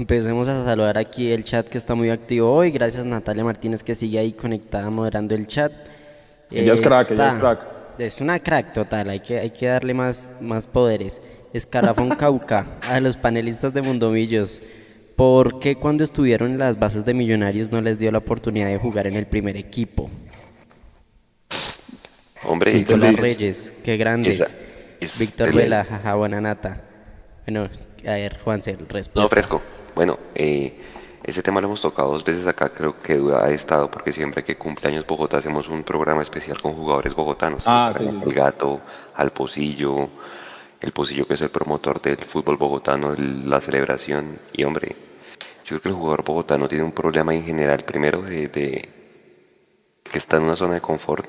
empecemos 0.04 0.48
a 0.48 0.64
saludar 0.64 0.98
aquí 0.98 1.32
el 1.32 1.44
chat 1.44 1.68
que 1.68 1.78
está 1.78 1.94
muy 1.94 2.10
activo 2.10 2.52
hoy. 2.54 2.72
Gracias 2.72 3.06
Natalia 3.06 3.44
Martínez 3.44 3.84
que 3.84 3.96
sigue 3.96 4.18
ahí 4.20 4.32
conectada 4.32 4.90
moderando 4.90 5.36
el 5.36 5.46
chat. 5.48 5.72
Ella 6.52 6.74
es 6.74 6.82
crack, 6.82 7.12
ella 7.12 7.30
es 7.30 7.36
crack. 7.36 7.60
Es 8.00 8.22
una 8.22 8.40
crack 8.40 8.74
total, 8.74 9.10
hay 9.10 9.20
que, 9.20 9.40
hay 9.40 9.50
que 9.50 9.68
darle 9.68 9.94
más, 9.94 10.32
más 10.40 10.68
poderes. 10.68 11.22
Escarafón 11.54 12.10
Cauca, 12.18 12.66
a 12.90 13.00
los 13.02 13.18
panelistas 13.18 13.74
de 13.74 13.82
Mundomillos. 13.82 14.62
¿Por 15.18 15.60
qué 15.60 15.76
cuando 15.76 16.06
estuvieron 16.06 16.52
en 16.52 16.60
las 16.60 16.80
bases 16.80 17.04
de 17.04 17.14
Millonarios 17.14 17.72
no 17.72 17.82
les 17.82 18.00
dio 18.00 18.10
la 18.10 18.20
oportunidad 18.20 18.68
de 18.68 18.78
jugar 18.78 19.06
en 19.08 19.18
el 19.18 19.26
primer 19.26 19.58
equipo? 19.58 20.10
Hombre, 22.46 22.74
Nicolás 22.74 23.16
Reyes, 23.18 23.74
qué 23.84 23.98
grandes. 23.98 24.40
esa- 24.40 24.56
es 25.02 25.20
Víctor. 25.20 25.54
Vela, 25.54 25.84
jaja, 25.84 26.16
buena 26.16 26.40
nata. 26.40 26.82
Bueno, 27.46 27.70
a 28.08 28.12
ver, 28.12 28.38
Juanse, 28.40 28.78
respuesta. 28.88 29.20
No, 29.22 29.28
fresco. 29.28 29.62
Bueno, 30.00 30.18
eh, 30.34 30.72
ese 31.26 31.44
tema 31.44 31.60
lo 31.60 31.68
hemos 31.68 31.82
tocado 31.82 32.14
dos 32.14 32.24
veces 32.24 32.48
acá, 32.48 32.70
creo 32.70 32.96
que 33.02 33.18
duda 33.18 33.44
ha 33.44 33.52
estado, 33.52 33.92
porque 33.92 34.14
siempre 34.14 34.46
que 34.46 34.56
cumpleaños 34.56 35.06
Bogotá 35.06 35.40
hacemos 35.40 35.68
un 35.68 35.84
programa 35.84 36.22
especial 36.22 36.62
con 36.62 36.72
jugadores 36.72 37.14
bogotanos. 37.14 37.64
Ah, 37.66 37.92
sí, 37.94 38.08
sí. 38.10 38.32
gato, 38.34 38.80
al 39.16 39.32
pocillo, 39.32 40.08
el 40.80 40.94
pocillo 40.94 41.28
que 41.28 41.34
es 41.34 41.42
el 41.42 41.50
promotor 41.50 42.02
del 42.02 42.16
fútbol 42.16 42.56
bogotano, 42.56 43.12
el- 43.12 43.50
la 43.50 43.60
celebración. 43.60 44.40
Y 44.54 44.64
hombre, 44.64 44.96
yo 45.66 45.68
creo 45.68 45.82
que 45.82 45.90
el 45.90 45.96
jugador 45.96 46.24
bogotano 46.24 46.70
tiene 46.70 46.86
un 46.86 46.94
problema 46.94 47.34
en 47.34 47.44
general, 47.44 47.84
primero 47.84 48.22
de, 48.22 48.48
de 48.48 48.90
que 50.10 50.18
está 50.18 50.38
en 50.38 50.44
una 50.44 50.56
zona 50.56 50.76
de 50.76 50.82
confort. 50.82 51.28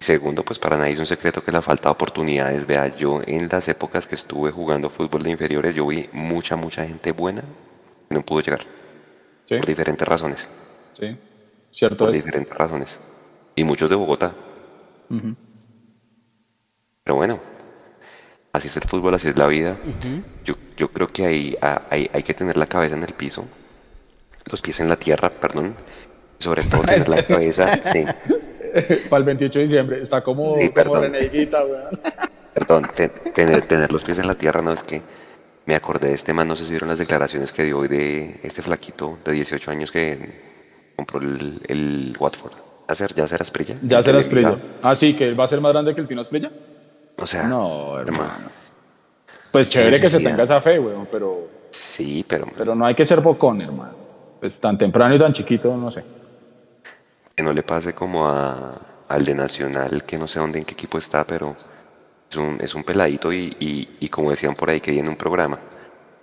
Segundo, 0.00 0.42
pues 0.42 0.58
para 0.58 0.78
nadie 0.78 0.94
es 0.94 0.98
un 0.98 1.06
secreto 1.06 1.44
que 1.44 1.52
la 1.52 1.60
falta 1.60 1.90
de 1.90 1.92
oportunidades. 1.92 2.66
Vea, 2.66 2.88
yo 2.96 3.20
en 3.26 3.48
las 3.50 3.68
épocas 3.68 4.06
que 4.06 4.14
estuve 4.14 4.50
jugando 4.50 4.88
fútbol 4.88 5.22
de 5.22 5.30
inferiores, 5.30 5.74
yo 5.74 5.86
vi 5.86 6.08
mucha, 6.12 6.56
mucha 6.56 6.86
gente 6.86 7.12
buena 7.12 7.42
que 8.08 8.14
no 8.14 8.22
pudo 8.22 8.40
llegar. 8.40 8.62
Sí. 9.44 9.56
Por 9.56 9.66
diferentes 9.66 10.08
razones. 10.08 10.48
Sí, 10.94 11.16
cierto 11.70 12.06
Por 12.06 12.14
es. 12.14 12.24
diferentes 12.24 12.56
razones. 12.56 12.98
y 13.54 13.62
muchos 13.64 13.90
de 13.90 13.96
Bogotá. 13.96 14.32
Pero 17.04 17.16
bueno, 17.16 17.38
así 18.54 18.68
es 18.68 18.76
el 18.78 18.84
fútbol, 18.84 19.14
así 19.14 19.28
es 19.28 19.36
la 19.36 19.48
vida. 19.48 19.76
yo, 20.44 20.54
yo 20.78 20.88
creo 20.88 21.12
que 21.12 21.26
hay, 21.26 21.58
hay, 21.60 22.10
hay 22.12 22.22
que 22.22 22.32
tener 22.32 22.56
la 22.56 22.66
cabeza 22.66 22.94
en 22.94 23.02
el 23.02 23.12
piso, 23.12 23.44
los 24.46 24.62
pies 24.62 24.80
en 24.80 24.88
la 24.88 24.96
tierra, 24.96 25.28
perdón, 25.28 25.74
sobre 26.38 26.62
todo 26.64 26.80
tener 26.86 27.08
la 27.08 27.22
cabeza, 27.22 27.80
sí, 27.92 28.06
Para 29.08 29.18
el 29.18 29.24
28 29.24 29.58
de 29.58 29.64
diciembre. 29.64 30.00
Está 30.00 30.22
como, 30.22 30.56
Sí, 30.56 30.70
como 30.70 31.04
Higuita, 31.04 31.64
weón. 31.64 31.84
perdón, 32.54 32.86
te- 32.94 33.08
tener, 33.08 33.64
tener 33.66 33.92
los 33.92 34.02
pies 34.04 34.18
en 34.18 34.26
la 34.26 34.34
tierra, 34.34 34.60
no 34.62 34.72
es 34.72 34.82
que 34.82 35.00
me 35.66 35.76
acordé 35.76 36.08
de 36.08 36.14
este 36.14 36.32
man, 36.32 36.48
no 36.48 36.56
sé 36.56 36.64
si 36.64 36.70
vieron 36.70 36.88
las 36.88 36.98
declaraciones 36.98 37.52
que 37.52 37.64
dio 37.64 37.78
hoy 37.78 37.88
de 37.88 38.40
este 38.42 38.62
flaquito 38.62 39.18
de 39.24 39.32
18 39.32 39.70
años 39.70 39.90
que 39.92 40.18
compró 40.96 41.20
el, 41.20 41.60
el 41.68 42.16
Watford. 42.18 42.52
¿Ya 42.88 42.94
será, 42.94 43.14
ya 43.14 43.28
será 43.28 43.42
Asprilla? 43.42 43.76
Ya 43.82 44.02
será. 44.02 44.18
Liga. 44.20 44.56
Ah, 44.82 44.96
sí, 44.96 45.14
que 45.14 45.32
va 45.34 45.44
a 45.44 45.46
ser 45.48 45.60
más 45.60 45.72
grande 45.72 45.94
que 45.94 46.00
el 46.00 46.08
Tino 46.08 46.20
Esprilla. 46.22 46.50
O 47.16 47.26
sea, 47.26 47.44
No, 47.44 47.98
hermano. 48.00 48.48
Pues 49.52 49.70
chévere 49.70 50.00
que 50.00 50.08
se 50.08 50.18
tenga 50.20 50.42
esa 50.44 50.60
fe, 50.60 50.78
weón, 50.78 51.06
pero, 51.10 51.34
Sí, 51.70 52.24
pero 52.28 52.46
pero 52.56 52.74
no 52.74 52.86
hay 52.86 52.94
que 52.94 53.04
ser 53.04 53.20
bocón, 53.20 53.60
hermano. 53.60 53.92
Pues 54.40 54.58
tan 54.58 54.76
temprano 54.78 55.14
y 55.14 55.18
tan 55.18 55.32
chiquito, 55.32 55.76
no 55.76 55.90
sé. 55.90 56.02
Que 57.40 57.44
no 57.44 57.54
le 57.54 57.62
pase 57.62 57.94
como 57.94 58.26
a, 58.28 58.78
al 59.08 59.24
de 59.24 59.34
Nacional, 59.34 60.04
que 60.04 60.18
no 60.18 60.28
sé 60.28 60.38
dónde, 60.38 60.58
en 60.58 60.64
qué 60.66 60.74
equipo 60.74 60.98
está, 60.98 61.24
pero 61.24 61.56
es 62.30 62.36
un, 62.36 62.58
es 62.60 62.74
un 62.74 62.84
peladito 62.84 63.32
y, 63.32 63.56
y, 63.58 63.96
y 63.98 64.08
como 64.10 64.30
decían 64.30 64.54
por 64.54 64.68
ahí 64.68 64.78
que 64.82 64.90
viene 64.90 65.08
un 65.08 65.16
programa, 65.16 65.58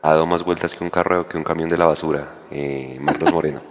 ha 0.03 0.09
dado 0.11 0.28
más 0.28 0.43
vueltas 0.43 0.76
que 0.76 0.84
un 0.84 0.91
carro, 0.91 1.28
que 1.28 1.36
un 1.38 1.43
camión 1.43 1.70
de 1.70 1.78
la 1.78 1.88
basura, 1.88 2.28
eh, 2.51 2.99
Marcos 3.01 3.34
Moreno. 3.34 3.61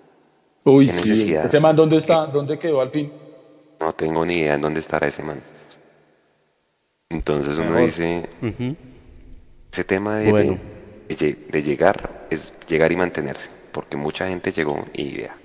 Uy, 0.64 0.88
sí. 0.88 1.08
necesidad. 1.08 1.46
Ese 1.46 1.60
man, 1.60 1.74
¿dónde 1.74 1.96
está? 1.96 2.26
¿Dónde 2.26 2.58
quedó 2.58 2.82
al 2.82 2.90
fin? 2.90 3.08
No 3.80 3.94
tengo 3.94 4.26
ni 4.26 4.34
idea 4.40 4.54
en 4.56 4.60
dónde 4.60 4.80
estará 4.80 5.08
ese 5.08 5.22
man. 5.22 5.40
Entonces 7.08 7.56
uno 7.58 7.78
dice, 7.78 8.28
ese 9.72 9.84
tema 9.84 10.18
de, 10.18 10.30
Bueno. 10.30 10.58
de, 11.08 11.38
de 11.48 11.62
llegar 11.62 12.26
es 12.28 12.52
llegar 12.66 12.92
y 12.92 12.96
mantenerse, 12.96 13.48
porque 13.72 13.96
mucha 13.96 14.28
gente 14.28 14.52
llegó 14.52 14.84
y 14.92 15.16
vea, 15.16 15.36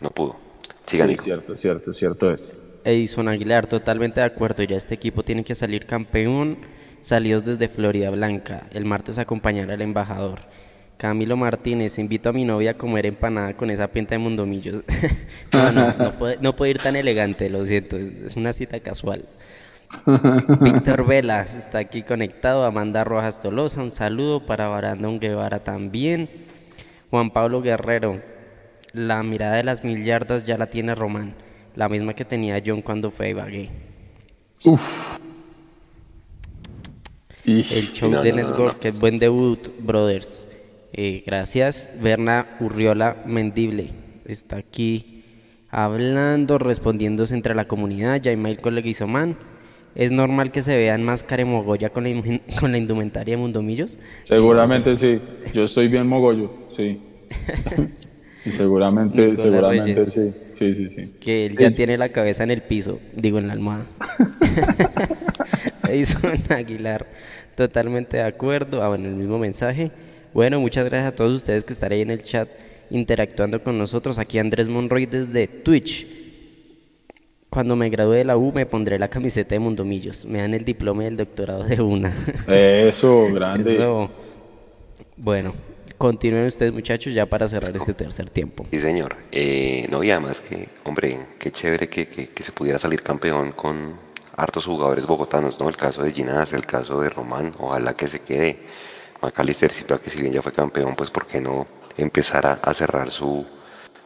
no 0.00 0.10
pudo. 0.10 0.47
Siga, 0.88 1.06
Sí, 1.06 1.06
Nico. 1.06 1.22
cierto, 1.22 1.56
cierto, 1.56 1.92
cierto 1.92 2.30
es. 2.32 2.80
Edison 2.84 3.28
Aguilar, 3.28 3.66
totalmente 3.66 4.20
de 4.20 4.26
acuerdo. 4.26 4.62
Ya 4.62 4.76
este 4.76 4.94
equipo 4.94 5.22
tiene 5.22 5.44
que 5.44 5.54
salir 5.54 5.86
campeón. 5.86 6.58
Salidos 7.00 7.44
desde 7.44 7.68
Florida 7.68 8.10
Blanca. 8.10 8.66
El 8.72 8.84
martes 8.84 9.18
acompañar 9.18 9.70
al 9.70 9.82
embajador. 9.82 10.40
Camilo 10.96 11.36
Martínez, 11.36 11.98
invito 11.98 12.28
a 12.30 12.32
mi 12.32 12.44
novia 12.44 12.72
a 12.72 12.74
comer 12.74 13.06
empanada 13.06 13.54
con 13.54 13.70
esa 13.70 13.88
pinta 13.88 14.14
de 14.16 14.18
mundomillos. 14.18 14.82
no, 15.52 15.72
no, 15.72 15.94
no 15.96 16.10
puede, 16.18 16.38
no 16.40 16.56
puede 16.56 16.72
ir 16.72 16.78
tan 16.78 16.96
elegante, 16.96 17.48
lo 17.50 17.64
siento. 17.66 17.96
Es, 17.98 18.08
es 18.26 18.36
una 18.36 18.52
cita 18.52 18.80
casual. 18.80 19.24
Víctor 20.60 21.06
Velas 21.06 21.54
está 21.54 21.78
aquí 21.78 22.02
conectado. 22.02 22.64
Amanda 22.64 23.04
Rojas 23.04 23.40
Tolosa, 23.40 23.82
un 23.82 23.92
saludo 23.92 24.44
para 24.44 24.68
Barandón 24.68 25.20
Guevara 25.20 25.60
también. 25.60 26.28
Juan 27.10 27.30
Pablo 27.30 27.62
Guerrero, 27.62 28.20
la 28.92 29.22
mirada 29.22 29.56
de 29.56 29.64
las 29.64 29.84
mil 29.84 30.04
yardas 30.04 30.44
ya 30.46 30.58
la 30.58 30.66
tiene 30.66 30.94
Román, 30.94 31.34
la 31.76 31.88
misma 31.88 32.14
que 32.14 32.24
tenía 32.24 32.62
John 32.64 32.82
cuando 32.82 33.10
fue 33.10 33.26
a 33.26 33.30
Ibagué. 33.30 33.70
Uf. 34.66 35.18
El 37.44 37.92
show 37.92 38.10
No, 38.10 38.22
de 38.22 38.32
no, 38.32 38.42
no, 38.42 38.48
Network, 38.48 38.78
qué 38.78 38.90
buen 38.90 39.18
debut, 39.18 39.68
brothers. 39.80 40.46
Eh, 40.92 41.22
gracias, 41.24 41.88
Berna 42.02 42.46
Urriola 42.60 43.16
Mendible. 43.26 43.90
Está 44.26 44.56
aquí 44.56 45.24
hablando, 45.70 46.58
respondiéndose 46.58 47.34
entre 47.34 47.54
la 47.54 47.66
comunidad. 47.66 48.20
Jaimail 48.22 48.60
Coleguizomán. 48.60 49.36
¿Es 49.94 50.12
normal 50.12 50.50
que 50.52 50.62
se 50.62 50.76
vean 50.76 51.02
más 51.02 51.22
caremogoya 51.22 51.90
con 51.90 52.04
la, 52.04 52.40
con 52.60 52.72
la 52.72 52.78
indumentaria 52.78 53.36
de 53.36 53.40
Mundomillos? 53.40 53.98
Seguramente 54.24 54.94
sí. 54.94 55.18
Yo 55.54 55.64
estoy 55.64 55.88
bien 55.88 56.06
mogollo, 56.06 56.52
sí. 56.68 57.00
Seguramente, 58.50 59.20
Nicolás 59.20 59.40
seguramente 59.40 60.04
Reyes. 60.04 60.12
sí. 60.12 60.32
Sí, 60.52 60.74
sí, 60.74 60.90
sí. 60.90 61.14
Que 61.20 61.46
él 61.46 61.56
ya 61.56 61.70
tiene 61.74 61.96
la 61.98 62.08
cabeza 62.10 62.44
en 62.44 62.50
el 62.50 62.62
piso, 62.62 62.98
digo 63.14 63.38
en 63.38 63.46
la 63.48 63.52
almohada. 63.54 63.86
Edison 65.88 66.20
Aguilar, 66.50 67.06
totalmente 67.54 68.18
de 68.18 68.24
acuerdo. 68.24 68.82
Ah, 68.82 68.88
bueno, 68.88 69.08
el 69.08 69.14
mismo 69.14 69.38
mensaje. 69.38 69.90
Bueno, 70.34 70.60
muchas 70.60 70.84
gracias 70.84 71.12
a 71.12 71.14
todos 71.16 71.34
ustedes 71.34 71.64
que 71.64 71.72
están 71.72 71.92
ahí 71.92 72.02
en 72.02 72.10
el 72.10 72.22
chat 72.22 72.48
interactuando 72.90 73.62
con 73.62 73.78
nosotros. 73.78 74.18
Aquí 74.18 74.38
Andrés 74.38 74.68
Monroy 74.68 75.06
desde 75.06 75.46
Twitch. 75.48 76.06
Cuando 77.50 77.76
me 77.76 77.88
gradúe 77.88 78.12
de 78.12 78.24
la 78.24 78.36
U 78.36 78.52
me 78.52 78.66
pondré 78.66 78.98
la 78.98 79.08
camiseta 79.08 79.54
de 79.54 79.58
Mundomillos. 79.58 80.26
Me 80.26 80.38
dan 80.38 80.52
el 80.52 80.64
diploma 80.64 81.04
del 81.04 81.16
doctorado 81.16 81.64
de 81.64 81.80
una. 81.80 82.12
Eso, 82.46 83.26
grande. 83.32 83.76
Eso. 83.76 84.10
Bueno, 85.16 85.54
continúen 85.98 86.46
ustedes 86.46 86.72
muchachos 86.72 87.12
ya 87.12 87.26
para 87.26 87.48
cerrar 87.48 87.76
este 87.76 87.92
tercer 87.92 88.30
tiempo. 88.30 88.64
Sí, 88.70 88.80
señor. 88.80 89.16
Eh, 89.32 89.86
no, 89.90 90.02
y 90.02 90.10
además 90.10 90.40
que, 90.40 90.68
hombre, 90.84 91.18
qué 91.38 91.50
chévere 91.52 91.88
que, 91.88 92.06
que- 92.08 92.28
que 92.28 92.42
se 92.42 92.52
pudiera 92.52 92.78
salir 92.78 93.02
campeón 93.02 93.52
con 93.52 93.94
hartos 94.36 94.64
jugadores 94.66 95.04
bogotanos, 95.06 95.58
¿no? 95.58 95.68
El 95.68 95.76
caso 95.76 96.02
de 96.02 96.12
Ginás, 96.12 96.52
el 96.52 96.64
caso 96.64 97.00
de 97.00 97.10
Román, 97.10 97.52
ojalá 97.58 97.94
que 97.94 98.06
se 98.08 98.20
quede. 98.20 98.56
Macalister 99.20 99.72
Silva, 99.72 99.98
que 99.98 100.10
si 100.10 100.20
bien 100.20 100.32
ya 100.32 100.40
fue 100.42 100.52
campeón, 100.52 100.94
pues 100.94 101.10
¿por 101.10 101.26
qué 101.26 101.40
no 101.40 101.66
empezar 101.96 102.46
a, 102.46 102.52
a 102.62 102.72
cerrar 102.72 103.10
su, 103.10 103.44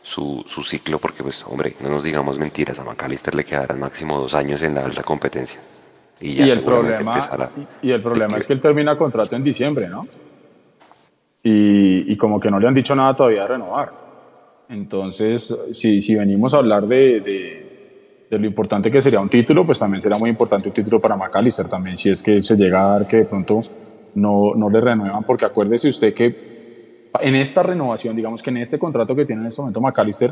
su, 0.02 0.42
su 0.48 0.62
ciclo? 0.62 0.98
Porque, 0.98 1.22
pues, 1.22 1.44
hombre, 1.46 1.76
no 1.80 1.90
nos 1.90 2.02
digamos 2.02 2.38
mentiras, 2.38 2.78
a 2.78 2.84
Macalister 2.84 3.34
le 3.34 3.44
quedarán 3.44 3.78
máximo 3.78 4.18
dos 4.18 4.32
años 4.34 4.62
en 4.62 4.74
la 4.74 4.86
alta 4.86 5.02
competencia. 5.02 5.60
Y, 6.18 6.28
Y 6.30 6.34
ya 6.36 6.44
el 6.44 6.52
seguramente 6.54 6.94
problema, 7.04 7.14
empezará. 7.18 7.50
y 7.82 7.90
el 7.90 8.00
problema 8.00 8.36
es 8.38 8.46
que 8.46 8.54
él 8.54 8.60
termina 8.62 8.96
contrato 8.96 9.36
en 9.36 9.44
diciembre, 9.44 9.86
¿no? 9.88 10.00
Y, 11.44 12.12
y 12.12 12.16
como 12.16 12.38
que 12.38 12.50
no 12.50 12.60
le 12.60 12.68
han 12.68 12.74
dicho 12.74 12.94
nada 12.94 13.14
todavía 13.16 13.42
de 13.42 13.48
renovar. 13.48 13.88
Entonces, 14.68 15.54
si, 15.72 16.00
si 16.00 16.14
venimos 16.14 16.54
a 16.54 16.58
hablar 16.58 16.86
de, 16.86 17.20
de, 17.20 18.26
de 18.30 18.38
lo 18.38 18.46
importante 18.46 18.90
que 18.90 19.02
sería 19.02 19.20
un 19.20 19.28
título, 19.28 19.64
pues 19.64 19.78
también 19.78 20.00
será 20.00 20.16
muy 20.18 20.30
importante 20.30 20.66
un 20.68 20.74
título 20.74 20.98
para 20.98 21.16
McAllister 21.16 21.68
también, 21.68 21.98
si 21.98 22.08
es 22.08 22.22
que 22.22 22.40
se 22.40 22.56
llega 22.56 22.82
a 22.82 22.86
dar 22.92 23.06
que 23.06 23.18
de 23.18 23.24
pronto 23.26 23.60
no, 24.14 24.54
no 24.54 24.70
le 24.70 24.80
renuevan, 24.80 25.24
porque 25.24 25.44
acuérdese 25.44 25.88
usted 25.88 26.14
que 26.14 27.10
en 27.20 27.34
esta 27.34 27.62
renovación, 27.62 28.16
digamos 28.16 28.42
que 28.42 28.48
en 28.48 28.56
este 28.56 28.78
contrato 28.78 29.14
que 29.14 29.26
tiene 29.26 29.42
en 29.42 29.48
este 29.48 29.60
momento 29.60 29.82
McAllister, 29.82 30.30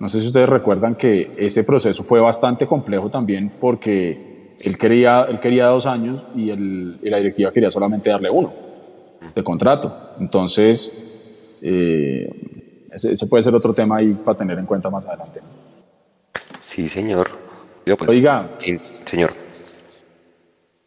no 0.00 0.08
sé 0.08 0.22
si 0.22 0.28
ustedes 0.28 0.48
recuerdan 0.48 0.94
que 0.94 1.32
ese 1.36 1.64
proceso 1.64 2.02
fue 2.04 2.20
bastante 2.20 2.66
complejo 2.66 3.10
también 3.10 3.52
porque 3.60 4.10
él 4.10 4.78
quería, 4.78 5.26
él 5.28 5.38
quería 5.38 5.66
dos 5.66 5.84
años 5.84 6.26
y, 6.34 6.48
el, 6.48 6.96
y 7.02 7.10
la 7.10 7.18
directiva 7.18 7.52
quería 7.52 7.70
solamente 7.70 8.08
darle 8.08 8.30
uno 8.32 8.48
de 9.34 9.44
contrato. 9.44 10.10
Entonces, 10.18 10.92
eh, 11.62 12.82
ese, 12.92 13.12
ese 13.12 13.26
puede 13.26 13.42
ser 13.42 13.54
otro 13.54 13.72
tema 13.72 13.96
ahí 13.96 14.12
para 14.24 14.36
tener 14.38 14.58
en 14.58 14.66
cuenta 14.66 14.90
más 14.90 15.04
adelante. 15.06 15.40
Sí, 16.66 16.88
señor. 16.88 17.28
Oiga, 17.86 17.96
pues, 17.96 18.10
Oiga. 18.10 18.50
sí, 18.60 18.78
señor. 19.04 19.32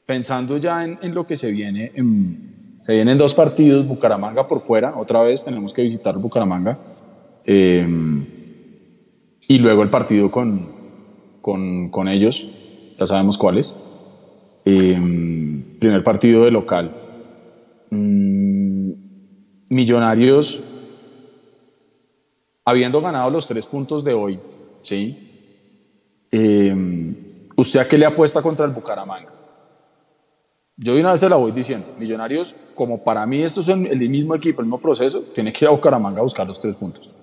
Pensando 0.06 0.58
ya 0.58 0.84
en, 0.84 0.98
en 1.02 1.14
lo 1.14 1.26
que 1.28 1.36
se 1.36 1.52
viene, 1.52 1.92
en- 1.96 2.50
se 2.82 2.94
vienen 2.94 3.18
dos 3.18 3.34
partidos, 3.34 3.86
Bucaramanga 3.86 4.48
por 4.48 4.62
fuera, 4.62 4.98
otra 4.98 5.22
vez 5.22 5.44
tenemos 5.44 5.74
que 5.74 5.82
visitar 5.82 6.18
Bucaramanga, 6.18 6.72
eh, 7.46 7.86
y 9.50 9.58
luego 9.60 9.84
el 9.84 9.90
partido 9.90 10.32
con, 10.32 10.62
con, 11.42 11.90
con 11.90 12.08
ellos, 12.08 12.58
ya 12.94 13.06
sabemos 13.06 13.38
cuáles. 13.38 13.76
Eh, 14.64 14.96
primer 15.80 16.04
partido 16.04 16.44
de 16.46 16.52
local. 16.52 16.90
Mm, 17.90 18.92
millonarios, 19.70 20.62
habiendo 22.66 23.02
ganado 23.02 23.30
los 23.30 23.48
tres 23.48 23.66
puntos 23.66 24.04
de 24.04 24.14
hoy, 24.14 24.40
¿sí? 24.82 25.24
Eh, 26.32 26.76
¿Usted 27.56 27.80
a 27.80 27.88
qué 27.88 27.98
le 27.98 28.06
apuesta 28.06 28.42
contra 28.42 28.66
el 28.66 28.74
Bucaramanga? 28.74 29.34
Yo 30.76 30.94
de 30.94 31.00
una 31.00 31.14
vez 31.14 31.22
se 31.22 31.30
la 31.30 31.38
voy 31.38 31.52
diciendo. 31.52 31.88
Millonarios, 31.98 32.54
como 32.76 33.04
para 33.04 33.26
mí 33.26 33.42
estos 33.42 33.66
son 33.66 33.88
el 33.88 33.98
mismo 33.98 34.36
equipo, 34.36 34.62
el 34.62 34.68
mismo 34.68 34.80
proceso, 34.80 35.24
tiene 35.34 35.52
que 35.52 35.66
ir 35.66 35.70
a 35.70 35.72
Bucaramanga 35.72 36.20
a 36.20 36.24
buscar 36.24 36.46
los 36.46 36.60
tres 36.60 36.76
puntos. 36.76 37.18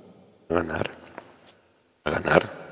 A 0.49 0.55
ganar. 0.55 0.91
A 2.05 2.11
ganar. 2.11 2.65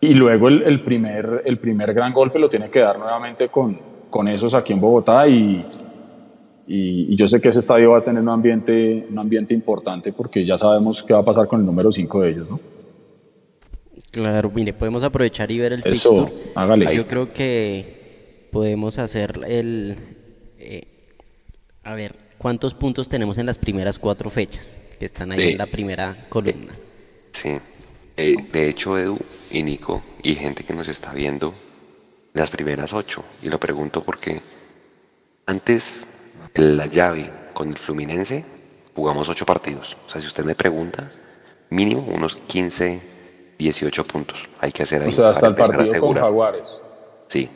Y 0.00 0.14
luego 0.14 0.48
el, 0.48 0.62
el 0.62 0.84
primer, 0.84 1.42
el 1.44 1.58
primer 1.58 1.92
gran 1.92 2.12
golpe 2.12 2.38
lo 2.38 2.48
tiene 2.48 2.70
que 2.70 2.80
dar 2.80 2.98
nuevamente 2.98 3.48
con, 3.48 3.76
con 4.08 4.28
esos 4.28 4.54
aquí 4.54 4.72
en 4.72 4.80
Bogotá 4.80 5.26
y, 5.26 5.66
y, 6.72 7.12
y 7.12 7.16
yo 7.16 7.26
sé 7.26 7.40
que 7.40 7.48
ese 7.48 7.58
estadio 7.58 7.90
va 7.90 7.98
a 7.98 8.04
tener 8.04 8.22
un 8.22 8.28
ambiente, 8.28 9.04
un 9.10 9.18
ambiente 9.18 9.52
importante 9.54 10.12
porque 10.12 10.44
ya 10.46 10.56
sabemos 10.56 11.02
qué 11.02 11.12
va 11.12 11.18
a 11.20 11.24
pasar 11.24 11.48
con 11.48 11.58
el 11.60 11.66
número 11.66 11.90
5 11.90 12.22
de 12.22 12.30
ellos, 12.30 12.48
¿no? 12.48 12.56
Claro, 14.12 14.50
mire, 14.54 14.72
podemos 14.72 15.02
aprovechar 15.02 15.50
y 15.50 15.58
ver 15.58 15.72
el 15.72 15.82
Eso, 15.84 16.26
fixture. 16.26 16.52
hágale. 16.54 16.96
Yo 16.96 17.06
creo 17.06 17.32
que 17.32 18.48
podemos 18.52 18.98
hacer 18.98 19.40
el... 19.46 19.96
eh, 20.58 20.84
a 21.84 21.94
ver, 21.94 22.14
¿cuántos 22.38 22.74
puntos 22.74 23.08
tenemos 23.08 23.38
en 23.38 23.46
las 23.46 23.58
primeras 23.58 23.98
cuatro 23.98 24.30
fechas? 24.30 24.78
Que 24.98 25.06
están 25.06 25.32
ahí 25.32 25.52
en 25.52 25.58
la 25.58 25.66
primera 25.66 26.26
columna. 26.28 26.72
Sí. 27.32 27.50
Eh, 28.16 28.36
de 28.52 28.68
hecho, 28.68 28.98
Edu 28.98 29.18
y 29.50 29.62
Nico 29.62 30.02
y 30.22 30.34
gente 30.34 30.64
que 30.64 30.74
nos 30.74 30.88
está 30.88 31.12
viendo, 31.12 31.52
las 32.34 32.50
primeras 32.50 32.92
ocho. 32.92 33.24
Y 33.42 33.48
lo 33.48 33.58
pregunto 33.58 34.02
porque 34.02 34.40
antes 35.46 36.06
la 36.54 36.86
llave 36.86 37.30
con 37.52 37.68
el 37.68 37.78
Fluminense 37.78 38.44
jugamos 38.94 39.28
ocho 39.28 39.46
partidos. 39.46 39.96
O 40.06 40.10
sea, 40.10 40.20
si 40.20 40.26
usted 40.26 40.44
me 40.44 40.54
pregunta, 40.54 41.08
mínimo 41.70 42.02
unos 42.02 42.36
15, 42.36 43.00
18 43.58 44.04
puntos 44.04 44.38
hay 44.60 44.72
que 44.72 44.82
hacer 44.82 45.02
ahí. 45.02 45.08
O 45.08 45.12
sea, 45.12 45.30
hasta 45.30 45.48
el 45.48 45.54
partido 45.54 46.00
con. 46.00 46.14
Jaguares. 46.14 46.92
Sí. 47.28 47.48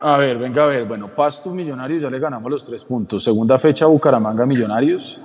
A 0.00 0.16
ver, 0.16 0.38
venga 0.38 0.64
a 0.64 0.66
ver. 0.66 0.84
Bueno, 0.86 1.14
Pasto 1.14 1.50
Millonarios 1.50 2.02
ya 2.02 2.10
le 2.10 2.18
ganamos 2.18 2.50
los 2.50 2.64
tres 2.64 2.84
puntos. 2.84 3.22
Segunda 3.22 3.58
fecha, 3.58 3.86
Bucaramanga 3.86 4.46
Millonarios. 4.46 5.20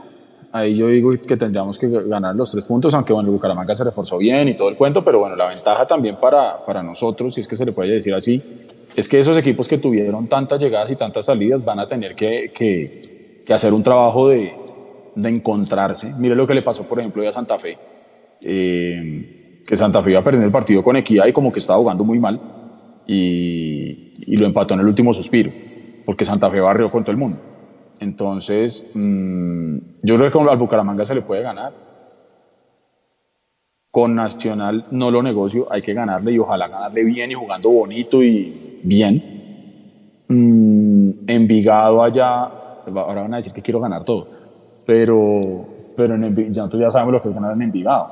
Ahí 0.55 0.73
yo 0.73 0.87
digo 0.87 1.11
que 1.19 1.35
tendríamos 1.35 1.77
que 1.77 1.89
ganar 1.89 2.33
los 2.33 2.49
tres 2.49 2.63
puntos, 2.63 2.93
aunque 2.93 3.11
bueno, 3.11 3.29
Bucaramanga 3.29 3.75
se 3.75 3.83
reforzó 3.83 4.17
bien 4.17 4.47
y 4.47 4.53
todo 4.55 4.69
el 4.69 4.77
cuento, 4.77 5.03
pero 5.03 5.19
bueno, 5.19 5.35
la 5.35 5.47
ventaja 5.47 5.85
también 5.85 6.15
para, 6.15 6.65
para 6.65 6.81
nosotros, 6.81 7.33
si 7.33 7.41
es 7.41 7.47
que 7.49 7.57
se 7.57 7.65
le 7.65 7.73
puede 7.73 7.91
decir 7.91 8.13
así, 8.13 8.39
es 8.95 9.05
que 9.09 9.19
esos 9.19 9.37
equipos 9.37 9.67
que 9.67 9.79
tuvieron 9.79 10.27
tantas 10.27 10.61
llegadas 10.61 10.89
y 10.91 10.95
tantas 10.95 11.25
salidas 11.25 11.65
van 11.65 11.79
a 11.79 11.85
tener 11.85 12.15
que, 12.15 12.45
que, 12.55 13.53
hacer 13.53 13.73
un 13.73 13.83
trabajo 13.83 14.29
de, 14.29 14.53
de 15.15 15.29
encontrarse. 15.29 16.13
Mire 16.19 16.37
lo 16.37 16.47
que 16.47 16.53
le 16.53 16.61
pasó, 16.61 16.83
por 16.83 16.99
ejemplo, 16.99 17.27
a 17.27 17.33
Santa 17.33 17.59
Fe, 17.59 17.77
eh, 18.41 19.61
que 19.67 19.75
Santa 19.75 20.01
Fe 20.01 20.11
iba 20.11 20.21
a 20.21 20.23
perder 20.23 20.41
el 20.41 20.51
partido 20.51 20.81
con 20.81 20.95
Equidad 20.95 21.27
y 21.27 21.33
como 21.33 21.51
que 21.51 21.59
estaba 21.59 21.81
jugando 21.81 22.05
muy 22.05 22.19
mal 22.19 22.39
y, 23.05 24.13
y 24.31 24.37
lo 24.37 24.45
empató 24.45 24.75
en 24.75 24.79
el 24.79 24.85
último 24.85 25.13
suspiro, 25.13 25.51
porque 26.05 26.23
Santa 26.23 26.49
Fe 26.49 26.61
barrió 26.61 26.87
con 26.87 27.03
todo 27.03 27.11
el 27.11 27.17
mundo. 27.17 27.41
Entonces, 27.99 28.91
mmm, 28.93 29.77
yo 30.03 30.17
creo 30.17 30.31
que 30.31 30.39
al 30.51 30.57
Bucaramanga 30.57 31.05
se 31.05 31.15
le 31.15 31.21
puede 31.21 31.41
ganar. 31.41 31.73
Con 33.91 34.13
Nacional 34.13 34.85
no 34.91 35.09
lo 35.09 35.23
negocio, 35.23 35.65
hay 35.71 35.81
que 35.81 35.93
ganarle 35.93 36.33
y 36.33 36.39
ojalá 36.39 36.67
ganarle 36.67 37.03
bien 37.05 37.31
y 37.31 37.33
jugando 37.35 37.69
bonito 37.69 38.21
y 38.21 38.45
bien. 38.83 40.23
Mm, 40.27 41.11
Envigado 41.29 42.03
allá, 42.03 42.43
ahora 42.93 43.21
van 43.21 43.33
a 43.35 43.37
decir 43.37 43.53
que 43.53 43.61
quiero 43.61 43.79
ganar 43.79 44.03
todo, 44.03 44.27
pero, 44.85 45.35
pero 45.95 46.17
ya, 46.49 46.63
sabemos 46.91 47.13
lo 47.13 47.21
que 47.21 47.29
es 47.29 47.35
ganar 47.35 47.55
en 47.55 47.61
Envigado. 47.63 48.09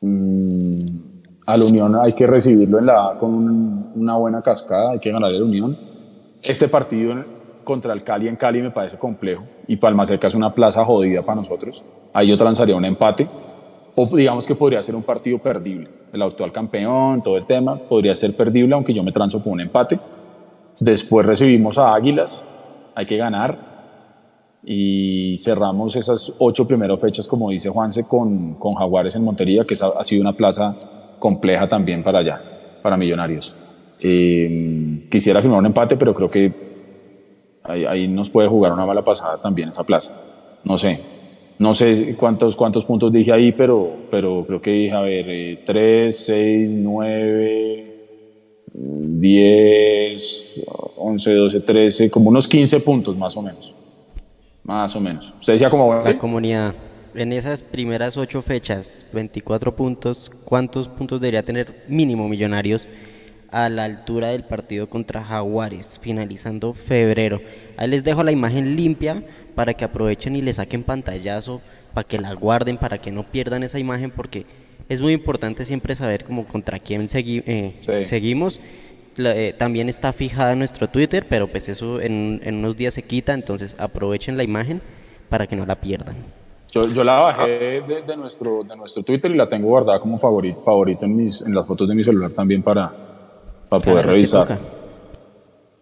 Mm, 0.00 0.78
a 1.46 1.56
la 1.56 1.64
Unión 1.66 1.92
hay 2.02 2.12
que 2.12 2.26
recibirlo 2.26 2.78
en 2.78 2.86
la, 2.86 3.16
con 3.18 3.34
un- 3.34 3.90
una 3.96 4.16
buena 4.16 4.40
cascada, 4.42 4.92
hay 4.92 4.98
que 5.00 5.10
ganarle 5.12 5.36
a 5.36 5.40
la 5.40 5.46
Unión. 5.46 5.76
Este 6.42 6.68
partido 6.68 7.14
contra 7.68 7.92
el 7.92 8.02
Cali 8.02 8.28
en 8.28 8.36
Cali 8.36 8.62
me 8.62 8.70
parece 8.70 8.96
complejo 8.96 9.44
y 9.66 9.76
Palma 9.76 10.06
Seca 10.06 10.26
es 10.26 10.34
una 10.34 10.54
plaza 10.54 10.86
jodida 10.86 11.20
para 11.20 11.36
nosotros. 11.36 11.92
Ahí 12.14 12.28
yo 12.28 12.36
transaría 12.38 12.74
un 12.74 12.84
empate 12.86 13.28
o 13.94 14.16
digamos 14.16 14.46
que 14.46 14.54
podría 14.54 14.82
ser 14.82 14.96
un 14.96 15.02
partido 15.02 15.38
perdible. 15.38 15.86
El 16.10 16.22
actual 16.22 16.50
campeón, 16.50 17.22
todo 17.22 17.36
el 17.36 17.44
tema, 17.44 17.76
podría 17.76 18.16
ser 18.16 18.34
perdible 18.34 18.74
aunque 18.74 18.94
yo 18.94 19.04
me 19.04 19.12
transo 19.12 19.44
con 19.44 19.52
un 19.52 19.60
empate. 19.60 19.98
Después 20.80 21.26
recibimos 21.26 21.76
a 21.76 21.94
Águilas, 21.94 22.42
hay 22.94 23.04
que 23.04 23.18
ganar 23.18 23.58
y 24.64 25.36
cerramos 25.36 25.94
esas 25.94 26.32
ocho 26.38 26.66
primeras 26.66 26.98
fechas, 26.98 27.28
como 27.28 27.50
dice 27.50 27.68
Juanse, 27.68 28.04
con, 28.04 28.54
con 28.54 28.76
Jaguares 28.76 29.14
en 29.14 29.24
Montería, 29.24 29.64
que 29.64 29.74
ha 29.74 30.04
sido 30.04 30.22
una 30.22 30.32
plaza 30.32 30.72
compleja 31.18 31.66
también 31.68 32.02
para 32.02 32.20
allá, 32.20 32.38
para 32.80 32.96
Millonarios. 32.96 33.74
Eh, 34.02 35.06
quisiera 35.10 35.42
firmar 35.42 35.58
un 35.58 35.66
empate, 35.66 35.98
pero 35.98 36.14
creo 36.14 36.28
que 36.30 36.67
ahí, 37.68 37.84
ahí 37.84 38.08
nos 38.08 38.30
puede 38.30 38.48
jugar 38.48 38.72
una 38.72 38.86
mala 38.86 39.02
pasada 39.02 39.38
también 39.40 39.68
esa 39.68 39.84
plaza. 39.84 40.14
No 40.64 40.76
sé, 40.76 41.00
no 41.58 41.74
sé 41.74 42.14
cuántos, 42.16 42.54
cuántos 42.54 42.84
puntos 42.84 43.10
dije 43.10 43.32
ahí, 43.32 43.52
pero, 43.52 43.92
pero 44.10 44.44
creo 44.46 44.62
que 44.62 44.70
dije, 44.70 44.92
a 44.92 45.00
ver, 45.00 45.60
3, 45.64 46.16
6, 46.16 46.72
9, 46.76 47.92
10, 48.72 50.62
11, 50.96 51.34
12, 51.34 51.60
13, 51.60 52.10
como 52.10 52.30
unos 52.30 52.46
15 52.46 52.80
puntos 52.80 53.16
más 53.16 53.36
o 53.36 53.42
menos. 53.42 53.74
Más 54.62 54.94
o 54.94 55.00
menos. 55.00 55.32
Usted 55.40 55.54
decía 55.54 55.70
como... 55.70 55.94
La 55.94 56.18
comunidad, 56.18 56.74
en 57.14 57.32
esas 57.32 57.62
primeras 57.62 58.16
ocho 58.16 58.40
fechas, 58.42 59.04
24 59.12 59.74
puntos, 59.74 60.30
¿cuántos 60.44 60.86
puntos 60.86 61.20
debería 61.20 61.42
tener 61.42 61.84
mínimo 61.88 62.28
Millonarios 62.28 62.86
a 63.50 63.68
la 63.68 63.84
altura 63.84 64.28
del 64.28 64.44
partido 64.44 64.88
contra 64.88 65.22
Jaguares, 65.24 65.98
finalizando 66.00 66.72
febrero? 66.74 67.40
Ahí 67.76 67.88
les 67.88 68.04
dejo 68.04 68.22
la 68.22 68.32
imagen 68.32 68.76
limpia 68.76 69.22
para 69.54 69.74
que 69.74 69.84
aprovechen 69.84 70.36
y 70.36 70.42
le 70.42 70.52
saquen 70.52 70.82
pantallazo, 70.82 71.60
para 71.94 72.06
que 72.06 72.18
la 72.18 72.32
guarden, 72.34 72.76
para 72.76 72.98
que 72.98 73.10
no 73.10 73.22
pierdan 73.24 73.62
esa 73.62 73.78
imagen, 73.78 74.10
porque 74.10 74.44
es 74.88 75.00
muy 75.00 75.12
importante 75.12 75.64
siempre 75.64 75.94
saber 75.94 76.24
como 76.24 76.44
contra 76.46 76.78
quién 76.78 77.08
segui- 77.08 77.42
eh, 77.46 77.74
Sí. 77.80 78.04
seguimos. 78.04 78.60
La- 79.16 79.34
eh, 79.36 79.52
también 79.52 79.88
está 79.88 80.12
fijada 80.12 80.52
en 80.52 80.60
nuestro 80.60 80.88
Twitter, 80.88 81.26
pero 81.28 81.48
pues 81.48 81.68
eso 81.68 82.00
en, 82.00 82.40
en 82.44 82.56
unos 82.56 82.76
días 82.76 82.94
se 82.94 83.02
quita, 83.02 83.34
entonces 83.34 83.74
aprovechen 83.78 84.36
la 84.36 84.44
imagen 84.44 84.80
para 85.28 85.46
que 85.46 85.56
no 85.56 85.66
la 85.66 85.74
pierdan. 85.74 86.14
Yo, 86.70 86.86
yo 86.86 87.02
la 87.02 87.18
bajé 87.20 87.48
de, 87.48 88.02
de 88.06 88.16
nuestro, 88.16 88.62
de 88.62 88.76
nuestro 88.76 89.02
Twitter 89.02 89.30
y 89.30 89.34
la 89.34 89.48
tengo 89.48 89.68
guardada 89.68 89.98
como 89.98 90.18
favorito, 90.18 90.56
favorito 90.64 91.06
en, 91.06 91.16
mis, 91.16 91.40
en 91.42 91.54
las 91.54 91.66
fotos 91.66 91.88
de 91.88 91.94
mi 91.94 92.04
celular 92.04 92.30
también 92.32 92.62
para, 92.62 92.90
para 93.68 93.80
poder 93.80 94.02
Claro, 94.04 94.12
revisar. 94.12 94.58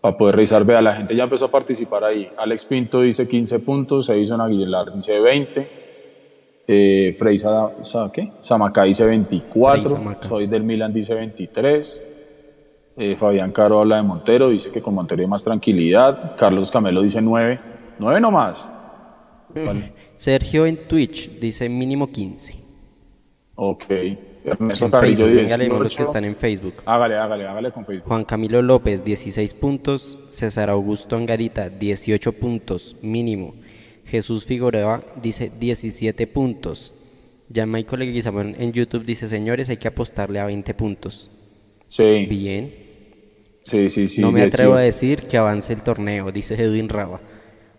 Para 0.01 0.16
poder 0.16 0.37
revisar, 0.37 0.64
vea, 0.64 0.80
la 0.82 0.95
gente 0.95 1.16
ya 1.16 1.24
empezó 1.24 1.47
a 1.47 1.51
participar 1.51 2.05
ahí. 2.05 2.28
Alex 2.37 2.64
Pinto 2.64 3.01
dice 3.01 3.26
15 3.26 3.59
puntos, 3.61 4.09
Edison 4.09 4.41
Aguilar 4.41 4.93
dice 4.93 5.18
20, 5.20 5.64
eh, 6.68 7.16
Frey 7.18 7.39
Sa- 7.39 7.72
Sa- 7.82 8.11
¿qué? 8.12 8.32
Samacá 8.41 8.84
dice 8.84 9.05
24, 9.07 9.82
Frey 9.91 10.03
Samacá. 10.03 10.28
Soy 10.28 10.47
del 10.47 10.62
Milan 10.62 10.93
dice 10.93 11.14
23, 11.14 12.05
eh, 12.99 13.16
Fabián 13.16 13.53
Caro 13.53 13.80
habla 13.80 13.97
de 13.97 14.03
Montero, 14.03 14.49
dice 14.51 14.70
que 14.70 14.80
con 14.80 14.95
Montero 14.95 15.22
hay 15.22 15.28
más 15.28 15.43
tranquilidad, 15.43 16.37
Carlos 16.37 16.70
Camelo 16.70 17.03
dice 17.03 17.20
9, 17.20 17.55
9 17.99 18.20
nomás. 18.20 18.68
Vale. 19.55 19.93
Sergio 20.16 20.66
en 20.66 20.87
Twitch 20.89 21.39
dice 21.41 21.68
mínimo 21.68 22.11
15. 22.11 22.55
Ok. 23.57 23.84
Ernesto 24.47 24.91
Carrillo 24.91 25.27
leemos 25.27 25.81
los 25.81 25.93
18. 25.93 25.97
que 25.97 26.03
están 26.03 26.25
en 26.25 26.37
Facebook. 26.37 26.75
Hágale, 26.87 27.17
hágale, 27.17 27.47
hágale 27.47 27.71
con 27.73 27.85
Facebook. 27.85 28.09
Juan 28.09 28.25
Camilo 28.25 28.63
López, 28.63 29.05
16 29.05 29.55
puntos. 29.55 30.19
César 30.29 30.71
Augusto 30.71 31.17
Angarita, 31.17 31.69
18 31.69 32.33
puntos 32.33 32.97
mínimo. 33.03 33.55
Jesús 34.07 34.45
Figueroa 34.45 35.03
dice 35.21 35.51
17 35.59 36.27
puntos. 36.27 36.95
Ya 37.49 37.67
Michael 37.67 38.01
Leguizamón 38.01 38.55
en 38.59 38.73
YouTube 38.73 39.05
dice, 39.05 39.29
señores, 39.29 39.69
hay 39.69 39.77
que 39.77 39.89
apostarle 39.89 40.41
a 40.41 40.47
20 40.47 40.75
puntos. 40.75 41.31
Sí, 41.89 42.27
Bien. 42.29 42.75
sí, 43.63 43.89
sí, 43.89 44.09
sí. 44.09 44.21
no 44.21 44.33
me 44.33 44.43
atrevo 44.43 44.75
a 44.75 44.81
18. 44.83 44.87
decir 44.87 45.29
que 45.29 45.37
avance 45.37 45.73
el 45.73 45.83
torneo, 45.83 46.33
dice 46.33 46.55
Edwin 46.55 46.89
Raba. 46.89 47.21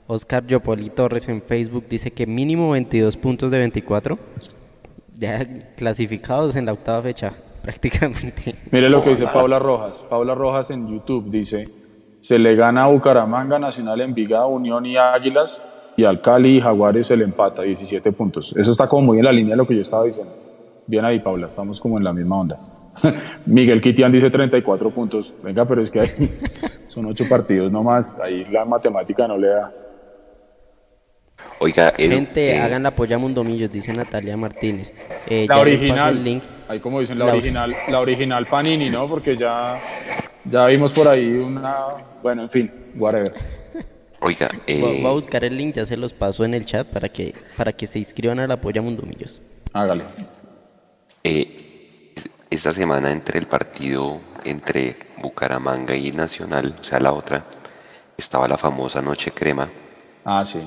Oscar 0.07 0.47
Yopoli 0.47 0.89
Torres 0.89 1.27
en 1.27 1.41
Facebook 1.41 1.85
dice 1.89 2.11
que 2.11 2.25
mínimo 2.25 2.71
22 2.71 3.17
puntos 3.17 3.51
de 3.51 3.57
24. 3.59 4.17
Ya 5.19 5.45
clasificados 5.75 6.55
en 6.55 6.65
la 6.65 6.73
octava 6.73 7.01
fecha, 7.01 7.33
prácticamente. 7.61 8.55
Mire 8.71 8.89
lo 8.89 9.03
que 9.03 9.11
dice 9.11 9.27
Paula 9.27 9.59
Rojas. 9.59 10.05
Paula 10.09 10.35
Rojas 10.35 10.69
en 10.71 10.87
YouTube 10.87 11.29
dice, 11.29 11.65
se 12.19 12.37
le 12.37 12.55
gana 12.55 12.83
a 12.83 12.87
Bucaramanga, 12.87 13.57
Nacional, 13.57 14.01
Envigado, 14.01 14.49
Unión 14.49 14.85
y 14.85 14.97
Águilas, 14.97 15.63
y 15.95 16.03
al 16.03 16.21
Cali 16.21 16.57
y 16.57 16.61
Jaguares 16.61 17.07
se 17.07 17.17
le 17.17 17.23
empata, 17.23 17.63
17 17.63 18.11
puntos. 18.11 18.53
Eso 18.55 18.71
está 18.71 18.87
como 18.87 19.07
muy 19.07 19.17
en 19.17 19.25
la 19.25 19.31
línea 19.31 19.53
de 19.53 19.57
lo 19.57 19.67
que 19.67 19.73
yo 19.73 19.81
estaba 19.81 20.03
diciendo. 20.03 20.31
Bien 20.85 21.03
ahí, 21.03 21.19
Paula, 21.19 21.47
estamos 21.47 21.81
como 21.81 21.97
en 21.97 22.03
la 22.03 22.13
misma 22.13 22.39
onda. 22.39 22.57
Miguel 23.47 23.81
Kitian 23.81 24.11
dice 24.11 24.29
34 24.29 24.91
puntos. 24.91 25.33
Venga, 25.43 25.65
pero 25.65 25.81
es 25.81 25.89
que 25.89 26.01
son 26.87 27.05
ocho 27.07 27.25
partidos 27.27 27.71
nomás. 27.71 28.17
Ahí 28.23 28.43
la 28.51 28.63
matemática 28.63 29.27
no 29.27 29.33
le 29.33 29.47
da. 29.47 29.71
Oiga, 31.59 31.91
Edu, 31.97 32.13
Gente, 32.15 32.55
eh, 32.55 32.59
hagan 32.59 32.83
la 32.83 32.91
polla 32.91 33.17
Mundomillos, 33.17 33.71
dice 33.71 33.91
Natalia 33.91 34.37
Martínez. 34.37 34.93
Eh, 35.27 35.45
La 35.47 35.59
original. 35.59 36.17
el 36.17 36.23
link. 36.23 36.43
Ahí 36.67 36.79
como 36.79 36.99
dicen, 36.99 37.17
la, 37.17 37.25
La- 37.25 37.33
original, 37.33 37.75
la 37.87 37.99
original 37.99 38.45
Panini, 38.45 38.89
¿no? 38.89 39.07
Porque 39.07 39.35
ya, 39.35 39.79
ya 40.45 40.65
vimos 40.67 40.91
por 40.93 41.07
ahí 41.07 41.25
una... 41.37 41.73
Bueno, 42.21 42.43
en 42.43 42.49
fin, 42.49 42.71
whatever. 42.99 43.33
oiga, 44.19 44.49
eh, 44.67 44.79
Voy 44.81 45.01
voy 45.01 45.09
a 45.09 45.13
buscar 45.13 45.43
el 45.45 45.57
link, 45.57 45.75
ya 45.75 45.85
se 45.85 45.97
los 45.97 46.13
paso 46.13 46.43
en 46.45 46.53
el 46.53 46.65
chat 46.65 46.85
para 46.87 47.09
que, 47.09 47.33
para 47.55 47.71
que 47.71 47.87
se 47.87 47.97
inscriban 47.99 48.39
a 48.39 48.47
la 48.47 48.57
polla 48.61 48.81
Mundomillos. 48.81 49.41
Hágale. 49.73 50.03
eh, 51.23 52.11
es- 52.15 52.29
esta 52.51 52.71
semana 52.73 53.11
entre 53.11 53.39
el 53.39 53.47
partido 53.47 54.19
entre 54.43 54.95
Bucaramanga 55.21 55.95
y 55.95 56.11
Nacional, 56.11 56.75
o 56.79 56.83
sea, 56.83 56.99
la 56.99 57.11
otra, 57.13 57.45
estaba 58.17 58.47
la 58.47 58.57
famosa 58.57 59.01
Noche 59.01 59.31
Crema. 59.31 59.69
Ah, 60.23 60.43
sí. 60.45 60.59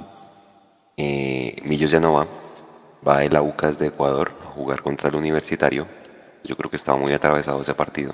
Eh, 1.02 1.54
Millos 1.68 1.90
ya 1.90 2.00
no 2.00 2.12
va, 2.14 2.26
va 3.06 3.24
el 3.24 3.34
Aucas 3.36 3.78
de 3.78 3.86
Ecuador 3.88 4.32
a 4.44 4.46
jugar 4.56 4.82
contra 4.82 5.08
el 5.08 5.16
Universitario. 5.16 5.86
Yo 6.44 6.56
creo 6.56 6.70
que 6.70 6.76
estaba 6.76 6.98
muy 6.98 7.12
atravesado 7.12 7.62
ese 7.62 7.74
partido. 7.74 8.12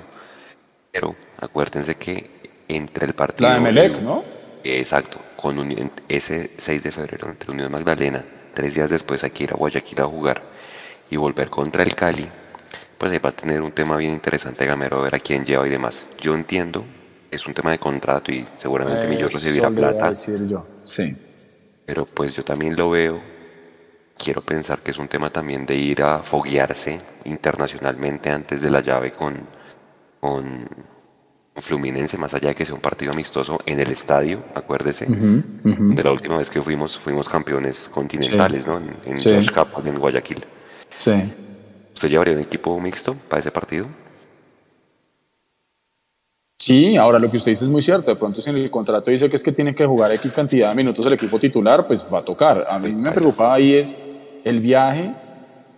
Pero 0.93 1.09
acuérdense 1.47 1.95
que 1.97 2.31
entre 2.69 3.07
el 3.07 3.15
partido... 3.15 3.49
La 3.51 3.55
de 3.55 3.61
Melec, 3.61 4.01
¿no? 4.01 4.23
Exacto, 4.65 5.21
con 5.37 5.59
Uni- 5.59 5.91
ese 6.09 6.51
6 6.59 6.83
de 6.83 6.93
febrero 6.93 7.29
entre 7.31 7.53
Unión 7.53 7.71
Magdalena, 7.73 8.25
tres 8.55 8.75
días 8.75 8.91
después 8.91 9.23
hay 9.25 9.31
que 9.31 9.45
ir 9.45 9.53
a 9.53 9.57
Guayaquil 9.57 10.01
a 10.01 10.07
jugar 10.07 10.43
y 11.11 11.17
volver 11.17 11.51
contra 11.51 11.83
el 11.85 11.95
Cali, 11.95 12.29
pues 12.99 13.13
ahí 13.13 13.19
va 13.19 13.31
a 13.31 13.37
tener 13.43 13.61
un 13.63 13.73
tema 13.73 13.97
bien 13.97 14.13
interesante 14.15 14.67
Gamero, 14.67 14.99
a 14.99 15.03
ver 15.03 15.15
a 15.17 15.21
quién 15.21 15.45
lleva 15.45 15.67
y 15.67 15.71
demás. 15.71 16.07
Yo 16.21 16.35
entiendo, 16.35 16.85
es 17.31 17.47
un 17.47 17.55
tema 17.55 17.71
de 17.73 17.79
contrato 17.79 18.33
y 18.33 18.49
seguramente 18.57 19.07
Millos 19.07 19.33
recibirá 19.33 19.71
plata, 19.71 20.09
decir 20.09 20.41
yo. 20.49 20.65
Sí. 20.85 21.17
Pero 21.87 22.05
pues 22.05 22.35
yo 22.35 22.45
también 22.45 22.77
lo 22.77 22.91
veo. 22.91 23.21
Quiero 24.19 24.41
pensar 24.43 24.81
que 24.81 24.91
es 24.91 24.99
un 24.99 25.09
tema 25.09 25.31
también 25.31 25.65
de 25.67 25.77
ir 25.77 26.03
a 26.03 26.21
foguearse 26.23 26.99
internacionalmente 27.25 28.31
antes 28.31 28.61
de 28.63 28.71
la 28.71 28.81
llave 28.81 29.13
con, 29.13 29.37
con 30.21 30.69
Fluminense, 31.57 32.17
más 32.19 32.35
allá 32.35 32.49
de 32.49 32.55
que 32.55 32.65
sea 32.67 32.75
un 32.75 32.81
partido 32.81 33.13
amistoso 33.13 33.61
en 33.67 33.79
el 33.81 33.91
estadio, 33.91 34.43
acuérdese. 34.55 35.05
De 35.07 36.03
la 36.03 36.13
última 36.13 36.39
vez 36.39 36.51
que 36.51 36.61
fuimos, 36.63 36.99
fuimos 36.99 37.29
campeones 37.29 37.89
continentales, 37.91 38.65
Sí. 38.65 38.69
¿no? 38.71 38.79
En, 38.79 38.97
en 39.05 39.17
Sí. 39.17 39.31
En 39.85 39.99
Guayaquil. 39.99 40.45
Sí. 40.97 41.13
¿Usted 41.95 42.09
llevaría 42.09 42.35
un 42.35 42.41
equipo 42.41 42.79
mixto 42.81 43.15
para 43.29 43.41
ese 43.41 43.51
partido? 43.51 43.87
Sí, 46.59 46.97
ahora 46.97 47.19
lo 47.19 47.31
que 47.31 47.37
usted 47.37 47.53
dice 47.53 47.65
es 47.65 47.71
muy 47.71 47.83
cierto. 47.83 48.11
De 48.11 48.17
pronto, 48.17 48.41
si 48.41 48.49
en 48.49 48.57
el 48.57 48.71
contrato 48.71 49.11
dice 49.11 49.29
que 49.29 49.37
es 49.37 49.43
que 49.43 49.53
tiene 49.53 49.75
que 49.75 49.85
jugar 49.85 50.11
X 50.13 50.33
cantidad 50.33 50.71
de 50.71 50.77
minutos 50.77 51.05
el 51.05 51.13
equipo 51.13 51.39
titular, 51.39 51.87
pues 51.87 52.07
va 52.13 52.19
a 52.19 52.23
tocar. 52.23 52.67
A 52.69 52.79
mí 52.79 52.95
me 52.95 53.13
preocupa 53.13 53.55
ahí 53.55 53.75
es 53.75 54.17
el 54.45 54.61
viaje 54.61 55.13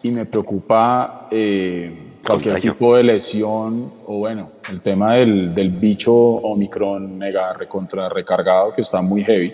y 0.03 0.12
me 0.12 0.24
preocupa 0.24 1.29
eh, 1.33 2.05
cualquier 2.24 2.61
tipo 2.61 2.95
de 2.95 3.03
lesión 3.03 3.93
o, 4.07 4.18
bueno, 4.18 4.49
el 4.70 4.81
tema 4.81 5.14
del, 5.14 5.53
del 5.53 5.70
bicho 5.70 6.14
Omicron 6.14 7.18
mega 7.18 7.53
recontra 7.55 8.09
recargado 8.09 8.72
que 8.72 8.83
está 8.83 9.03
muy 9.03 9.24
heavy. 9.24 9.51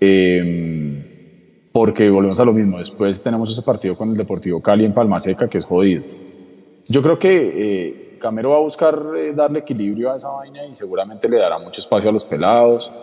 Eh, 0.00 1.68
porque 1.70 2.10
volvemos 2.10 2.40
a 2.40 2.44
lo 2.44 2.52
mismo. 2.52 2.78
Después 2.78 3.22
tenemos 3.22 3.48
ese 3.50 3.62
partido 3.62 3.96
con 3.96 4.10
el 4.10 4.16
Deportivo 4.16 4.60
Cali 4.60 4.84
en 4.84 4.92
Palma 4.92 5.20
Seca 5.20 5.48
que 5.48 5.58
es 5.58 5.64
jodido. 5.64 6.02
Yo 6.88 7.00
creo 7.00 7.18
que 7.18 7.30
eh, 7.54 8.11
Camero 8.22 8.50
va 8.50 8.58
a 8.58 8.60
buscar 8.60 9.02
eh, 9.18 9.32
darle 9.34 9.58
equilibrio 9.58 10.12
a 10.12 10.16
esa 10.16 10.28
vaina 10.28 10.64
y 10.64 10.72
seguramente 10.74 11.28
le 11.28 11.38
dará 11.38 11.58
mucho 11.58 11.80
espacio 11.80 12.08
a 12.08 12.12
los 12.12 12.24
pelados. 12.24 13.02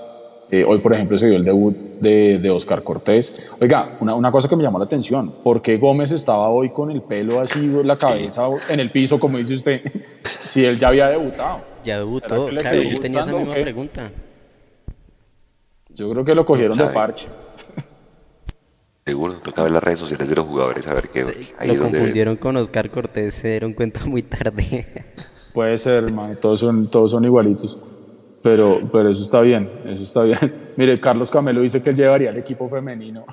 Eh, 0.50 0.64
hoy, 0.66 0.80
por 0.80 0.94
ejemplo, 0.94 1.18
se 1.18 1.28
vio 1.28 1.38
el 1.38 1.44
debut 1.44 1.76
de, 2.00 2.40
de 2.40 2.50
Oscar 2.50 2.82
Cortés. 2.82 3.60
Oiga, 3.62 3.84
una, 4.00 4.16
una 4.16 4.32
cosa 4.32 4.48
que 4.48 4.56
me 4.56 4.64
llamó 4.64 4.80
la 4.80 4.86
atención, 4.86 5.32
¿por 5.44 5.62
qué 5.62 5.78
Gómez 5.78 6.12
estaba 6.12 6.50
hoy 6.50 6.70
con 6.70 6.90
el 6.90 7.02
pelo 7.02 7.40
así, 7.40 7.60
la 7.84 7.98
cabeza 7.98 8.48
en 8.70 8.80
el 8.80 8.90
piso, 8.90 9.20
como 9.20 9.38
dice 9.38 9.54
usted, 9.56 9.80
si 10.46 10.66
él 10.66 10.80
ya 10.80 10.88
había 10.88 11.10
debutado? 11.10 11.60
Ya 11.84 11.84
¿Será 11.84 11.98
debutó, 12.00 12.48
claro, 12.48 12.82
yo 12.82 13.00
tenía 13.00 13.22
esa 13.22 13.32
misma 13.32 13.54
pregunta. 13.54 14.12
Yo 15.90 16.10
creo 16.12 16.24
que 16.24 16.34
lo 16.34 16.46
cogieron 16.46 16.78
de 16.78 16.86
parche. 16.86 17.28
Seguro, 19.10 19.34
toca 19.44 19.64
ver 19.64 19.72
las 19.72 19.82
redes 19.82 19.98
sociales 20.00 20.30
de 20.30 20.36
los 20.36 20.46
jugadores 20.46 20.86
a 20.86 20.94
ver 20.94 21.10
qué. 21.10 21.22
ahí 21.58 21.68
Lo 21.70 21.74
es 21.74 21.80
donde 21.80 21.98
confundieron 21.98 22.38
con 22.38 22.56
Oscar 22.58 22.92
Cortés, 22.92 23.34
se 23.34 23.48
dieron 23.50 23.74
cuenta 23.74 24.06
muy 24.06 24.22
tarde. 24.22 24.86
Puede 25.54 25.80
ser, 25.80 26.04
hermano, 26.04 26.36
todos 26.36 26.60
son, 26.60 26.88
todos 26.92 27.10
son 27.10 27.26
igualitos. 27.26 27.96
Pero, 28.44 28.80
pero 28.92 29.10
eso 29.10 29.24
está 29.24 29.42
bien, 29.42 29.68
eso 29.88 30.04
está 30.04 30.22
bien. 30.22 30.38
Mire, 30.78 31.00
Carlos 31.00 31.32
Camelo 31.32 31.62
dice 31.62 31.82
que 31.82 31.90
él 31.90 31.96
llevaría 31.96 32.30
el 32.30 32.38
equipo 32.38 32.70
femenino. 32.70 33.26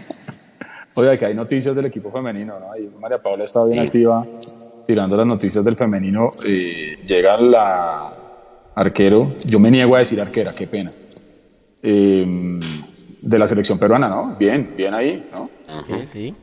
Oiga, 0.96 1.16
que 1.16 1.26
hay 1.26 1.34
noticias 1.34 1.74
del 1.76 1.86
equipo 1.86 2.10
femenino, 2.10 2.52
¿no? 2.58 2.72
Ahí 2.72 2.90
María 3.00 3.18
Paula 3.22 3.44
está 3.44 3.64
bien 3.64 3.78
Sí. 3.82 3.86
activa 3.86 4.24
tirando 4.88 5.16
las 5.16 5.26
noticias 5.26 5.64
del 5.64 5.76
femenino. 5.76 6.30
Eh, 6.44 6.98
llega 7.06 7.36
la 7.36 8.12
arquero, 8.74 9.34
yo 9.46 9.60
me 9.60 9.70
niego 9.70 9.94
a 9.94 10.00
decir 10.00 10.20
arquera, 10.20 10.50
qué 10.52 10.66
pena. 10.66 10.90
Eh, 11.80 12.58
de 13.22 13.38
la 13.38 13.46
selección 13.46 13.78
peruana, 13.78 14.08
¿no? 14.08 14.34
Bien, 14.38 14.72
bien 14.76 14.94
ahí, 14.94 15.24
¿no? 15.32 15.44
Sí, 15.46 15.94
sí. 16.12 16.34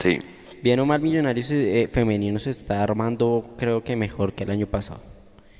Sí, 0.00 0.18
Bien 0.62 0.78
o 0.80 0.86
mal 0.86 1.00
Millonarios 1.00 1.50
eh, 1.50 1.88
femenino 1.92 2.38
se 2.38 2.50
está 2.50 2.82
armando 2.82 3.44
creo 3.58 3.82
que 3.82 3.96
mejor 3.96 4.32
que 4.32 4.44
el 4.44 4.50
año 4.50 4.66
pasado. 4.66 5.00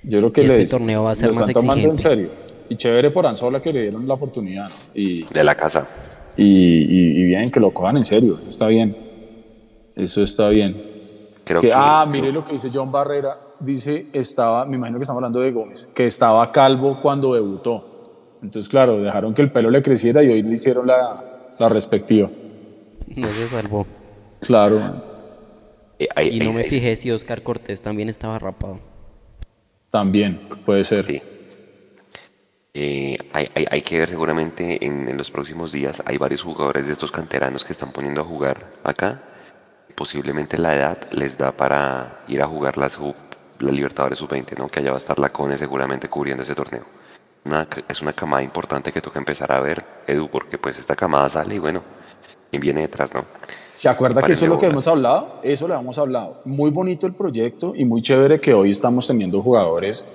Yo 0.04 0.18
creo 0.18 0.32
que 0.32 0.42
Y 0.42 0.46
este 0.46 0.58
les- 0.58 0.70
torneo 0.70 1.02
va 1.04 1.10
a 1.12 1.14
ser 1.16 1.28
lo 1.28 1.34
más 1.34 1.48
están 1.48 1.62
tomando 1.62 1.84
en 1.88 1.92
exigente. 1.94 2.26
serio. 2.26 2.52
Y 2.68 2.76
chévere 2.76 3.10
por 3.10 3.26
Anzola 3.26 3.60
que 3.60 3.72
le 3.72 3.82
dieron 3.82 4.06
la 4.06 4.14
oportunidad, 4.14 4.68
¿no? 4.68 4.74
Y, 4.94 5.22
de 5.24 5.44
la 5.44 5.54
casa. 5.54 5.86
y, 6.36 6.44
y- 6.44 7.20
y 7.20 7.24
bien, 7.24 7.50
que 7.50 7.60
lo 7.60 7.70
cojan 7.72 7.96
en 7.98 8.04
serio, 8.04 8.38
está 8.48 8.68
bien. 8.68 8.96
Eso 9.96 10.22
está 10.22 10.48
bien. 10.48 10.74
Creo 11.44 11.60
Que- 11.60 11.66
que, 11.68 11.72
ah, 11.76 12.06
mire 12.08 12.32
lo 12.32 12.44
que 12.44 12.52
dice 12.52 12.70
John 12.72 12.90
Barrera. 12.92 13.36
Dice, 13.60 14.06
estaba, 14.12 14.64
me 14.64 14.76
imagino 14.76 14.98
que 14.98 15.02
estamos 15.02 15.18
hablando 15.18 15.40
de 15.40 15.50
Gómez, 15.52 15.88
que 15.94 16.06
estaba 16.06 16.50
calvo 16.50 16.98
cuando 17.02 17.34
debutó. 17.34 17.91
Entonces, 18.42 18.68
claro, 18.68 19.00
dejaron 19.00 19.34
que 19.34 19.42
el 19.42 19.50
pelo 19.52 19.70
le 19.70 19.82
creciera 19.82 20.22
y 20.22 20.28
hoy 20.30 20.42
le 20.42 20.52
hicieron 20.54 20.86
la, 20.86 21.08
la 21.60 21.68
respectiva. 21.68 22.28
No 23.14 23.28
se 23.28 23.48
salvó. 23.48 23.86
Claro. 24.40 24.80
eh, 25.98 26.08
ahí- 26.16 26.28
Y 26.36 26.38
no 26.40 26.50
ahí- 26.50 26.56
me 26.56 26.62
ahí- 26.62 26.68
fijé 26.68 26.96
si 26.96 27.10
Oscar 27.12 27.42
Cortés 27.42 27.80
también 27.82 28.08
estaba 28.08 28.38
rapado. 28.38 28.80
También 29.90 30.40
puede 30.66 30.84
ser. 30.84 31.06
Sí. 31.06 31.22
Eh, 32.74 33.18
hay, 33.32 33.48
hay- 33.54 33.66
hay 33.70 33.82
que 33.82 33.98
ver 33.98 34.08
seguramente 34.08 34.84
en, 34.84 35.08
en 35.08 35.16
los 35.18 35.30
próximos 35.30 35.70
días. 35.72 36.02
Hay 36.06 36.16
varios 36.16 36.42
jugadores 36.42 36.86
de 36.86 36.94
estos 36.94 37.12
canteranos 37.12 37.64
que 37.64 37.72
están 37.72 37.92
poniendo 37.92 38.22
a 38.22 38.24
jugar 38.24 38.66
acá. 38.82 39.20
Posiblemente 39.94 40.56
la 40.58 40.74
edad 40.74 40.98
les 41.12 41.36
da 41.36 41.52
para 41.52 42.22
ir 42.28 42.40
a 42.40 42.46
jugar 42.46 42.78
la, 42.78 42.88
sub, 42.88 43.14
la 43.60 43.70
Libertadores 43.70 44.18
Sub-20, 44.18 44.58
¿no? 44.58 44.68
Que 44.68 44.80
allá 44.80 44.90
va 44.90 44.96
a 44.96 45.00
estar 45.00 45.18
la 45.18 45.28
CONE 45.28 45.58
seguramente 45.58 46.08
cubriendo 46.08 46.42
ese 46.42 46.54
torneo. 46.54 46.84
Una, 47.44 47.66
es 47.88 48.00
una 48.02 48.12
camada 48.12 48.42
importante 48.42 48.92
que 48.92 49.00
toca 49.00 49.18
empezar 49.18 49.52
a 49.52 49.60
ver, 49.60 49.84
Edu, 50.06 50.28
porque 50.28 50.58
pues 50.58 50.78
esta 50.78 50.94
camada 50.94 51.28
sale 51.28 51.56
y 51.56 51.58
bueno, 51.58 51.82
¿quién 52.50 52.62
viene 52.62 52.82
detrás, 52.82 53.12
no? 53.14 53.24
¿Se 53.74 53.88
acuerda 53.88 54.22
que 54.22 54.32
eso 54.32 54.44
es 54.44 54.50
lo 54.50 54.58
que 54.58 54.66
hemos 54.66 54.86
hablado? 54.86 55.40
Eso 55.42 55.66
lo 55.66 55.74
hemos 55.78 55.98
hablado. 55.98 56.40
Muy 56.44 56.70
bonito 56.70 57.06
el 57.06 57.14
proyecto 57.14 57.74
y 57.74 57.84
muy 57.84 58.00
chévere 58.02 58.38
que 58.40 58.52
hoy 58.54 58.70
estamos 58.70 59.06
teniendo 59.06 59.42
jugadores 59.42 60.12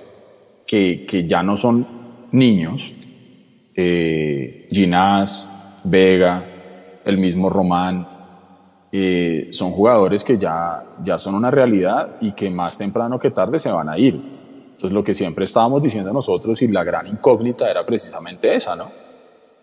que, 0.66 1.04
que 1.06 1.26
ya 1.26 1.42
no 1.42 1.56
son 1.56 1.86
niños. 2.32 2.86
Eh, 3.74 4.66
Ginás, 4.70 5.80
Vega, 5.84 6.38
el 7.04 7.18
mismo 7.18 7.50
Román. 7.50 8.06
eh, 8.90 9.48
son 9.52 9.70
jugadores 9.70 10.24
que 10.24 10.38
ya, 10.38 10.82
ya 11.04 11.18
son 11.18 11.34
una 11.34 11.50
realidad 11.50 12.16
y 12.22 12.32
que 12.32 12.48
más 12.48 12.78
temprano 12.78 13.18
que 13.18 13.30
tarde 13.30 13.58
se 13.58 13.70
van 13.70 13.88
a 13.88 13.98
ir. 13.98 14.18
Entonces 14.78 14.92
lo 14.94 15.02
que 15.02 15.12
siempre 15.12 15.44
estábamos 15.44 15.82
diciendo 15.82 16.12
nosotros 16.12 16.62
y 16.62 16.68
la 16.68 16.84
gran 16.84 17.04
incógnita 17.08 17.68
era 17.68 17.84
precisamente 17.84 18.54
esa, 18.54 18.76
¿no? 18.76 18.86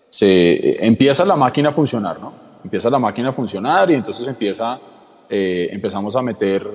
se 0.10 0.54
eh, 0.54 0.78
empieza 0.82 1.26
la 1.26 1.36
máquina 1.36 1.70
a 1.70 1.72
funcionar, 1.72 2.20
¿no? 2.22 2.34
Empieza 2.64 2.90
la 2.90 3.00
máquina 3.00 3.30
a 3.30 3.34
funcionar 3.34 3.92
y 3.92 3.96
entonces 3.96 4.28
empieza, 4.28 4.78
eh, 5.30 5.68
empezamos 5.72 6.16
a 6.16 6.22
meter 6.22 6.66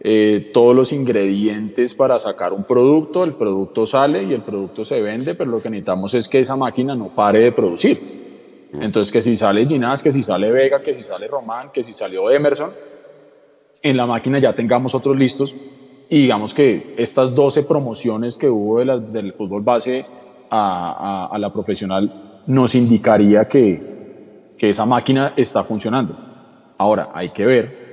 eh, 0.00 0.50
todos 0.52 0.74
los 0.74 0.92
ingredientes 0.92 1.94
para 1.94 2.18
sacar 2.18 2.52
un 2.52 2.64
producto, 2.64 3.22
el 3.24 3.34
producto 3.34 3.86
sale 3.86 4.24
y 4.24 4.32
el 4.32 4.42
producto 4.42 4.84
se 4.84 5.00
vende, 5.00 5.34
pero 5.34 5.50
lo 5.50 5.60
que 5.60 5.70
necesitamos 5.70 6.14
es 6.14 6.28
que 6.28 6.40
esa 6.40 6.56
máquina 6.56 6.94
no 6.94 7.08
pare 7.08 7.40
de 7.40 7.52
producir. 7.52 8.00
Entonces, 8.72 9.10
que 9.10 9.20
si 9.20 9.36
sale 9.36 9.64
Ginás, 9.66 10.02
que 10.02 10.12
si 10.12 10.22
sale 10.22 10.52
Vega, 10.52 10.82
que 10.82 10.92
si 10.92 11.02
sale 11.02 11.26
Román, 11.26 11.70
que 11.72 11.82
si 11.82 11.92
salió 11.92 12.30
Emerson, 12.30 12.68
en 13.82 13.96
la 13.96 14.06
máquina 14.06 14.38
ya 14.38 14.52
tengamos 14.52 14.94
otros 14.94 15.16
listos 15.16 15.54
y 16.10 16.22
digamos 16.22 16.54
que 16.54 16.94
estas 16.96 17.34
12 17.34 17.62
promociones 17.64 18.36
que 18.36 18.48
hubo 18.48 18.78
de 18.78 18.84
la- 18.86 18.98
del 18.98 19.32
fútbol 19.34 19.62
base 19.62 20.02
a, 20.50 21.28
a- 21.30 21.38
la 21.38 21.50
profesional 21.50 22.08
nos 22.46 22.74
indicaría 22.74 23.44
que, 23.46 23.80
que 24.56 24.68
esa 24.70 24.86
máquina 24.86 25.34
está 25.36 25.62
funcionando. 25.64 26.14
Ahora, 26.78 27.10
hay 27.12 27.28
que 27.28 27.44
ver 27.44 27.88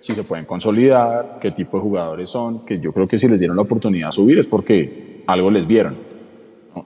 si 0.00 0.12
se 0.14 0.24
pueden 0.24 0.44
consolidar, 0.46 1.38
qué 1.40 1.52
tipo 1.52 1.76
de 1.76 1.82
jugadores 1.84 2.28
son, 2.30 2.64
que 2.66 2.80
yo 2.80 2.92
creo 2.92 3.06
que 3.06 3.18
si 3.18 3.28
les 3.28 3.38
dieron 3.38 3.56
la 3.56 3.62
oportunidad 3.62 4.08
de 4.08 4.12
subir 4.12 4.38
es 4.38 4.46
porque 4.48 5.22
algo 5.28 5.48
les 5.50 5.64
vieron. 5.66 5.94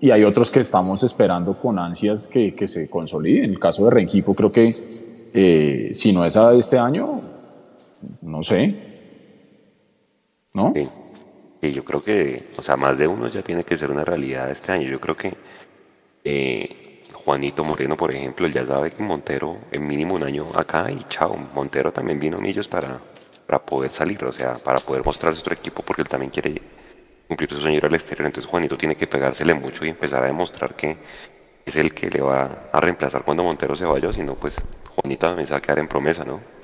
Y 0.00 0.10
hay 0.10 0.24
otros 0.24 0.50
que 0.50 0.60
estamos 0.60 1.02
esperando 1.04 1.54
con 1.54 1.78
ansias 1.78 2.26
que, 2.26 2.52
que 2.54 2.66
se 2.68 2.90
consoliden. 2.90 3.44
En 3.44 3.50
el 3.52 3.58
caso 3.60 3.84
de 3.84 3.90
Rengifo, 3.92 4.34
creo 4.34 4.50
que 4.52 4.68
eh, 5.32 5.90
si 5.94 6.12
no 6.12 6.24
es 6.26 6.36
a 6.36 6.52
este 6.52 6.76
año, 6.78 7.16
no 8.22 8.42
sé. 8.42 8.68
¿No? 10.57 10.72
Y 11.61 11.72
yo 11.72 11.84
creo 11.84 12.00
que, 12.00 12.48
o 12.57 12.62
sea, 12.62 12.76
más 12.78 12.96
de 12.96 13.07
uno 13.07 13.28
ya 13.28 13.42
tiene 13.42 13.62
que 13.62 13.76
ser 13.76 13.90
una 13.90 14.04
realidad 14.04 14.50
este 14.50 14.72
año. 14.72 14.88
Yo 14.88 14.98
creo 14.98 15.14
que 15.14 15.34
eh, 16.24 17.02
Juanito 17.12 17.62
Moreno, 17.62 17.94
por 17.94 18.14
ejemplo, 18.14 18.48
ya 18.48 18.64
sabe 18.64 18.90
que 18.90 19.02
Montero 19.02 19.59
en 19.70 19.86
mínimo 19.86 20.14
un 20.14 20.22
año 20.22 20.46
acá 20.54 20.90
y 20.90 21.04
chao, 21.09 21.36
Montero 21.54 21.92
también 21.92 22.18
vino 22.18 22.38
a 22.38 22.40
Millos 22.40 22.68
para, 22.68 22.98
para 23.46 23.59
poder 23.59 23.90
salir, 23.90 24.24
o 24.24 24.32
sea, 24.32 24.54
para 24.54 24.78
poder 24.78 25.04
mostrarse 25.04 25.40
otro 25.40 25.52
equipo 25.52 25.82
porque 25.82 26.00
él 26.02 26.09
también 26.09 26.30
quiere 26.30 26.62
cumplir 27.28 27.50
su 27.50 27.61
sueño 27.61 27.80
al 27.82 27.94
exterior. 27.94 28.26
Entonces 28.26 28.50
Juanito 28.50 28.78
tiene 28.78 28.96
que 28.96 29.07
pegársele 29.07 29.52
mucho 29.52 29.84
y 29.84 29.90
empezar 29.90 30.22
a 30.22 30.26
demostrar 30.26 30.74
que 30.74 30.96
es 31.66 31.76
el 31.76 31.92
que 31.92 32.09
le 32.09 32.22
va 32.22 32.70
a 32.72 32.80
reemplazar 32.80 33.24
cuando 33.24 33.42
Montero 33.44 33.76
se 33.76 33.84
vaya, 33.84 34.11
si 34.11 34.22
no, 34.22 34.36
pues 34.36 34.57
Juanito 34.94 35.26
también 35.26 35.46
se 35.48 35.52
va 35.52 35.59
a 35.59 35.61
quedar 35.61 35.80
en 35.80 35.88
promesa, 35.88 36.24
¿no? 36.24 36.55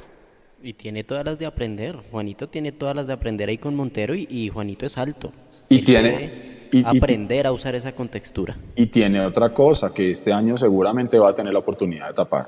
Y 0.62 0.74
tiene 0.74 1.02
todas 1.04 1.24
las 1.24 1.38
de 1.38 1.46
aprender. 1.46 1.96
Juanito 2.10 2.48
tiene 2.48 2.72
todas 2.72 2.94
las 2.94 3.06
de 3.06 3.12
aprender 3.12 3.48
ahí 3.48 3.58
con 3.58 3.74
Montero 3.74 4.14
y, 4.14 4.26
y 4.30 4.48
Juanito 4.48 4.86
es 4.86 4.96
alto. 4.98 5.32
Y 5.68 5.78
Él 5.78 5.84
tiene- 5.84 6.52
y- 6.70 6.84
aprender 6.86 7.46
a 7.46 7.52
usar 7.52 7.74
esa 7.74 7.92
contextura. 7.92 8.56
Y 8.76 8.86
tiene 8.86 9.20
otra 9.26 9.52
cosa, 9.52 9.92
que 9.92 10.10
este 10.10 10.32
año 10.32 10.56
seguramente 10.56 11.18
va 11.18 11.30
a 11.30 11.34
tener 11.34 11.52
la 11.52 11.58
oportunidad 11.58 12.08
de 12.08 12.14
tapar. 12.14 12.44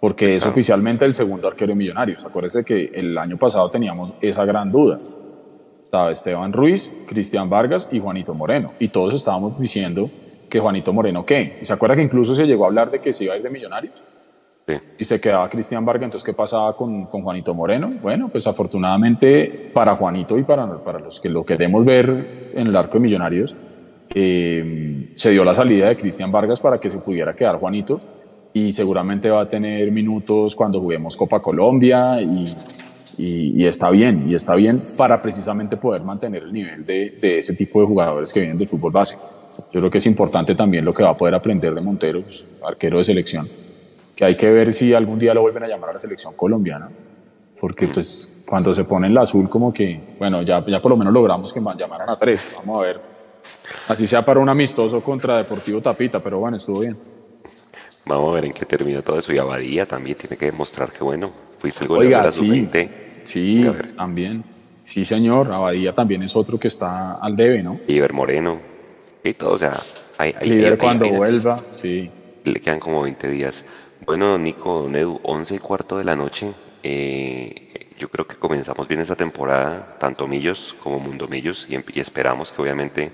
porque 0.00 0.34
es 0.34 0.44
oficialmente 0.46 1.04
el 1.04 1.12
segundo 1.12 1.46
arquero 1.46 1.68
de 1.68 1.76
Millonarios. 1.76 2.24
Acuérdese 2.24 2.64
que 2.64 2.90
el 2.92 3.16
año 3.16 3.36
pasado 3.36 3.70
teníamos 3.70 4.16
esa 4.20 4.44
gran 4.44 4.72
duda. 4.72 4.98
Estaba 5.80 6.10
Esteban 6.10 6.52
Ruiz, 6.52 6.96
Cristian 7.06 7.48
Vargas 7.48 7.88
y 7.92 8.00
Juanito 8.00 8.34
Moreno. 8.34 8.66
Y 8.80 8.88
todos 8.88 9.14
estábamos 9.14 9.60
diciendo 9.60 10.06
que 10.48 10.58
Juanito 10.58 10.92
Moreno 10.92 11.24
qué. 11.24 11.54
¿Y 11.60 11.64
se 11.64 11.72
acuerda 11.72 11.94
que 11.94 12.02
incluso 12.02 12.34
se 12.34 12.46
llegó 12.46 12.64
a 12.64 12.66
hablar 12.66 12.90
de 12.90 13.00
que 13.00 13.12
se 13.12 13.24
iba 13.24 13.34
a 13.34 13.36
ir 13.36 13.44
de 13.44 13.50
Millonarios? 13.50 13.94
Sí. 14.66 14.74
Y 14.98 15.04
se 15.04 15.20
quedaba 15.20 15.48
Cristian 15.48 15.84
Vargas, 15.84 16.04
entonces 16.04 16.24
¿qué 16.24 16.32
pasaba 16.32 16.76
con, 16.76 17.06
con, 17.06 17.22
Juanito 17.22 17.52
Moreno? 17.52 17.90
Bueno, 18.00 18.28
pues 18.28 18.46
afortunadamente 18.46 19.70
para 19.72 19.96
Juanito 19.96 20.38
y 20.38 20.44
para, 20.44 20.78
para 20.84 21.00
los 21.00 21.20
que 21.20 21.28
lo 21.28 21.44
queremos 21.44 21.84
ver 21.84 22.50
en 22.54 22.68
el 22.68 22.76
arco 22.76 22.94
de 22.94 23.00
Millonarios, 23.00 23.56
eh, 24.14 25.10
se 25.14 25.30
dio 25.30 25.44
la 25.44 25.54
salida 25.54 25.88
de 25.88 25.96
Cristian 25.96 26.30
Vargas 26.30 26.60
para 26.60 26.78
que 26.78 26.90
se 26.90 26.98
pudiera 26.98 27.32
quedar 27.34 27.56
Juanito 27.56 27.98
y 28.52 28.72
seguramente 28.72 29.30
va 29.30 29.42
a 29.42 29.48
tener 29.48 29.90
minutos 29.90 30.54
cuando 30.54 30.80
juguemos 30.80 31.16
Copa 31.16 31.40
Colombia 31.40 32.20
y, 32.20 32.44
y, 33.16 33.62
y, 33.62 33.66
está 33.66 33.90
bien, 33.90 34.28
y 34.28 34.34
está 34.34 34.54
bien 34.54 34.78
para 34.96 35.20
precisamente 35.20 35.76
poder 35.76 36.04
mantener 36.04 36.42
el 36.42 36.52
nivel 36.52 36.84
de, 36.84 37.10
de, 37.20 37.38
ese 37.38 37.54
tipo 37.54 37.80
de 37.80 37.86
jugadores 37.86 38.32
que 38.32 38.40
vienen 38.40 38.58
del 38.58 38.68
fútbol 38.68 38.92
base. 38.92 39.16
Yo 39.72 39.80
creo 39.80 39.90
que 39.90 39.98
es 39.98 40.06
importante 40.06 40.54
también 40.54 40.84
lo 40.84 40.92
que 40.92 41.02
va 41.02 41.10
a 41.10 41.16
poder 41.16 41.34
aprender 41.34 41.74
de 41.74 41.80
Montero, 41.80 42.22
pues, 42.22 42.44
arquero 42.62 42.98
de 42.98 43.04
selección, 43.04 43.44
que 44.22 44.26
hay 44.26 44.34
que 44.36 44.52
ver 44.52 44.72
si 44.72 44.94
algún 44.94 45.18
día 45.18 45.34
lo 45.34 45.40
vuelven 45.40 45.64
a 45.64 45.66
llamar 45.66 45.90
a 45.90 45.92
la 45.94 45.98
selección 45.98 46.34
colombiana, 46.34 46.86
porque 47.60 47.88
pues 47.88 48.44
cuando 48.46 48.72
se 48.72 48.84
pone 48.84 49.08
en 49.08 49.14
la 49.14 49.22
azul 49.22 49.48
como 49.48 49.74
que, 49.74 50.00
bueno, 50.16 50.42
ya, 50.42 50.64
ya 50.64 50.80
por 50.80 50.92
lo 50.92 50.96
menos 50.96 51.12
logramos 51.12 51.52
que 51.52 51.60
llamaran 51.76 52.08
a 52.08 52.14
tres, 52.14 52.52
vamos 52.54 52.78
a 52.78 52.82
ver, 52.82 53.00
así 53.88 54.06
sea 54.06 54.24
para 54.24 54.38
un 54.38 54.48
amistoso 54.48 55.00
contra 55.00 55.38
Deportivo 55.38 55.80
Tapita, 55.80 56.20
pero 56.20 56.38
bueno, 56.38 56.56
estuvo 56.56 56.78
bien. 56.78 56.94
Vamos 58.04 58.30
a 58.30 58.34
ver 58.34 58.44
en 58.44 58.52
qué 58.52 58.64
termina 58.64 59.02
todo 59.02 59.18
eso. 59.18 59.32
Y 59.32 59.38
Abadía 59.38 59.86
también 59.86 60.16
tiene 60.16 60.36
que 60.36 60.46
demostrar 60.46 60.92
que, 60.92 61.02
bueno, 61.02 61.32
fuiste 61.58 61.82
el 61.82 61.88
goleador 61.88 62.32
de 62.32 62.46
la 62.46 62.64
sí, 62.64 62.68
sí, 63.24 63.66
también. 63.96 64.44
Sí, 64.84 65.04
señor. 65.04 65.48
Abadía 65.48 65.92
también 65.92 66.22
es 66.22 66.36
otro 66.36 66.58
que 66.58 66.68
está 66.68 67.14
al 67.14 67.34
debe, 67.34 67.60
¿no? 67.60 67.76
Iber 67.88 68.12
Moreno. 68.12 68.58
Y 69.24 69.34
todo, 69.34 69.54
o 69.54 69.58
sea, 69.58 69.80
hay, 70.18 70.32
hay 70.40 70.52
Iber 70.52 70.78
cuando 70.78 71.06
hay, 71.06 71.12
vuelva, 71.12 71.58
sí. 71.58 72.10
Le 72.44 72.60
quedan 72.60 72.80
como 72.80 73.02
20 73.02 73.28
días. 73.28 73.64
Bueno, 74.04 74.36
Nico, 74.36 74.82
Don 74.82 74.96
Edu, 74.96 75.20
11 75.22 75.54
y 75.54 75.58
cuarto 75.60 75.96
de 75.96 76.04
la 76.04 76.16
noche. 76.16 76.52
Eh, 76.82 77.88
yo 77.98 78.08
creo 78.10 78.26
que 78.26 78.34
comenzamos 78.36 78.88
bien 78.88 79.00
esta 79.00 79.14
temporada, 79.14 79.96
tanto 80.00 80.26
Millos 80.26 80.74
como 80.82 80.98
Mundo 80.98 81.28
Millos, 81.28 81.66
y, 81.68 81.76
y 81.76 82.00
esperamos 82.00 82.50
que 82.50 82.62
obviamente 82.62 83.12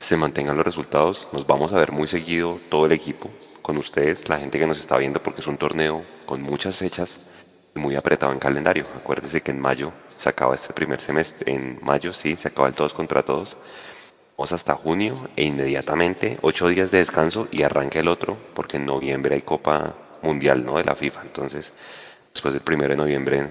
se 0.00 0.16
mantengan 0.16 0.56
los 0.56 0.66
resultados. 0.66 1.28
Nos 1.32 1.46
vamos 1.46 1.72
a 1.72 1.78
ver 1.78 1.92
muy 1.92 2.08
seguido 2.08 2.58
todo 2.68 2.86
el 2.86 2.92
equipo 2.92 3.30
con 3.62 3.76
ustedes, 3.76 4.28
la 4.28 4.38
gente 4.38 4.58
que 4.58 4.66
nos 4.66 4.80
está 4.80 4.98
viendo, 4.98 5.22
porque 5.22 5.40
es 5.40 5.46
un 5.46 5.56
torneo 5.56 6.02
con 6.26 6.42
muchas 6.42 6.76
fechas 6.76 7.28
y 7.76 7.78
muy 7.78 7.94
apretado 7.94 8.32
en 8.32 8.40
calendario. 8.40 8.84
Acuérdense 8.96 9.40
que 9.40 9.52
en 9.52 9.60
mayo 9.60 9.92
se 10.18 10.28
acaba 10.28 10.56
este 10.56 10.72
primer 10.74 11.00
semestre, 11.00 11.52
en 11.52 11.78
mayo 11.80 12.12
sí, 12.12 12.34
se 12.34 12.48
acaba 12.48 12.66
el 12.66 12.74
todos 12.74 12.92
contra 12.92 13.22
todos. 13.22 13.56
Vamos 14.42 14.54
hasta 14.54 14.74
junio 14.74 15.14
e 15.36 15.44
inmediatamente 15.44 16.36
ocho 16.42 16.66
días 16.66 16.90
de 16.90 16.98
descanso 16.98 17.46
y 17.52 17.62
arranca 17.62 18.00
el 18.00 18.08
otro, 18.08 18.36
porque 18.54 18.76
en 18.76 18.86
noviembre 18.86 19.36
hay 19.36 19.42
Copa 19.42 19.94
Mundial 20.20 20.66
¿no? 20.66 20.78
de 20.78 20.82
la 20.82 20.96
FIFA. 20.96 21.22
Entonces, 21.22 21.72
después 22.34 22.52
del 22.52 22.64
primero 22.64 22.90
de 22.90 22.96
noviembre, 22.96 23.46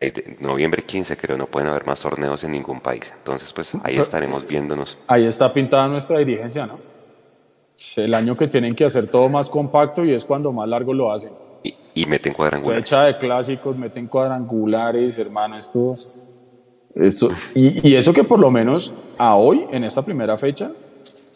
eh, 0.00 0.36
noviembre 0.38 0.84
15 0.84 1.16
creo, 1.16 1.36
no 1.36 1.46
pueden 1.46 1.70
haber 1.70 1.88
más 1.88 2.00
torneos 2.02 2.44
en 2.44 2.52
ningún 2.52 2.78
país. 2.78 3.02
Entonces, 3.18 3.52
pues 3.52 3.72
ahí 3.82 3.96
estaremos 3.96 4.46
viéndonos. 4.46 4.96
Ahí 5.08 5.26
está 5.26 5.52
pintada 5.52 5.88
nuestra 5.88 6.18
dirigencia, 6.18 6.66
¿no? 6.66 6.76
el 7.96 8.14
año 8.14 8.36
que 8.36 8.46
tienen 8.46 8.76
que 8.76 8.84
hacer 8.84 9.08
todo 9.08 9.28
más 9.28 9.50
compacto 9.50 10.04
y 10.04 10.12
es 10.12 10.24
cuando 10.24 10.52
más 10.52 10.68
largo 10.68 10.94
lo 10.94 11.10
hacen. 11.10 11.32
Y, 11.64 11.74
y 11.94 12.06
meten 12.06 12.32
cuadrangulares. 12.32 12.84
Fecha 12.84 13.02
de 13.06 13.18
clásicos, 13.18 13.76
meten 13.76 14.06
cuadrangulares, 14.06 15.18
hermano, 15.18 15.56
esto, 15.56 15.90
esto 16.94 17.30
y, 17.56 17.88
y, 17.88 17.96
eso 17.96 18.12
que 18.12 18.22
por 18.22 18.38
lo 18.38 18.52
menos 18.52 18.92
a 19.18 19.36
hoy, 19.36 19.66
en 19.70 19.84
esta 19.84 20.02
primera 20.02 20.36
fecha, 20.36 20.70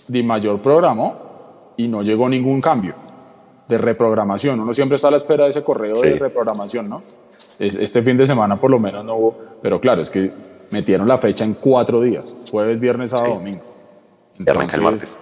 Di 0.09 0.23
Mayor 0.23 0.61
programó 0.61 1.73
y 1.77 1.89
no 1.89 2.03
llegó 2.03 2.29
ningún 2.29 2.61
cambio 2.61 2.95
de 3.69 3.79
reprogramación. 3.79 4.61
Uno 4.61 4.75
siempre 4.75 4.97
está 4.97 5.09
a 5.09 5.13
la 5.13 5.17
espera 5.17 5.45
de 5.45 5.51
ese 5.51 5.63
correo 5.63 5.97
sí. 5.97 6.09
de 6.09 6.19
reprogramación, 6.19 6.89
¿no? 6.89 7.01
Este 7.59 8.03
fin 8.03 8.17
de 8.17 8.27
semana 8.27 8.57
por 8.57 8.71
lo 8.71 8.79
menos 8.79 9.05
no 9.05 9.15
hubo, 9.15 9.39
pero 9.63 9.81
claro, 9.81 10.01
es 10.01 10.11
que 10.11 10.31
metieron 10.73 11.07
la 11.07 11.19
fecha 11.19 11.45
en 11.45 11.55
cuatro 11.55 12.01
días, 12.01 12.35
jueves, 12.51 12.81
viernes, 12.81 13.11
sábado, 13.11 13.35
sí. 13.35 13.39
domingo. 13.39 13.63
Entonces, 14.39 14.47
y 14.47 14.51
arranca 14.51 14.77
el 14.77 14.83
martes 14.83 15.17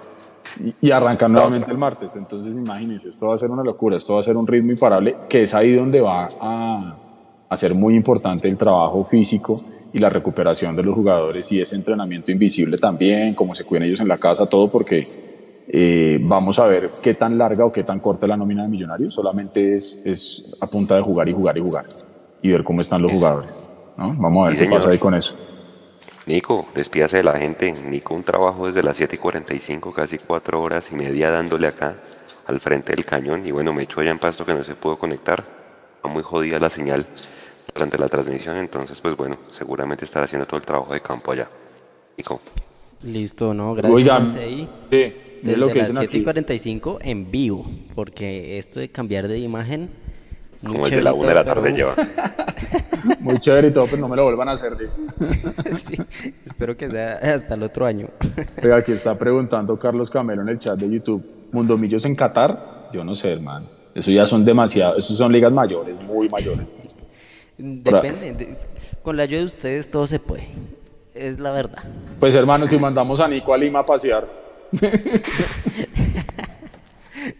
y, 0.60 0.86
y 0.88 0.90
arrancan 0.90 1.32
nuevamente 1.32 1.70
el 1.70 1.78
martes. 1.78 2.16
Entonces, 2.16 2.56
imagínense, 2.60 3.08
esto 3.08 3.28
va 3.28 3.34
a 3.34 3.38
ser 3.38 3.50
una 3.50 3.62
locura, 3.62 3.96
esto 3.96 4.14
va 4.14 4.20
a 4.20 4.22
ser 4.22 4.36
un 4.36 4.46
ritmo 4.46 4.72
imparable, 4.72 5.14
que 5.28 5.42
es 5.42 5.54
ahí 5.54 5.74
donde 5.74 6.00
va 6.00 6.28
a, 6.40 6.96
a 7.48 7.56
ser 7.56 7.74
muy 7.74 7.94
importante 7.94 8.48
el 8.48 8.56
trabajo 8.56 9.04
físico 9.04 9.56
y 9.92 9.98
la 9.98 10.08
recuperación 10.08 10.76
de 10.76 10.82
los 10.82 10.94
jugadores 10.94 11.50
y 11.52 11.60
ese 11.60 11.76
entrenamiento 11.76 12.30
invisible 12.30 12.76
también, 12.76 13.34
como 13.34 13.54
se 13.54 13.64
cuiden 13.64 13.84
ellos 13.84 14.00
en 14.00 14.08
la 14.08 14.18
casa, 14.18 14.46
todo 14.46 14.70
porque 14.70 15.02
eh, 15.68 16.18
vamos 16.22 16.58
a 16.58 16.66
ver 16.66 16.90
qué 17.02 17.14
tan 17.14 17.38
larga 17.38 17.64
o 17.64 17.70
qué 17.70 17.82
tan 17.82 17.98
corta 17.98 18.26
es 18.26 18.28
la 18.30 18.36
nómina 18.36 18.64
de 18.64 18.70
Millonarios, 18.70 19.14
solamente 19.14 19.74
es, 19.74 20.02
es 20.04 20.56
a 20.60 20.66
punta 20.66 20.96
de 20.96 21.02
jugar 21.02 21.28
y 21.28 21.32
jugar 21.32 21.56
y 21.56 21.60
jugar 21.60 21.86
y 22.42 22.52
ver 22.52 22.64
cómo 22.64 22.80
están 22.80 23.02
los 23.02 23.12
jugadores. 23.12 23.70
¿no? 23.96 24.10
Vamos 24.18 24.46
a 24.46 24.50
ver 24.50 24.52
sí, 24.52 24.58
qué 24.58 24.64
señor. 24.64 24.78
pasa 24.78 24.90
ahí 24.90 24.98
con 24.98 25.14
eso. 25.14 25.36
Nico, 26.26 26.66
despídase 26.74 27.18
de 27.18 27.22
la 27.24 27.38
gente. 27.38 27.72
Nico, 27.72 28.14
un 28.14 28.22
trabajo 28.22 28.66
desde 28.66 28.82
las 28.82 28.98
7 28.98 29.16
y 29.16 29.18
45, 29.18 29.94
casi 29.94 30.18
4 30.18 30.60
horas 30.60 30.92
y 30.92 30.94
media 30.94 31.30
dándole 31.30 31.68
acá 31.68 31.96
al 32.46 32.60
frente 32.60 32.94
del 32.94 33.06
cañón. 33.06 33.46
Y 33.46 33.50
bueno, 33.50 33.72
me 33.72 33.84
echó 33.84 34.00
allá 34.00 34.10
en 34.10 34.18
pasto 34.18 34.44
que 34.44 34.52
no 34.52 34.62
se 34.62 34.74
pudo 34.74 34.98
conectar. 34.98 35.42
Está 35.96 36.08
muy 36.08 36.22
jodida 36.22 36.58
la 36.58 36.68
señal 36.68 37.06
durante 37.78 37.96
la 37.96 38.08
transmisión. 38.08 38.56
Entonces, 38.56 38.98
pues 39.00 39.16
bueno, 39.16 39.38
seguramente 39.52 40.04
estará 40.04 40.24
haciendo 40.24 40.46
todo 40.46 40.58
el 40.58 40.66
trabajo 40.66 40.92
de 40.92 41.00
campo 41.00 41.32
allá. 41.32 41.48
Nico. 42.16 42.40
Listo, 43.04 43.54
¿no? 43.54 43.74
Gracias. 43.74 43.94
Oigan, 43.94 44.28
sí, 44.28 44.68
desde 44.90 45.56
lo 45.56 45.68
que 45.68 45.78
las 45.78 45.94
7 45.94 46.18
y 46.18 46.22
45 46.24 46.98
en 47.00 47.30
vivo. 47.30 47.64
Porque 47.94 48.58
esto 48.58 48.80
de 48.80 48.88
cambiar 48.88 49.28
de 49.28 49.38
imagen. 49.38 49.90
Como 50.64 50.86
el 50.86 50.90
de 50.90 51.02
la 51.02 51.12
1 51.12 51.28
de 51.28 51.34
la 51.34 51.44
tarde 51.44 51.72
lleva. 51.72 51.94
Muy 53.20 53.38
chévere 53.38 53.68
y 53.68 53.72
todo, 53.72 53.86
pues 53.86 54.00
no 54.00 54.08
me 54.08 54.16
lo 54.16 54.24
vuelvan 54.24 54.48
a 54.48 54.52
hacer. 54.52 54.76
sí, 55.80 55.96
espero 56.44 56.76
que 56.76 56.90
sea 56.90 57.18
hasta 57.18 57.54
el 57.54 57.62
otro 57.62 57.86
año. 57.86 58.08
Oiga, 58.64 58.78
aquí 58.78 58.90
está 58.90 59.16
preguntando 59.16 59.78
Carlos 59.78 60.10
Camelo 60.10 60.42
en 60.42 60.48
el 60.48 60.58
chat 60.58 60.76
de 60.76 60.90
YouTube. 60.90 61.24
¿Mundomillos 61.52 62.04
en 62.06 62.16
Qatar? 62.16 62.88
Yo 62.92 63.04
no 63.04 63.14
sé, 63.14 63.34
hermano. 63.34 63.66
Eso 63.94 64.10
ya 64.10 64.26
son 64.26 64.44
demasiado, 64.44 64.96
eso 64.96 65.14
son 65.14 65.32
ligas 65.32 65.52
mayores, 65.52 66.02
muy 66.12 66.28
mayores. 66.28 66.87
Depende. 67.58 68.32
De, 68.32 68.56
con 69.02 69.16
la 69.16 69.24
ayuda 69.24 69.40
de 69.40 69.46
ustedes 69.46 69.90
todo 69.90 70.06
se 70.06 70.20
puede. 70.20 70.48
Es 71.14 71.40
la 71.40 71.50
verdad. 71.50 71.82
Pues 72.20 72.34
hermano, 72.34 72.66
si 72.66 72.78
mandamos 72.78 73.20
a 73.20 73.28
Nico 73.28 73.52
a 73.52 73.58
Lima 73.58 73.80
a 73.80 73.86
pasear. 73.86 74.24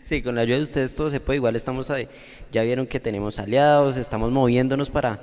Sí, 0.02 0.22
con 0.22 0.34
la 0.34 0.40
ayuda 0.40 0.56
de 0.56 0.62
ustedes 0.62 0.94
todo 0.94 1.10
se 1.10 1.20
puede. 1.20 1.36
Igual 1.36 1.54
estamos 1.54 1.90
ahí. 1.90 2.08
Ya 2.50 2.62
vieron 2.62 2.86
que 2.86 2.98
tenemos 2.98 3.38
aliados, 3.38 3.96
estamos 3.96 4.30
moviéndonos 4.30 4.90
para, 4.90 5.20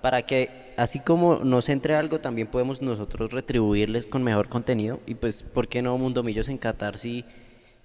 para 0.00 0.22
que 0.22 0.48
así 0.76 1.00
como 1.00 1.36
nos 1.36 1.68
entre 1.68 1.94
algo, 1.96 2.20
también 2.20 2.46
podemos 2.46 2.80
nosotros 2.80 3.32
retribuirles 3.32 4.06
con 4.06 4.22
mejor 4.22 4.48
contenido. 4.48 5.00
Y 5.06 5.16
pues, 5.16 5.42
¿por 5.42 5.68
qué 5.68 5.82
no 5.82 5.98
Mundo 5.98 6.22
Millos 6.22 6.48
en 6.48 6.58
Qatar 6.58 6.96
si, 6.96 7.24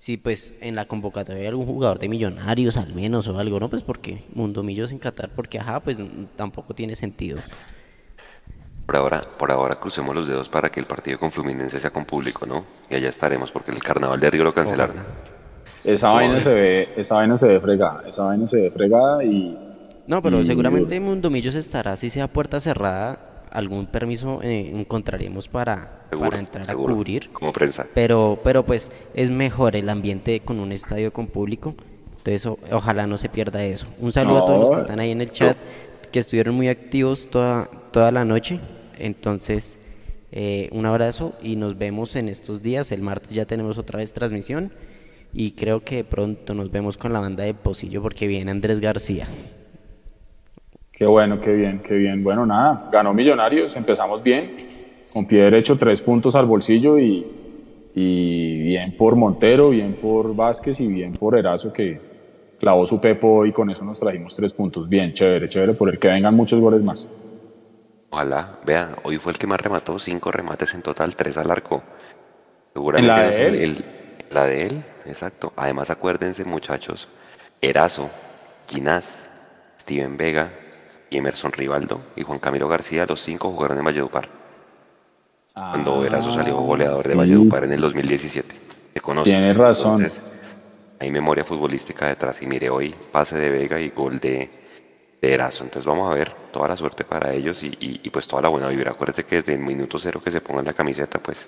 si 0.04 0.18
pues 0.18 0.54
en 0.60 0.76
la 0.76 0.84
convocatoria 0.84 1.44
hay 1.44 1.48
algún 1.48 1.66
jugador 1.66 1.98
de 1.98 2.10
millonarios 2.10 2.76
al 2.76 2.94
menos 2.94 3.26
o 3.30 3.40
algo? 3.40 3.58
No, 3.58 3.70
pues 3.70 3.84
porque 3.84 4.22
Mundo 4.36 4.62
Millos 4.62 4.92
en 4.92 5.00
Qatar, 5.00 5.30
porque 5.34 5.60
ajá, 5.60 5.80
pues 5.80 5.98
tampoco 6.36 6.74
tiene 6.74 6.94
sentido. 6.98 7.40
Por 8.86 8.98
ahora, 8.98 9.22
por 9.40 9.50
ahora 9.50 9.76
crucemos 9.80 10.14
los 10.14 10.28
dedos 10.28 10.50
para 10.50 10.70
que 10.70 10.82
el 10.82 10.88
partido 10.88 11.18
con 11.18 11.32
Fluminense 11.32 11.80
sea 11.80 11.90
con 11.90 12.04
público, 12.04 12.46
¿no? 12.46 12.66
Y 12.90 12.96
allá 12.96 13.08
estaremos 13.08 13.50
porque 13.50 13.72
el 13.72 13.82
carnaval 13.82 14.20
de 14.20 14.30
Río 14.30 14.44
lo 14.44 14.54
cancelaron. 14.54 14.98
Esa 15.86 16.10
vaina 16.10 16.42
se 16.42 16.54
ve, 16.54 16.90
esa 16.98 17.16
vaina 17.16 17.38
se 17.38 17.48
ve 17.48 17.62
fregada, 17.62 18.04
esa 18.06 18.26
vaina 18.26 18.46
se 18.46 18.60
ve 18.60 18.72
fregada 18.72 19.24
y... 19.24 19.58
No, 20.06 20.22
pero 20.22 20.42
y... 20.42 20.46
seguramente 20.46 21.00
Mundomillos 21.00 21.56
estará, 21.56 21.96
si 21.96 22.10
sea 22.10 22.28
puerta 22.28 22.60
cerrada, 22.60 23.20
algún 23.54 23.86
permiso 23.86 24.42
eh, 24.44 24.72
encontraremos 24.76 25.48
para, 25.48 26.02
Seguro, 26.10 26.30
para 26.30 26.40
entrar 26.42 26.66
seguro, 26.66 26.94
a 26.94 26.96
cubrir. 26.98 27.30
Como 27.32 27.54
prensa. 27.54 27.86
Pero, 27.94 28.40
pero 28.44 28.64
pues 28.66 28.92
es 29.14 29.30
mejor 29.30 29.76
el 29.76 29.88
ambiente 29.90 30.40
con 30.42 30.60
un 30.60 30.72
estadio 30.72 31.14
con 31.14 31.28
público. 31.28 31.76
Entonces 32.18 32.46
o- 32.46 32.58
ojalá 32.72 33.08
no 33.08 33.18
se 33.18 33.30
pierda 33.30 33.64
eso. 33.64 33.88
Un 34.00 34.12
saludo 34.12 34.40
a 34.40 34.46
todos 34.46 34.60
los 34.60 34.70
que 34.72 34.82
están 34.82 35.00
ahí 35.00 35.12
en 35.12 35.22
el 35.22 35.32
chat, 35.32 35.56
que 36.12 36.20
estuvieron 36.20 36.56
muy 36.56 36.68
activos 36.68 37.30
toda, 37.30 37.70
toda 37.92 38.12
la 38.12 38.26
noche. 38.26 38.60
Entonces, 39.00 39.78
eh, 40.32 40.70
un 40.72 40.86
abrazo 40.86 41.34
y 41.42 41.56
nos 41.56 41.78
vemos 41.78 42.16
en 42.16 42.30
estos 42.30 42.62
días. 42.64 42.92
El 42.92 43.02
martes 43.02 43.32
ya 43.32 43.46
tenemos 43.46 43.78
otra 43.78 43.98
vez 43.98 44.14
transmisión. 44.14 44.72
Y 45.36 45.52
creo 45.52 45.84
que 45.84 46.04
pronto 46.04 46.54
nos 46.54 46.72
vemos 46.72 46.96
con 46.98 47.12
la 47.12 47.20
banda 47.20 47.44
de 47.44 47.54
Pocillo 47.56 48.02
porque 48.04 48.28
viene 48.28 48.52
Andrés 48.52 48.80
García. 48.80 49.28
Qué 50.96 51.06
bueno, 51.06 51.42
qué 51.42 51.52
bien, 51.52 51.80
qué 51.80 51.96
bien. 51.96 52.24
Bueno, 52.24 52.46
nada, 52.46 52.78
ganó 52.92 53.14
Millonarios, 53.14 53.76
empezamos 53.76 54.22
bien, 54.22 54.48
con 55.12 55.26
pie 55.26 55.44
derecho, 55.44 55.76
tres 55.76 56.02
puntos 56.02 56.36
al 56.36 56.46
bolsillo 56.46 57.00
y, 57.00 57.26
y 57.96 58.64
bien 58.64 58.96
por 58.96 59.16
Montero, 59.16 59.70
bien 59.70 59.94
por 59.96 60.36
Vázquez 60.36 60.80
y 60.80 60.88
bien 60.88 61.14
por 61.14 61.38
Erazo 61.38 61.74
que, 61.74 62.00
clavó 62.60 62.86
su 62.86 63.02
pepo 63.02 63.46
y 63.46 63.52
con 63.52 63.70
eso 63.72 63.84
nos 63.84 64.00
trajimos 64.00 64.36
tres 64.36 64.54
puntos. 64.54 64.88
Bien, 64.88 65.12
chévere, 65.12 65.50
chévere, 65.50 65.74
por 65.74 65.90
el 65.90 66.00
que 66.00 66.08
vengan 66.08 66.34
muchos 66.36 66.62
goles 66.62 66.82
más. 66.82 67.10
Ojalá, 68.10 68.60
vean, 68.66 68.96
hoy 69.04 69.18
fue 69.18 69.34
el 69.34 69.38
que 69.38 69.48
más 69.48 69.60
remató, 69.60 70.00
cinco 70.00 70.32
remates 70.32 70.74
en 70.74 70.82
total, 70.82 71.16
tres 71.16 71.38
al 71.38 71.52
arco. 71.52 71.82
Seguramente 72.72 73.12
¿En 73.12 73.18
la 73.18 73.30
de 73.32 73.48
el- 73.48 73.56
él? 73.56 73.62
el- 73.64 73.86
la 74.30 74.46
de 74.46 74.68
él, 74.68 74.84
exacto. 75.06 75.52
Además, 75.58 75.90
acuérdense, 75.90 76.46
muchachos, 76.46 77.10
Erazo, 77.62 78.10
Ginás, 78.70 79.30
Steven 79.82 80.16
Vega 80.16 80.50
y 81.14 81.18
Emerson 81.18 81.52
Rivaldo 81.52 82.02
y 82.16 82.24
Juan 82.24 82.40
Camilo 82.40 82.68
García, 82.68 83.06
los 83.06 83.22
cinco 83.22 83.52
jugaron 83.52 83.78
en 83.78 83.86
Valledupar. 83.86 84.28
Cuando 85.54 86.04
Erazo 86.04 86.34
salió 86.34 86.56
goleador 86.58 87.08
de. 87.08 87.14
Valledupar 87.16 87.64
en 87.66 87.74
el 87.74 87.82
2017. 87.82 88.56
Se 88.94 89.00
conoce. 89.00 89.30
Tienes 89.30 89.56
razón. 89.56 90.02
Entonces, 90.02 90.34
hay 91.00 91.12
memoria 91.12 91.44
futbolística 91.44 92.08
detrás. 92.08 92.42
Y 92.42 92.48
mire, 92.48 92.70
hoy 92.72 92.94
pase 93.12 93.38
de 93.38 93.50
Vega 93.52 93.80
y 93.80 93.90
gol 93.90 94.20
de, 94.20 94.50
de 95.22 95.34
Erazo. 95.34 95.64
Entonces 95.64 95.86
vamos 95.86 96.12
a 96.12 96.16
ver 96.16 96.32
toda 96.52 96.68
la 96.68 96.76
suerte 96.78 97.04
para 97.04 97.32
ellos 97.34 97.62
y, 97.62 97.68
y- 97.68 98.02
y, 98.04 98.10
pues 98.10 98.28
toda 98.28 98.42
la 98.42 98.50
buena 98.50 98.68
vibra. 98.70 98.92
Acuérdense 98.92 99.26
que 99.26 99.36
desde 99.38 99.54
el 99.54 99.60
minuto 99.60 100.00
cero 100.00 100.20
que 100.24 100.32
se 100.32 100.42
pongan 100.42 100.66
la 100.66 100.74
camiseta, 100.74 101.20
pues 101.20 101.46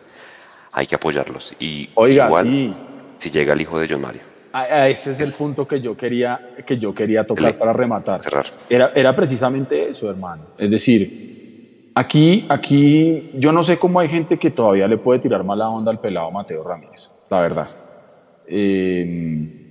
hay 0.72 0.86
que 0.86 0.96
apoyarlos. 0.96 1.56
Y 1.60 1.90
Oiga, 1.96 2.28
igual, 2.28 2.46
sí. 2.46 2.74
si 3.18 3.32
llega 3.32 3.54
el 3.54 3.62
hijo 3.62 3.80
de 3.80 3.88
John 3.90 4.02
Mario. 4.02 4.22
A- 4.58 4.88
ese 4.90 5.12
es 5.12 5.20
el 5.20 5.32
punto 5.34 5.66
que 5.68 5.82
yo 5.82 5.98
quería, 5.98 6.56
que 6.66 6.78
yo 6.78 6.94
quería 6.94 7.24
tocar 7.24 7.58
para 7.58 7.74
rematar. 7.74 8.22
Era, 8.70 8.92
era 8.96 9.16
precisamente 9.16 9.80
eso, 9.80 10.10
hermano. 10.10 10.44
Es 10.58 10.70
decir, 10.70 11.92
aquí, 11.94 12.46
aquí 12.48 13.32
yo 13.36 13.52
no 13.52 13.64
sé 13.64 13.78
cómo 13.78 14.00
hay 14.00 14.08
gente 14.08 14.38
que 14.38 14.52
todavía 14.52 14.88
le 14.88 14.98
puede 14.98 15.20
tirar 15.20 15.44
mala 15.44 15.70
onda 15.70 15.92
al 15.92 16.00
pelado 16.00 16.32
Mateo 16.32 16.64
Ramírez, 16.64 17.10
la 17.30 17.42
verdad. 17.42 17.68
Eh, 18.48 19.62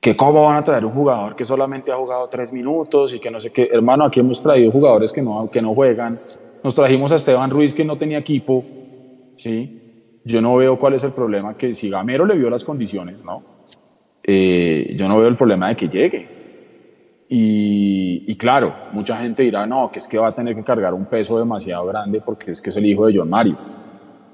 que 0.00 0.14
cómo 0.16 0.44
van 0.44 0.56
a 0.58 0.62
traer 0.62 0.84
un 0.84 0.92
jugador 0.92 1.34
que 1.34 1.44
solamente 1.44 1.90
ha 1.90 1.96
jugado 1.96 2.28
tres 2.28 2.52
minutos 2.52 3.14
y 3.14 3.18
que 3.18 3.30
no 3.30 3.40
sé 3.40 3.50
qué. 3.50 3.68
Hermano, 3.72 4.04
aquí 4.04 4.20
hemos 4.20 4.40
traído 4.40 4.70
jugadores 4.70 5.12
que 5.12 5.22
no, 5.22 5.50
que 5.50 5.60
no 5.62 5.74
juegan. 5.74 6.14
Nos 6.62 6.74
trajimos 6.74 7.10
a 7.12 7.16
Esteban 7.16 7.50
Ruiz 7.50 7.74
que 7.74 7.84
no 7.84 7.96
tenía 7.96 8.18
equipo, 8.18 8.58
¿sí? 9.36 9.82
Yo 10.24 10.40
no 10.42 10.56
veo 10.56 10.78
cuál 10.78 10.94
es 10.94 11.02
el 11.04 11.12
problema, 11.12 11.56
que 11.56 11.72
si 11.72 11.88
Gamero 11.90 12.26
le 12.26 12.36
vio 12.36 12.50
las 12.50 12.62
condiciones, 12.64 13.24
¿no? 13.24 13.36
Eh, 14.28 14.96
yo 14.98 15.06
no 15.06 15.18
veo 15.20 15.28
el 15.28 15.36
problema 15.36 15.68
de 15.68 15.76
que 15.76 15.88
llegue. 15.88 16.26
Y, 17.28 18.24
y 18.26 18.36
claro, 18.36 18.74
mucha 18.92 19.16
gente 19.16 19.44
dirá, 19.44 19.66
no, 19.66 19.90
que 19.90 20.00
es 20.00 20.08
que 20.08 20.18
va 20.18 20.26
a 20.26 20.30
tener 20.32 20.54
que 20.54 20.64
cargar 20.64 20.94
un 20.94 21.06
peso 21.06 21.38
demasiado 21.38 21.86
grande 21.86 22.20
porque 22.24 22.50
es 22.50 22.60
que 22.60 22.70
es 22.70 22.76
el 22.76 22.86
hijo 22.86 23.06
de 23.06 23.16
John 23.16 23.30
Mario. 23.30 23.56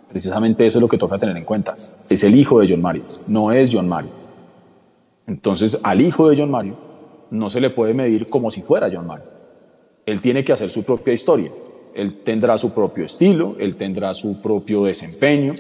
Precisamente 0.09 0.67
eso 0.67 0.79
es 0.79 0.83
lo 0.83 0.89
que 0.89 0.99
toca 0.99 1.19
tener 1.19 1.37
en 1.37 1.45
cuenta. 1.45 1.75
Es 1.75 2.25
el 2.25 2.35
hijo 2.35 2.61
de 2.61 2.69
John 2.71 2.83
Mario, 2.83 3.03
no 3.29 3.53
es 3.53 3.71
John 3.71 3.89
Mario. 3.89 4.11
Entonces, 5.27 5.81
al 5.85 6.01
hijo 6.01 6.29
de 6.29 6.41
John 6.41 6.51
Mario 6.51 6.77
no 7.31 7.49
se 7.49 7.61
le 7.61 7.71
puede 7.71 7.95
medir 7.95 8.27
como 8.29 8.51
si 8.51 8.63
fuera 8.63 8.91
John 8.93 9.07
Mario. 9.07 9.27
Él 10.05 10.21
tiene 10.21 10.43
que 10.43 10.53
hacer 10.53 10.69
su 10.71 10.83
propia 10.83 11.13
historia. 11.13 11.51
Él 11.95 12.15
tendrá 12.17 12.57
su 12.59 12.73
propio 12.73 13.05
estilo, 13.05 13.57
él 13.59 13.77
tendrá 13.77 14.15
su 14.15 14.41
propio 14.41 14.85
desempeño, 14.85 15.53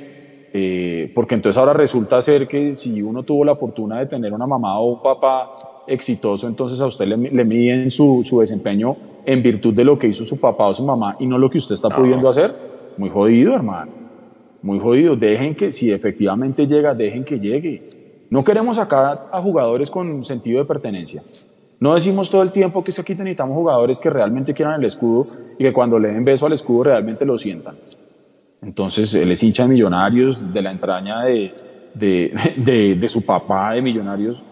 eh, 0.52 1.06
porque 1.14 1.34
entonces 1.34 1.58
ahora 1.58 1.72
resulta 1.72 2.20
ser 2.20 2.46
que 2.46 2.74
si 2.74 3.00
uno 3.02 3.22
tuvo 3.22 3.44
la 3.44 3.56
fortuna 3.56 3.98
de 4.00 4.06
tener 4.06 4.32
una 4.32 4.46
mamá 4.46 4.78
o 4.78 4.94
un 4.94 5.02
papá 5.02 5.48
exitoso, 5.86 6.46
entonces 6.46 6.80
a 6.80 6.86
usted 6.86 7.06
le, 7.06 7.16
le 7.16 7.44
miden 7.44 7.90
su, 7.90 8.22
su 8.22 8.40
desempeño 8.40 8.94
en 9.24 9.42
virtud 9.42 9.72
de 9.74 9.84
lo 9.84 9.98
que 9.98 10.08
hizo 10.08 10.24
su 10.24 10.38
papá 10.38 10.66
o 10.66 10.74
su 10.74 10.84
mamá 10.84 11.16
y 11.20 11.26
no 11.26 11.38
lo 11.38 11.48
que 11.48 11.58
usted 11.58 11.74
está 11.74 11.88
pudiendo 11.88 12.28
hacer. 12.28 12.52
Muy 12.98 13.08
jodido, 13.08 13.54
hermano. 13.54 13.92
Muy 14.62 14.78
jodido. 14.78 15.16
Dejen 15.16 15.54
que, 15.54 15.70
si 15.70 15.90
efectivamente 15.90 16.66
llega, 16.66 16.94
dejen 16.94 17.24
que 17.24 17.38
llegue. 17.38 17.80
No 18.30 18.44
queremos 18.44 18.78
acá 18.78 19.28
a 19.32 19.40
jugadores 19.40 19.90
con 19.90 20.24
sentido 20.24 20.58
de 20.58 20.64
pertenencia. 20.64 21.22
No 21.80 21.94
decimos 21.94 22.30
todo 22.30 22.42
el 22.42 22.52
tiempo 22.52 22.84
que 22.84 22.92
aquí 22.96 23.12
necesitamos 23.12 23.56
jugadores 23.56 23.98
que 23.98 24.08
realmente 24.08 24.54
quieran 24.54 24.80
el 24.80 24.86
escudo 24.86 25.24
y 25.58 25.64
que 25.64 25.72
cuando 25.72 25.98
le 25.98 26.08
den 26.12 26.24
beso 26.24 26.46
al 26.46 26.52
escudo 26.52 26.84
realmente 26.84 27.26
lo 27.26 27.36
sientan. 27.36 27.76
Entonces, 28.62 29.12
él 29.14 29.30
es 29.32 29.42
hincha 29.42 29.64
de 29.64 29.70
Millonarios, 29.70 30.52
de 30.52 30.62
la 30.62 30.70
entraña 30.70 31.22
de, 31.24 31.50
de, 31.94 32.94
de- 32.94 33.08
su 33.08 33.22
papá 33.22 33.72
de 33.72 33.82
Millonarios. 33.82 34.44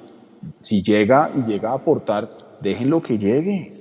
Si 0.62 0.82
llega 0.82 1.28
y 1.34 1.48
llega 1.48 1.70
a 1.70 1.74
aportar, 1.74 2.28
déjenlo 2.62 3.02
que 3.02 3.18
llegue. 3.18 3.72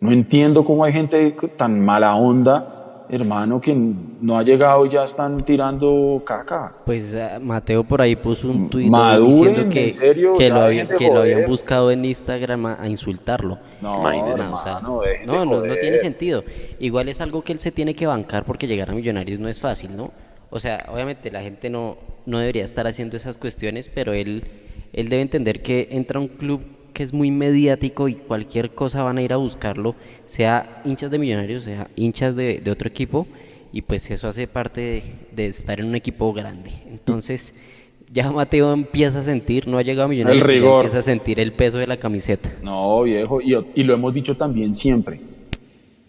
No 0.00 0.10
entiendo 0.12 0.64
cómo 0.64 0.84
hay 0.84 0.92
gente 0.92 1.34
tan 1.56 1.84
mala 1.84 2.14
onda, 2.16 2.66
hermano, 3.08 3.60
que 3.60 3.74
no 3.74 4.38
ha 4.38 4.42
llegado 4.42 4.86
y 4.86 4.90
ya 4.90 5.04
están 5.04 5.44
tirando 5.44 6.22
caca. 6.24 6.68
Pues 6.84 7.14
ah, 7.14 7.38
Mateo 7.40 7.84
por 7.84 8.02
ahí 8.02 8.16
puso 8.16 8.48
un 8.48 8.68
tuit 8.68 8.86
diciendo 8.86 9.68
que, 9.70 9.90
serio, 9.90 10.34
que, 10.36 10.48
lo, 10.48 10.60
habían, 10.60 10.88
que 10.88 11.08
lo 11.08 11.20
habían 11.20 11.46
buscado 11.46 11.90
en 11.90 12.04
Instagram 12.04 12.66
a, 12.66 12.82
a 12.82 12.88
insultarlo. 12.88 13.58
No. 13.80 13.92
No, 13.92 14.54
o 14.54 14.58
sea, 14.58 14.80
no, 14.82 15.44
no, 15.44 15.64
no 15.64 15.74
tiene 15.74 15.98
sentido. 15.98 16.44
Igual 16.78 17.08
es 17.08 17.20
algo 17.20 17.42
que 17.42 17.52
él 17.52 17.58
se 17.58 17.72
tiene 17.72 17.94
que 17.94 18.06
bancar 18.06 18.44
porque 18.44 18.66
llegar 18.66 18.90
a 18.90 18.94
Millonarios 18.94 19.38
no 19.38 19.48
es 19.48 19.60
fácil, 19.60 19.96
¿no? 19.96 20.10
O 20.50 20.60
sea, 20.60 20.86
obviamente 20.92 21.30
la 21.30 21.42
gente 21.42 21.70
no, 21.70 21.96
no 22.26 22.38
debería 22.38 22.64
estar 22.64 22.86
haciendo 22.86 23.16
esas 23.16 23.38
cuestiones, 23.38 23.90
pero 23.92 24.12
él, 24.12 24.44
él 24.92 25.08
debe 25.08 25.22
entender 25.22 25.62
que 25.62 25.88
entra 25.90 26.18
a 26.18 26.22
un 26.22 26.28
club 26.28 26.62
que 26.92 27.02
es 27.02 27.12
muy 27.12 27.30
mediático 27.30 28.08
y 28.08 28.14
cualquier 28.14 28.70
cosa 28.70 29.02
van 29.02 29.18
a 29.18 29.22
ir 29.22 29.32
a 29.32 29.36
buscarlo, 29.36 29.94
sea 30.26 30.82
hinchas 30.84 31.10
de 31.10 31.18
Millonarios, 31.18 31.64
sea 31.64 31.88
hinchas 31.96 32.34
de, 32.36 32.60
de 32.60 32.70
otro 32.70 32.88
equipo, 32.88 33.26
y 33.72 33.82
pues 33.82 34.10
eso 34.10 34.28
hace 34.28 34.46
parte 34.46 34.80
de, 34.80 35.02
de 35.32 35.46
estar 35.46 35.78
en 35.80 35.86
un 35.86 35.94
equipo 35.94 36.32
grande. 36.32 36.70
Entonces, 36.90 37.54
ya 38.12 38.30
Mateo 38.32 38.72
empieza 38.72 39.18
a 39.20 39.22
sentir, 39.22 39.68
no 39.68 39.78
ha 39.78 39.82
llegado 39.82 40.06
a 40.06 40.08
Millonarios, 40.08 40.46
rigor. 40.46 40.84
empieza 40.84 40.98
a 40.98 41.02
sentir 41.02 41.38
el 41.40 41.52
peso 41.52 41.78
de 41.78 41.86
la 41.86 41.96
camiseta. 41.98 42.50
No, 42.62 43.02
viejo, 43.02 43.40
y, 43.40 43.54
y 43.74 43.82
lo 43.84 43.94
hemos 43.94 44.14
dicho 44.14 44.36
también 44.36 44.74
siempre. 44.74 45.20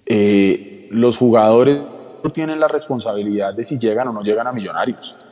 Eh, 0.05 0.87
los 0.91 1.17
jugadores 1.17 1.79
no 2.23 2.31
tienen 2.31 2.59
la 2.59 2.67
responsabilidad 2.67 3.53
de 3.53 3.63
si 3.63 3.77
llegan 3.77 4.07
o 4.07 4.13
no 4.13 4.23
llegan 4.23 4.47
a 4.47 4.51
millonarios. 4.51 5.25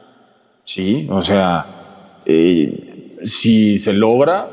Sí, 0.64 1.08
o 1.10 1.24
sea, 1.24 1.66
eh, 2.26 3.18
si 3.24 3.78
se 3.80 3.93
logra, 3.93 4.48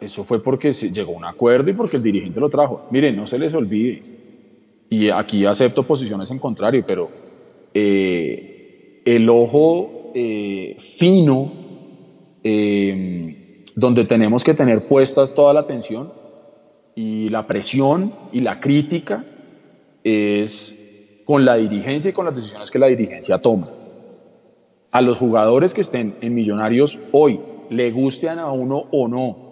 eso 0.00 0.24
fue 0.24 0.42
porque 0.42 0.72
llegó 0.72 1.14
a 1.14 1.16
un 1.16 1.24
acuerdo 1.24 1.70
y 1.70 1.74
porque 1.74 1.96
el 1.96 2.02
dirigente 2.02 2.40
lo 2.40 2.48
trajo. 2.48 2.86
Miren, 2.90 3.16
no 3.16 3.26
se 3.26 3.38
les 3.38 3.54
olvide. 3.54 4.02
Y 4.90 5.10
aquí 5.10 5.44
acepto 5.44 5.82
posiciones 5.82 6.30
en 6.30 6.38
contrario, 6.38 6.84
pero 6.86 7.10
eh, 7.74 9.02
el 9.04 9.28
ojo 9.28 10.12
eh, 10.14 10.76
fino, 10.78 11.52
eh, 12.42 13.64
donde 13.74 14.04
tenemos 14.04 14.42
que 14.42 14.54
tener 14.54 14.82
puestas 14.82 15.34
toda 15.34 15.52
la 15.52 15.60
atención 15.60 16.12
y 16.94 17.28
la 17.28 17.46
presión 17.46 18.10
y 18.32 18.40
la 18.40 18.58
crítica 18.58 19.24
es 20.02 21.22
con 21.26 21.44
la 21.44 21.56
dirigencia 21.56 22.10
y 22.10 22.12
con 22.12 22.24
las 22.24 22.34
decisiones 22.34 22.70
que 22.70 22.78
la 22.78 22.86
dirigencia 22.86 23.38
toma. 23.38 23.66
A 24.90 25.02
los 25.02 25.18
jugadores 25.18 25.74
que 25.74 25.82
estén 25.82 26.14
en 26.22 26.34
Millonarios 26.34 26.98
hoy, 27.12 27.38
le 27.70 27.90
gusten 27.90 28.38
a 28.38 28.50
uno 28.50 28.82
o 28.90 29.06
no, 29.06 29.47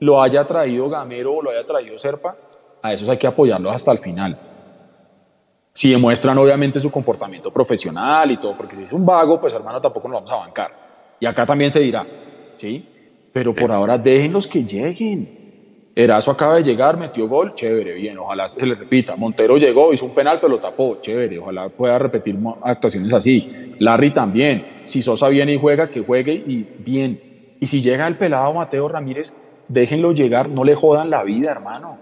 lo 0.00 0.22
haya 0.22 0.42
traído 0.44 0.88
Gamero 0.88 1.34
o 1.34 1.42
lo 1.42 1.50
haya 1.50 1.64
traído 1.64 1.96
Serpa, 1.98 2.36
a 2.82 2.92
esos 2.92 3.08
hay 3.08 3.18
que 3.18 3.26
apoyarlos 3.26 3.74
hasta 3.74 3.92
el 3.92 3.98
final. 3.98 4.36
Si 5.72 5.90
demuestran 5.90 6.36
obviamente 6.36 6.80
su 6.80 6.90
comportamiento 6.90 7.52
profesional 7.52 8.30
y 8.30 8.36
todo, 8.36 8.56
porque 8.56 8.76
si 8.76 8.82
es 8.84 8.92
un 8.92 9.06
vago, 9.06 9.40
pues 9.40 9.54
hermano 9.54 9.80
tampoco 9.80 10.08
nos 10.08 10.18
vamos 10.18 10.32
a 10.32 10.36
bancar. 10.36 10.72
Y 11.20 11.26
acá 11.26 11.46
también 11.46 11.70
se 11.70 11.80
dirá, 11.80 12.04
¿sí? 12.58 12.84
Pero 13.32 13.54
por 13.54 13.70
ahora 13.70 13.96
déjenlos 13.96 14.46
que 14.46 14.62
lleguen. 14.62 15.38
Erazo 15.94 16.30
acaba 16.30 16.54
de 16.54 16.62
llegar, 16.62 16.96
metió 16.96 17.28
gol, 17.28 17.52
chévere, 17.52 17.94
bien, 17.94 18.16
ojalá 18.18 18.48
se 18.48 18.64
le 18.64 18.74
repita. 18.74 19.16
Montero 19.16 19.56
llegó, 19.56 19.92
hizo 19.92 20.04
un 20.06 20.14
penal, 20.14 20.38
pero 20.40 20.52
lo 20.52 20.58
tapó, 20.58 20.96
chévere, 21.00 21.38
ojalá 21.38 21.68
pueda 21.68 21.98
repetir 21.98 22.38
actuaciones 22.62 23.12
así. 23.12 23.38
Larry 23.80 24.12
también, 24.12 24.66
si 24.84 25.02
Sosa 25.02 25.28
viene 25.28 25.54
y 25.54 25.58
juega, 25.58 25.88
que 25.88 26.00
juegue 26.00 26.32
y 26.32 26.66
bien. 26.78 27.18
Y 27.60 27.66
si 27.66 27.82
llega 27.82 28.06
el 28.06 28.16
pelado 28.16 28.54
Mateo 28.54 28.88
Ramírez, 28.88 29.34
déjenlo 29.70 30.12
llegar, 30.12 30.48
no 30.48 30.64
le 30.64 30.74
jodan 30.74 31.10
la 31.10 31.22
vida, 31.22 31.50
hermano. 31.50 31.96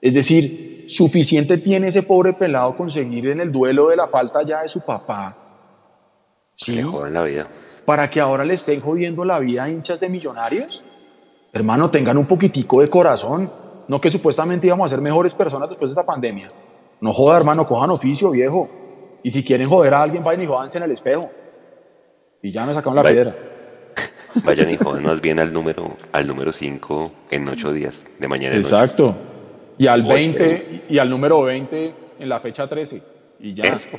Es 0.00 0.14
decir, 0.14 0.86
suficiente 0.88 1.58
tiene 1.58 1.88
ese 1.88 2.02
pobre 2.02 2.32
pelado 2.32 2.76
conseguir 2.76 3.28
en 3.28 3.40
el 3.40 3.50
duelo 3.50 3.88
de 3.88 3.96
la 3.96 4.06
falta 4.06 4.42
ya 4.44 4.62
de 4.62 4.68
su 4.68 4.80
papá. 4.80 5.26
Se 6.54 6.72
le 6.72 6.84
jodan 6.84 7.12
la 7.12 7.24
vida. 7.24 7.46
para 7.84 8.08
que 8.10 8.20
ahora 8.20 8.44
le 8.44 8.54
estén 8.54 8.80
jodiendo 8.80 9.24
la 9.24 9.38
vida 9.38 9.64
a 9.64 9.70
hinchas 9.70 9.98
de 9.98 10.10
millonarios? 10.10 10.84
Hermano, 11.52 11.90
tengan 11.90 12.18
un 12.18 12.26
poquitico 12.26 12.80
de 12.80 12.88
corazón. 12.88 13.50
No 13.88 14.00
que 14.00 14.10
supuestamente 14.10 14.66
íbamos 14.66 14.86
a 14.86 14.90
ser 14.90 15.00
mejores 15.00 15.32
personas 15.32 15.70
después 15.70 15.90
de 15.90 15.92
esta 15.94 16.04
pandemia. 16.04 16.46
No 17.00 17.12
joda, 17.14 17.38
hermano, 17.38 17.66
cojan 17.66 17.90
oficio, 17.90 18.30
viejo. 18.30 18.68
Y 19.22 19.30
si 19.30 19.42
quieren 19.42 19.66
joder 19.66 19.94
a 19.94 20.02
alguien, 20.02 20.22
vayan 20.22 20.42
y 20.42 20.46
jodanse 20.46 20.76
en 20.76 20.84
el 20.84 20.90
espejo. 20.90 21.24
Y 22.42 22.50
ya 22.50 22.66
me 22.66 22.74
sacaron 22.74 22.96
la 22.96 23.02
piedra. 23.02 23.32
Vayan 24.44 24.70
y 24.70 24.76
joden 24.76 25.04
más 25.04 25.20
bien 25.20 25.38
al 25.38 25.52
número 25.52 25.96
al 26.12 26.26
número 26.26 26.52
5 26.52 27.12
en 27.30 27.48
8 27.48 27.72
días, 27.72 28.06
de 28.18 28.28
mañana 28.28 28.56
noche. 28.56 28.68
Exacto. 28.68 29.16
Y 29.78 29.86
al 29.86 30.02
Oye, 30.02 30.14
20 30.14 30.84
y 30.88 30.98
al 30.98 31.08
número 31.08 31.42
20 31.42 31.92
en 32.18 32.28
la 32.28 32.40
fecha 32.40 32.66
13. 32.66 33.02
Y 33.40 33.54
ya. 33.54 33.64
Eso. 33.64 33.96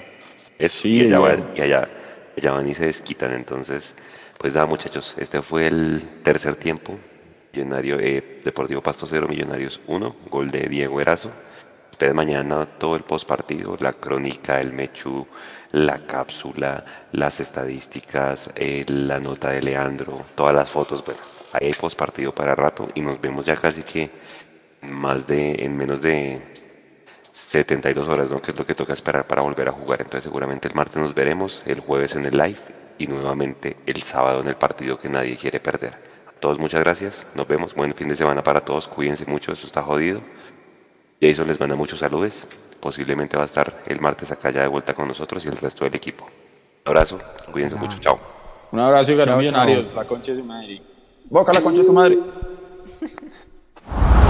Eso, 0.58 0.82
Sí, 0.82 0.98
y 0.98 1.06
allá 1.08 1.20
van, 1.20 1.46
y 1.56 1.62
allá, 1.62 1.90
allá 2.38 2.52
van 2.52 2.70
y 2.70 2.74
se 2.74 2.86
desquitan. 2.86 3.32
Entonces, 3.32 3.94
pues 4.38 4.54
nada, 4.54 4.66
muchachos, 4.66 5.16
este 5.18 5.42
fue 5.42 5.68
el 5.68 6.04
tercer 6.24 6.56
tiempo. 6.56 6.98
Millonario, 7.54 8.00
eh, 8.00 8.42
Deportivo 8.44 8.82
Pasto 8.82 9.08
0, 9.10 9.28
Millonarios 9.28 9.80
1, 9.88 10.16
gol 10.30 10.52
de 10.52 10.68
Diego 10.68 11.02
Erazo. 11.02 11.32
Ustedes 12.00 12.16
mañana 12.16 12.66
todo 12.66 12.96
el 12.96 13.04
post 13.04 13.28
partido, 13.28 13.76
la 13.82 13.92
crónica, 13.92 14.62
el 14.62 14.72
Mechu, 14.72 15.28
la 15.74 15.98
cápsula, 16.08 16.86
las 17.12 17.42
estadísticas, 17.42 18.50
eh, 18.56 18.86
la 18.88 19.20
nota 19.20 19.50
de 19.50 19.62
Leandro, 19.62 20.24
todas 20.34 20.56
las 20.56 20.70
fotos, 20.70 21.04
bueno, 21.04 21.20
ahí 21.52 21.68
hay 21.68 21.74
post 21.74 22.00
partido 22.00 22.32
para 22.32 22.56
rato 22.56 22.88
y 22.96 23.02
nos 23.02 23.20
vemos 23.20 23.44
ya 23.44 23.58
casi 23.58 23.84
que 23.84 24.10
más 24.84 25.28
de, 25.28 25.56
en 25.56 25.78
menos 25.78 26.02
de 26.02 26.42
72 27.34 28.08
horas, 28.08 28.32
¿no? 28.32 28.42
que 28.42 28.52
es 28.52 28.58
lo 28.58 28.66
que 28.66 28.76
toca 28.76 28.94
esperar 28.94 29.28
para 29.28 29.42
volver 29.42 29.68
a 29.68 29.74
jugar. 29.74 30.00
Entonces 30.00 30.24
seguramente 30.24 30.70
el 30.70 30.76
martes 30.76 30.96
nos 30.96 31.14
veremos, 31.14 31.64
el 31.66 31.82
jueves 31.82 32.16
en 32.16 32.26
el 32.26 32.38
live 32.38 32.60
y 32.98 33.08
nuevamente 33.08 33.76
el 33.86 34.04
sábado 34.04 34.40
en 34.40 34.48
el 34.48 34.56
partido 34.56 34.98
que 34.98 35.10
nadie 35.10 35.36
quiere 35.36 35.60
perder. 35.60 35.96
A 36.30 36.40
todos 36.40 36.60
muchas 36.60 36.80
gracias, 36.80 37.28
nos 37.36 37.46
vemos, 37.46 37.76
buen 37.76 37.94
fin 37.94 38.08
de 38.08 38.16
semana 38.16 38.42
para 38.42 38.62
todos, 38.62 38.88
cuídense 38.88 39.26
mucho, 39.26 39.52
eso 39.52 39.68
está 39.68 39.84
jodido. 39.84 40.22
Jason 41.22 41.48
les 41.48 41.60
manda 41.60 41.76
muchos 41.76 42.00
saludos. 42.00 42.48
Posiblemente 42.80 43.36
va 43.36 43.44
a 43.44 43.46
estar 43.46 43.84
el 43.88 44.00
martes 44.00 44.32
acá 44.32 44.52
ya 44.52 44.62
de 44.62 44.68
vuelta 44.68 44.94
con 44.94 45.08
nosotros 45.08 45.44
y 45.46 45.50
el 45.50 45.58
resto 45.58 45.84
del 45.84 45.96
equipo. 45.96 46.26
Un 46.86 46.92
abrazo, 46.92 47.20
cuídense 47.52 47.76
mucho, 47.76 47.98
chao. 48.00 48.18
Un 48.72 48.80
abrazo 48.80 49.12
y 49.12 49.16
ganan 49.16 49.38
millonarios. 49.38 49.94
La 49.94 50.06
concha 50.06 50.32
de 50.32 50.38
su 50.38 50.44
madre. 50.44 50.82
Boca 51.30 51.52
la 51.52 51.62
concha 51.62 51.80
de 51.80 51.86
tu 51.86 51.94
madre. 51.94 52.20